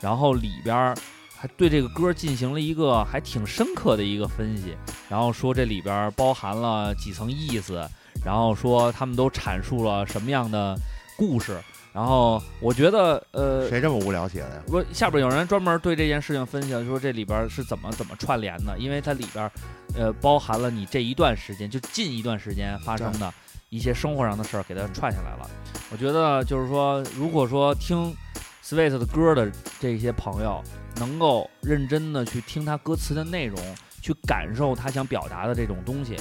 [0.00, 0.94] 然后里边儿
[1.34, 4.76] 还对这个歌进行了一个还挺深刻的一个分析，
[5.08, 7.84] 然后说这里边儿包含了几层意思，
[8.24, 10.78] 然后说他们都阐述了什么样的
[11.18, 11.58] 故事，
[11.96, 13.66] 然后我觉得呃。
[13.70, 14.62] 谁这么无聊写的呀？
[14.68, 19.50] 我下边有人专门对这件事情分析了，说这里边是怎么怎么串联的，因为它里边，
[19.96, 23.32] 呃，包含了你这一段时间，就近一段时间发生的
[23.70, 25.50] 一些生活上的事儿，给它串下来了。
[25.90, 28.14] 我觉得就是说，如果说听
[28.62, 29.50] Sweet 的歌的
[29.80, 30.62] 这些朋友，
[30.96, 33.58] 能够认真的去听他歌词的内容，
[34.02, 36.14] 去感受他想表达的这种东西，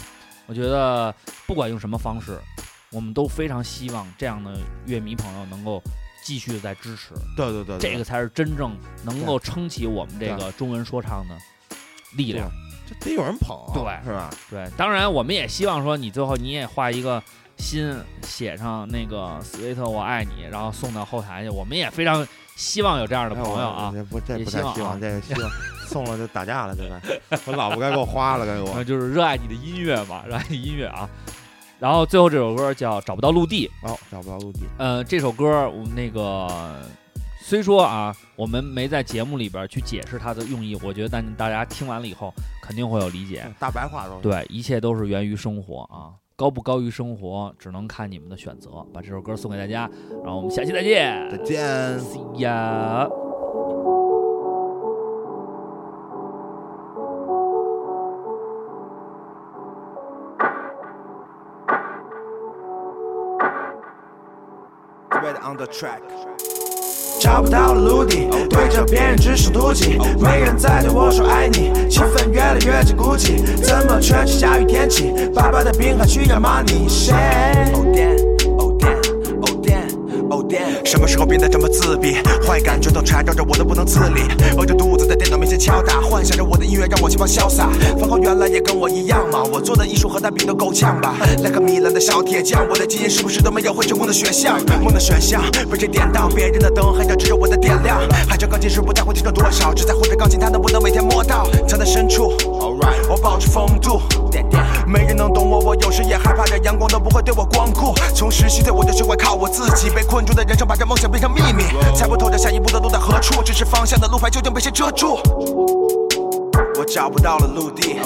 [0.46, 1.14] 我觉得
[1.46, 2.40] 不管用什么方式，
[2.96, 5.84] 我们都非常希望这样的乐迷朋友能够
[6.24, 7.14] 继续的在支持。
[7.36, 8.74] 对对对，对这个才是真正
[9.04, 11.36] 能够撑起我们这个中文说唱的
[12.16, 12.50] 力量。
[12.88, 14.30] 这得有人捧，对是吧？
[14.50, 17.22] 对，当然我们也希望说你最后你也画一个
[17.58, 21.50] 心，写上那个 “sweet 我爱你”，然后送到后台去。
[21.50, 25.52] 我们也非常希望有这样的哎朋友啊也希望啊不太希望，这个希望
[25.90, 27.02] 送了就打架了，对吧
[27.46, 31.10] 我老婆该给我花了，该给我 那就是热爱你的音乐嘛，热爱你音乐啊。
[31.80, 36.82] 然后最后这首歌叫《找不到陆地》，哦，找不到陆地，呃，这首歌我们那个
[37.42, 43.46] 虽说啊，我们没在节目里边去解释它的用意，我觉得但大家听完了以后肯定会有理解。
[43.60, 44.20] 大白话都。
[44.22, 48.84] 对，一切都是源于生活啊，高不高于生活，只能看你们的选择。
[48.94, 49.90] 把这首歌送给大家，
[50.24, 52.00] 然后我们下期再见再见。
[52.00, 53.25] ，See ya。
[65.56, 65.99] The track。
[67.19, 73.44] 找不到了陆地，对着别人指手妒忌，没人再对我说爱你，气氛越来越近孤寂。
[73.64, 75.14] 怎么全是下雨天气？
[75.34, 77.14] 爸爸的病还需要 money，谁？
[80.84, 82.16] 什么时候变得这么自闭？
[82.46, 84.22] 坏感觉都缠绕着我，都不能自理。
[84.58, 87.70] 饿着肚子在电脑面前敲打，幻想着我的音乐让我前方潇洒。
[88.00, 91.16] 饭后原来也跟我一样嘛，我做的艺术和他比都够呛吧？
[91.44, 94.58] 来个米兰的小铁匠，我的基因是不是都没有会成功的选项？
[94.82, 96.28] 梦的选项被谁点到？
[96.30, 98.00] 别人的灯还要只有我的点亮。
[98.28, 101.48] 海上钢琴师不在乎听到多少，只在乎这钢琴它能不能每天摸到。
[101.68, 104.02] 藏在深处，Alright，我保持风度。
[104.86, 107.94] 没人能懂我，我有时也害怕这阳光都不会对我光顾。
[108.14, 111.64] 从十七岁我就学会靠我自己，被困住的人生把这梦想变成秘密，
[111.95, 115.18] 猜不透这下一步的路在何处，只是方向的路牌究竟被谁遮住？
[116.77, 117.98] 我找不到了陆地，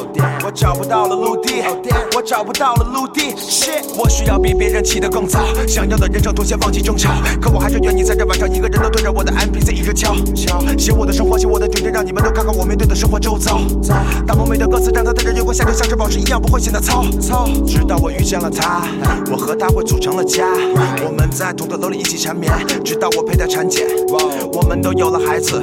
[0.43, 1.63] 我找不到了陆地，
[2.15, 3.33] 我找不到了陆地。
[3.35, 7.11] shit，我需要比别人起得更早，想要的人生图先忘记争吵，
[7.41, 10.15] 可我还是愿意在这晚上一个人都对着我的 MPC 一直敲。
[10.35, 13.61] 敲，写我的生活，写我的决定，让你们都看看我面对的生活周遭。
[14.25, 17.03] 大梦美的歌词，让它在这月光下就像是宝石一样，不会显得糙。
[17.19, 17.47] 糙。
[17.65, 18.87] 直到我遇见了她，
[19.31, 20.45] 我和她会组成了家，
[21.05, 22.51] 我们在同个楼里一起缠绵，
[22.83, 23.87] 直到我陪她产检，
[24.53, 25.61] 我们都有了孩子，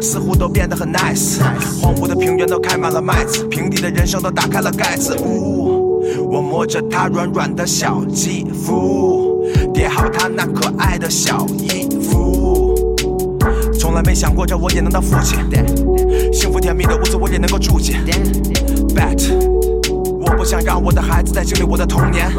[0.00, 1.38] 似乎都变得很 nice，
[1.80, 5.16] 荒芜的平原都开满了麦子，平地的人生都打开了盖子。
[5.22, 9.42] 呜，我摸着她软软的小肌肤，
[9.72, 12.74] 叠好她那可爱的小衣服。
[13.78, 15.38] 从来没想过这我也能当父亲，
[16.32, 17.96] 幸福甜蜜的屋子我也能够住进。
[18.94, 19.22] Bet，
[20.28, 22.30] 我不想让我的孩子再经历我的童年，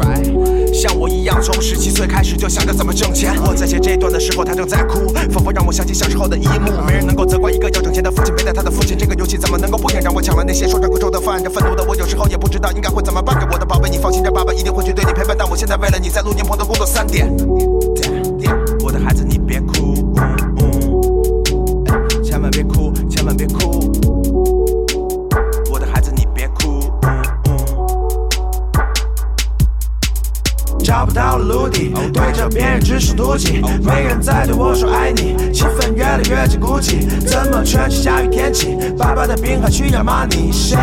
[0.72, 3.34] 像我一样从十七岁开始就想着怎么挣钱。
[3.44, 6.70] 我在写这段的时候，他正在哭，仿佛让我想起小时候的一幕。
[6.86, 8.96] 没人能够责怪一个要挣钱的父亲背带他的父亲。
[8.96, 11.42] 这个游戏怎么能够不应让我抢了那些说着苦咒的饭？
[11.42, 13.38] 这愤怒的我有时候也不知道应该会怎么办。
[13.40, 15.36] 着我的宝贝，你放心，这爸爸一定会去对你陪伴。
[15.36, 17.28] 但我现在为了你在录音棚的工作三点。
[18.82, 19.22] 我的孩子，
[31.20, 38.78] 到了陆地，对着别人指手图气，没人再对我说爱你，气氛越来越近孤寂，怎么全是下雨天气？
[38.96, 40.78] 爸爸的病还需要 money，谁？